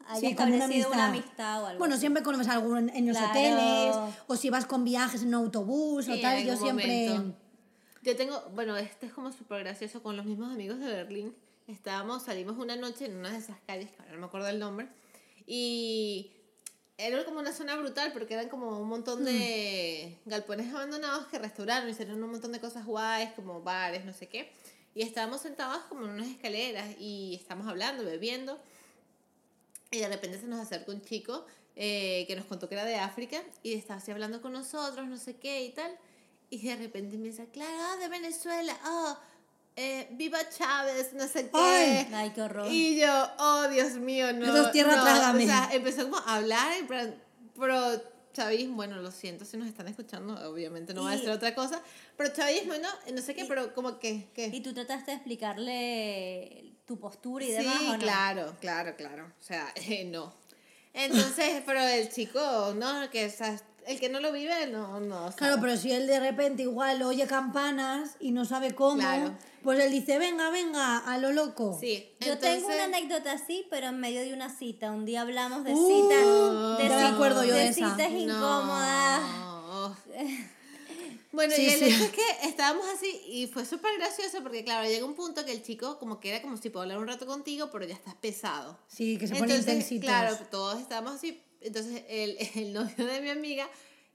Haya 0.09 0.29
Sí, 0.29 0.35
como 0.35 0.49
una 0.49 0.57
establecido 0.57 0.91
una 0.93 1.07
amistad. 1.09 1.27
amistad 1.31 1.63
o 1.63 1.67
algo. 1.67 1.79
Bueno, 1.79 1.95
así. 1.95 2.01
siempre 2.01 2.23
conoces 2.23 2.49
a 2.49 2.53
alguno 2.53 2.79
en, 2.79 2.89
en 2.91 3.07
los 3.07 3.17
Claro. 3.17 3.31
hoteles, 3.31 3.97
o 4.27 4.37
si 4.37 4.51
vas 4.51 4.67
con 4.67 4.85
viajes 4.85 5.23
en 5.23 5.29
un 5.29 5.35
autobús 5.35 6.09
o 6.09 6.15
Sí, 6.15 6.21
tal, 6.21 6.39
en 6.39 6.47
yo 6.47 6.57
siempre... 6.57 7.09
momento. 7.09 7.39
Yo 8.03 8.17
tengo, 8.17 8.43
bueno, 8.55 8.77
este 8.77 9.07
es 9.07 9.13
como 9.13 9.31
súper 9.31 9.61
gracioso 9.61 10.03
con 10.03 10.17
los 10.17 10.27
mismos 10.27 10.51
amigos 10.53 10.81
de 10.81 10.87
Berlín. 10.87 11.37
Estábamos, 11.69 12.25
salimos 12.25 12.59
una 12.59 12.75
noche 12.75 13.07
en 13.07 13.17
una 13.17 13.31
de 13.31 13.39
esas 13.39 13.57
calles, 13.67 13.91
que 13.93 13.97
ahora 14.03 14.13
no 14.15 14.19
me 14.19 14.27
acuerdo 14.27 14.49
el 14.49 14.59
nombre, 14.59 14.89
y 15.47 16.33
era 16.99 17.25
como 17.25 17.39
una 17.41 17.53
zona 17.53 17.77
brutal 17.77 18.13
porque 18.13 18.35
eran 18.35 18.49
como 18.49 18.79
un 18.81 18.89
montón 18.89 19.25
de 19.25 20.19
galpones 20.25 20.73
abandonados 20.75 21.27
que 21.27 21.39
restauraron, 21.39 21.89
hicieron 21.89 22.23
un 22.23 22.31
montón 22.31 22.53
de 22.53 22.61
cosas 22.61 22.85
guays, 22.85 23.31
como 23.35 23.63
bares, 23.63 24.05
no 24.05 24.13
sé 24.13 24.29
qué. 24.29 24.53
Y 24.95 25.03
estábamos 25.03 25.41
sentados 25.41 25.79
como 25.89 26.05
en 26.05 26.11
unas 26.11 26.27
escaleras 26.29 26.87
y 26.99 27.37
estábamos 27.41 27.67
hablando, 27.69 28.05
bebiendo. 28.05 28.59
Y 29.93 29.99
de 29.99 30.09
repente 30.09 30.41
se 30.41 30.47
nos 30.47 30.59
acerca 30.61 30.91
un 30.91 31.03
chico 31.03 31.47
eh, 31.77 32.25
que 32.27 32.35
nos 32.35 32.47
contó 32.47 32.69
que 32.69 32.75
era 32.75 32.85
de 32.85 32.97
África 32.97 33.41
y 33.63 33.75
estaba 33.75 33.99
así 34.01 34.11
hablando 34.11 34.43
con 34.43 34.53
nosotros, 34.53 35.07
no 35.07 35.17
sé 35.17 35.37
qué 35.37 35.65
y 35.65 35.71
tal. 35.71 35.97
Y 36.51 36.61
de 36.67 36.77
repente 36.77 37.17
me 37.17 37.29
dice, 37.29 37.47
claro, 37.49 37.73
ah, 37.79 37.97
de 37.99 38.09
Venezuela, 38.09 38.77
oh, 38.87 39.17
eh, 39.77 40.09
viva 40.13 40.39
Chávez, 40.51 41.13
no 41.15 41.27
sé 41.29 41.45
qué. 41.45 41.51
Ay. 41.55 42.09
Ay, 42.13 42.31
qué 42.35 42.43
horror. 42.43 42.67
Y 42.71 42.99
yo, 43.01 43.27
oh, 43.39 43.69
Dios 43.69 43.93
mío, 43.95 44.33
no. 44.33 44.47
Eso 44.47 44.67
es 44.67 44.73
tierra, 44.73 44.97
no. 44.97 45.03
trágame. 45.03 45.45
O 45.45 45.47
sea, 45.47 45.71
empezó 45.73 46.05
como 46.05 46.19
a 46.19 46.37
hablar 46.37 46.73
en 46.79 46.87
plan, 46.87 47.23
pro 47.55 48.13
chavismo, 48.35 48.77
bueno, 48.77 48.97
lo 48.97 49.11
siento 49.11 49.45
si 49.45 49.57
nos 49.59 49.69
están 49.69 49.89
escuchando, 49.89 50.35
obviamente 50.51 50.95
no 50.95 51.05
va 51.05 51.11
a 51.11 51.15
Y- 51.15 51.17
decir 51.19 51.31
otra 51.31 51.55
cosa, 51.55 51.83
pero 52.17 52.33
chavismo, 52.33 52.73
no, 52.79 52.89
no 53.15 53.21
sé 53.21 53.35
qué, 53.35 53.45
pero 53.45 53.75
como 53.75 53.99
que, 53.99 54.29
que 54.35 54.47
¿Y 54.47 54.61
tú 54.61 54.73
trataste 54.73 55.11
de 55.11 55.17
explicarle 55.19 56.72
tu 56.95 57.01
postura 57.01 57.45
y 57.45 57.49
Sí, 57.49 57.55
demás 57.55 57.81
o 57.89 57.93
no? 57.95 57.99
claro, 57.99 58.57
claro, 58.61 58.95
claro. 58.97 59.25
O 59.41 59.43
sea, 59.43 59.73
eh, 59.77 60.05
no. 60.05 60.33
Entonces, 60.95 61.63
pero 61.65 61.81
el 61.81 62.09
chico, 62.11 62.75
¿no? 62.77 63.09
Que 63.11 63.33
el 63.87 63.99
que 63.99 64.09
no 64.11 64.21
lo 64.21 64.31
vive 64.31 64.67
no, 64.67 65.01
no 65.01 65.23
sabe. 65.25 65.37
Claro, 65.37 65.57
pero 65.61 65.77
si 65.77 65.91
él 65.91 66.07
de 66.07 66.21
repente 66.21 66.63
igual 66.63 67.03
oye 67.03 67.27
campanas 67.27 68.17
y 68.21 68.31
no 68.31 68.45
sabe 68.45 68.75
cómo, 68.75 68.99
Claro. 69.01 69.33
pues 69.63 69.81
él 69.81 69.91
dice, 69.91 70.19
venga, 70.19 70.51
venga, 70.51 70.99
a 70.99 71.17
lo 71.19 71.33
loco. 71.33 71.77
Sí, 71.81 72.15
Yo 72.21 72.39
tengo 72.39 72.67
una 72.67 72.85
anécdota 72.85 73.33
así, 73.33 73.67
pero 73.71 73.87
en 73.89 73.99
medio 73.99 74.21
de 74.21 74.35
una 74.35 74.51
cita. 74.51 74.93
Un 74.93 75.05
día 75.07 75.23
hablamos 75.23 75.65
de 75.65 75.73
Uh, 75.73 75.89
citas. 75.89 76.79
De 76.79 76.89
me 76.95 77.03
ci- 77.03 77.15
acuerdo 77.15 77.43
yo 77.45 77.55
de 77.55 77.69
esa. 77.69 77.91
citas 77.91 78.11
incómodas. 78.11 79.23
No. 81.33 81.37
Bueno, 81.37 81.55
Sí, 81.57 81.63
y 81.63 81.67
el 81.71 81.79
sí. 81.79 81.85
hecho 81.87 82.05
es 82.05 82.11
que 82.13 82.23
estábamos 82.49 82.87
así 82.95 83.21
y 83.27 83.47
fue 83.47 83.65
súper 83.65 83.97
gracioso 83.99 84.43
porque, 84.43 84.65
claro, 84.65 84.87
llega 84.89 85.05
un 85.05 85.15
punto 85.15 85.45
que 85.45 85.53
el 85.53 85.63
chico 85.63 85.99
como 85.99 86.21
que 86.21 86.29
era 86.31 86.43
como 86.43 86.57
si 86.59 86.69
puedo 86.71 86.83
hablar 86.83 86.99
un 86.99 87.09
rato 87.09 87.27
contigo, 87.27 87.71
pero 87.73 87.87
ya 87.87 87.95
estás 87.95 88.15
pesado. 88.17 88.79
Sí, 88.89 89.17
que 89.19 89.27
se 89.27 89.35
pone 89.35 89.47
Entonces, 89.55 89.73
intensitos. 89.73 90.05
claro, 90.07 90.39
todos 90.51 90.81
estábamos 90.81 91.15
así. 91.15 91.43
Entonces, 91.63 92.03
el, 92.09 92.37
el 92.57 92.73
novio 92.75 93.07
de 93.07 93.21
mi 93.23 93.31
amiga 93.31 93.67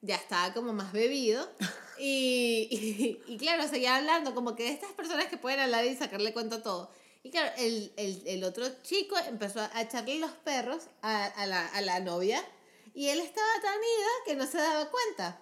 ya 0.01 0.15
estaba 0.15 0.53
como 0.53 0.73
más 0.73 0.91
bebido. 0.93 1.49
Y, 1.99 2.67
y, 2.69 3.33
y 3.33 3.37
claro, 3.39 3.67
seguía 3.67 3.95
hablando 3.95 4.35
como 4.35 4.55
que 4.55 4.65
de 4.65 4.69
estas 4.69 4.91
personas 4.91 5.25
que 5.29 5.37
pueden 5.37 5.59
hablar 5.61 5.83
y 5.83 5.95
sacarle 5.95 6.31
cuenta 6.31 6.57
a 6.57 6.61
todo. 6.61 6.91
Y 7.23 7.31
claro, 7.31 7.51
el, 7.57 7.91
el, 7.97 8.21
el 8.27 8.43
otro 8.43 8.67
chico 8.83 9.15
empezó 9.27 9.61
a 9.73 9.81
echarle 9.81 10.19
los 10.19 10.29
perros 10.31 10.83
a, 11.01 11.25
a, 11.25 11.47
la, 11.47 11.65
a 11.65 11.81
la 11.81 11.99
novia. 11.99 12.45
Y 12.93 13.07
él 13.07 13.19
estaba 13.19 13.47
tan 13.63 13.73
ido 13.79 14.09
que 14.27 14.35
no 14.35 14.45
se 14.45 14.59
daba 14.59 14.91
cuenta. 14.91 15.41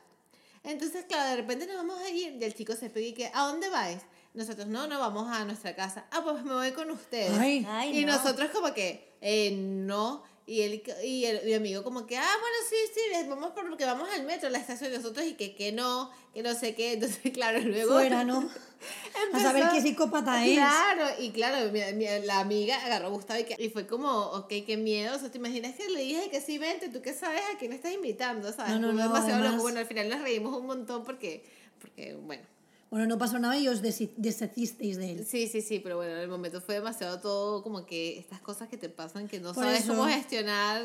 Entonces, 0.65 1.05
claro, 1.05 1.29
de 1.29 1.35
repente 1.37 1.67
nos 1.67 1.75
vamos 1.77 1.99
a 1.99 2.09
ir 2.09 2.37
y 2.39 2.43
el 2.43 2.53
chico 2.53 2.73
se 2.73 2.89
pega 2.89 3.07
y 3.07 3.13
que, 3.13 3.31
¿a 3.33 3.47
dónde 3.47 3.69
vais? 3.69 4.01
Nosotros, 4.33 4.67
no, 4.67 4.87
no, 4.87 4.99
vamos 4.99 5.31
a 5.31 5.45
nuestra 5.45 5.75
casa. 5.75 6.05
Ah, 6.11 6.21
pues 6.23 6.43
me 6.43 6.53
voy 6.53 6.71
con 6.71 6.91
ustedes. 6.91 7.37
Ay. 7.37 7.65
Ay, 7.69 7.99
y 7.99 8.05
no. 8.05 8.13
nosotros 8.17 8.49
como 8.51 8.73
que, 8.73 9.15
eh, 9.21 9.51
no. 9.51 10.23
Y 10.47 10.61
él 10.61 10.83
y 11.03 11.25
el, 11.25 11.43
mi 11.45 11.53
amigo 11.55 11.83
como 11.83 12.05
que, 12.05 12.17
ah, 12.17 12.21
bueno, 12.39 12.55
sí, 12.69 12.75
sí, 12.93 13.27
vamos 13.27 13.49
por 13.51 13.65
lo 13.67 13.77
que 13.77 13.85
vamos 13.85 14.07
al 14.13 14.25
metro, 14.25 14.47
a 14.47 14.51
la 14.51 14.59
estación, 14.59 14.91
y 14.93 14.95
nosotros 14.97 15.25
y 15.25 15.33
que, 15.33 15.55
que 15.55 15.71
no, 15.71 16.11
que 16.35 16.43
no 16.43 16.53
sé 16.53 16.75
qué. 16.75 16.93
Entonces, 16.93 17.31
claro, 17.33 17.59
luego... 17.61 17.93
Fuera, 17.93 18.23
¿no? 18.23 18.47
A 19.33 19.39
saber 19.39 19.63
qué 19.73 19.81
psicópata 19.81 20.45
es. 20.45 20.53
Claro, 20.53 21.07
y 21.19 21.31
claro, 21.31 21.71
mi, 21.71 21.79
mi- 21.93 22.25
la 22.25 22.39
amiga 22.41 22.75
agarró 22.85 23.07
a 23.07 23.09
Gustavo 23.09 23.39
y, 23.39 23.45
que- 23.45 23.55
y 23.57 23.69
fue 23.69 23.87
como, 23.87 24.07
ok, 24.11 24.47
qué 24.67 24.77
miedo. 24.77 25.15
O 25.15 25.19
sea, 25.19 25.31
¿te 25.31 25.39
imaginas 25.39 25.73
que 25.75 25.89
le 25.89 26.01
dije 26.01 26.29
que 26.29 26.39
sí, 26.41 26.59
vente, 26.59 26.89
tú 26.89 27.01
qué 27.01 27.13
sabes 27.13 27.41
a 27.51 27.57
quién 27.57 27.73
estás 27.73 27.93
invitando? 27.93 28.53
¿sabes? 28.53 28.73
No, 28.73 28.79
no, 28.79 28.93
no, 28.93 29.01
demasiado 29.03 29.35
además- 29.39 29.51
loco. 29.53 29.63
Bueno, 29.63 29.79
al 29.79 29.87
final 29.87 30.09
nos 30.09 30.21
reímos 30.21 30.55
un 30.55 30.67
montón 30.67 31.03
porque, 31.03 31.43
porque 31.81 32.13
bueno. 32.13 32.43
Bueno, 32.95 33.07
no 33.09 33.17
pasó 33.17 33.37
nada 33.39 33.57
y 33.59 33.67
os 33.67 33.81
deshicisteis 33.81 34.95
de 34.95 35.11
él. 35.11 35.25
Sí, 35.27 35.49
sí, 35.49 35.61
sí, 35.61 35.79
pero 35.79 35.97
bueno, 35.97 36.13
en 36.13 36.19
el 36.19 36.29
momento 36.29 36.61
fue 36.61 36.75
demasiado 36.75 37.19
todo 37.19 37.61
como 37.61 37.85
que 37.85 38.17
estas 38.17 38.39
cosas 38.39 38.69
que 38.69 38.77
te 38.77 38.87
pasan 38.87 39.27
que 39.27 39.41
no 39.41 39.51
Por 39.53 39.65
sabes 39.65 39.81
eso. 39.81 39.89
cómo 39.97 40.05
gestionar. 40.05 40.81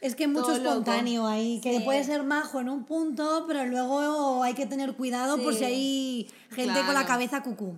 Es 0.00 0.16
que 0.16 0.26
mucho 0.26 0.46
Todo 0.46 0.56
loco. 0.56 0.68
espontáneo 0.70 1.24
ahí, 1.24 1.60
que 1.62 1.78
Sí. 1.78 1.84
puede 1.84 2.02
ser 2.02 2.24
majo 2.24 2.58
en 2.58 2.68
un 2.68 2.84
punto, 2.84 3.44
pero 3.46 3.64
luego 3.66 4.42
hay 4.42 4.54
que 4.54 4.66
tener 4.66 4.94
cuidado 4.96 5.40
por 5.40 5.52
Sí. 5.52 5.58
si 5.60 5.64
hay 5.64 6.30
gente 6.50 6.80
con 6.80 6.94
la 6.94 7.02
Claro. 7.02 7.06
cabeza 7.06 7.44
cucú. 7.44 7.74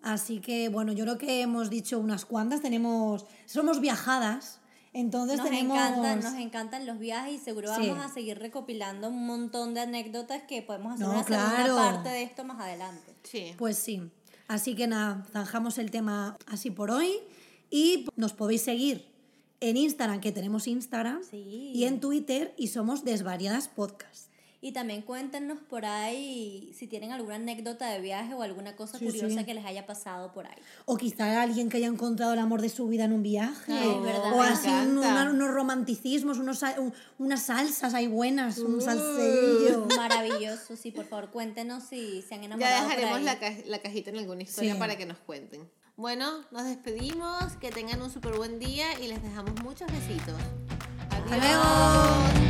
Así 0.00 0.40
que 0.40 0.70
bueno, 0.70 0.92
yo 0.94 1.04
creo 1.04 1.18
que 1.18 1.42
hemos 1.42 1.68
dicho 1.68 1.98
unas 1.98 2.24
cuantas, 2.24 2.62
tenemos, 2.62 3.26
somos 3.44 3.82
viajadas, 3.82 4.58
entonces 4.92 5.36
Nos, 5.38 5.48
tenemos... 5.48 5.76
encantan, 5.78 6.20
nos 6.20 6.34
encantan 6.34 6.86
los 6.86 6.98
viajes 6.98 7.34
y 7.34 7.38
seguro 7.38 7.68
Sí. 7.76 7.88
vamos 7.88 8.04
a 8.04 8.08
seguir 8.12 8.38
recopilando 8.38 9.08
un 9.08 9.26
montón 9.26 9.74
de 9.74 9.80
anécdotas 9.80 10.42
que 10.42 10.62
podemos 10.62 10.94
hacer 10.94 11.06
No, 11.06 11.12
una 11.12 11.22
segunda 11.24 11.76
parte 11.76 12.08
de 12.08 12.22
esto 12.22 12.44
más 12.44 12.60
adelante. 12.60 13.14
Sí. 13.22 13.54
Pues 13.58 13.78
sí. 13.78 14.10
Así 14.48 14.74
que 14.74 14.86
nada, 14.88 15.24
zanjamos 15.32 15.78
el 15.78 15.90
tema 15.92 16.36
así 16.46 16.70
por 16.72 16.90
hoy 16.90 17.12
y 17.70 18.06
nos 18.16 18.32
podéis 18.32 18.62
seguir 18.62 19.06
en 19.60 19.76
Instagram, 19.76 20.20
que 20.20 20.32
tenemos 20.32 20.66
Instagram, 20.66 21.20
Sí. 21.22 21.70
y 21.74 21.84
en 21.84 22.00
Twitter 22.00 22.54
y 22.56 22.68
somos 22.68 23.04
Desvariadas 23.04 23.68
Podcast. 23.68 24.29
Y 24.62 24.72
también 24.72 25.00
cuéntenos 25.00 25.58
por 25.58 25.86
ahí 25.86 26.70
si 26.78 26.86
tienen 26.86 27.12
alguna 27.12 27.36
anécdota 27.36 27.88
de 27.88 27.98
viaje 28.02 28.34
o 28.34 28.42
alguna 28.42 28.76
cosa 28.76 28.98
Sí, 28.98 29.06
curiosa 29.06 29.38
sí. 29.38 29.44
que 29.46 29.54
les 29.54 29.64
haya 29.64 29.86
pasado 29.86 30.32
por 30.32 30.46
ahí. 30.46 30.58
O 30.84 30.98
quizá 30.98 31.40
alguien 31.40 31.70
que 31.70 31.78
haya 31.78 31.86
encontrado 31.86 32.34
el 32.34 32.38
amor 32.40 32.60
de 32.60 32.68
su 32.68 32.86
vida 32.86 33.04
en 33.04 33.12
un 33.14 33.22
viaje. 33.22 33.72
Ay, 33.72 33.98
verdad. 34.02 34.32
o 34.34 34.42
así 34.42 34.68
un- 34.68 34.98
una- 34.98 35.30
unos 35.30 35.50
romanticismos, 35.50 36.36
unos, 36.38 36.62
un- 36.78 36.92
unas 37.18 37.42
salsas 37.46 37.94
ahí 37.94 38.06
buenas, 38.06 38.58
Uh. 38.58 38.66
un 38.66 38.82
salseillo. 38.82 39.86
Maravilloso, 39.96 40.76
sí, 40.76 40.90
por 40.90 41.06
favor, 41.06 41.30
cuéntenos 41.30 41.84
si 41.84 42.20
se 42.20 42.34
han 42.34 42.40
Ya 42.42 42.46
enamorado 42.48 42.80
por 42.82 42.88
dejaremos 42.96 43.18
ahí. 43.18 43.24
la, 43.24 43.38
ca- 43.38 43.56
la 43.66 43.78
cajita 43.78 44.10
en 44.10 44.18
alguna 44.18 44.42
historia 44.42 44.74
Sí. 44.74 44.78
para 44.78 44.96
que 44.98 45.06
nos 45.06 45.16
cuenten. 45.18 45.70
Bueno, 45.96 46.44
nos 46.50 46.64
despedimos, 46.64 47.54
que 47.60 47.70
tengan 47.70 48.02
un 48.02 48.10
súper 48.10 48.34
buen 48.36 48.58
día 48.58 48.98
y 49.00 49.08
les 49.08 49.22
dejamos 49.22 49.54
muchos 49.62 49.90
besitos. 49.90 50.34
Hasta 51.10 51.36
luego. 51.38 52.49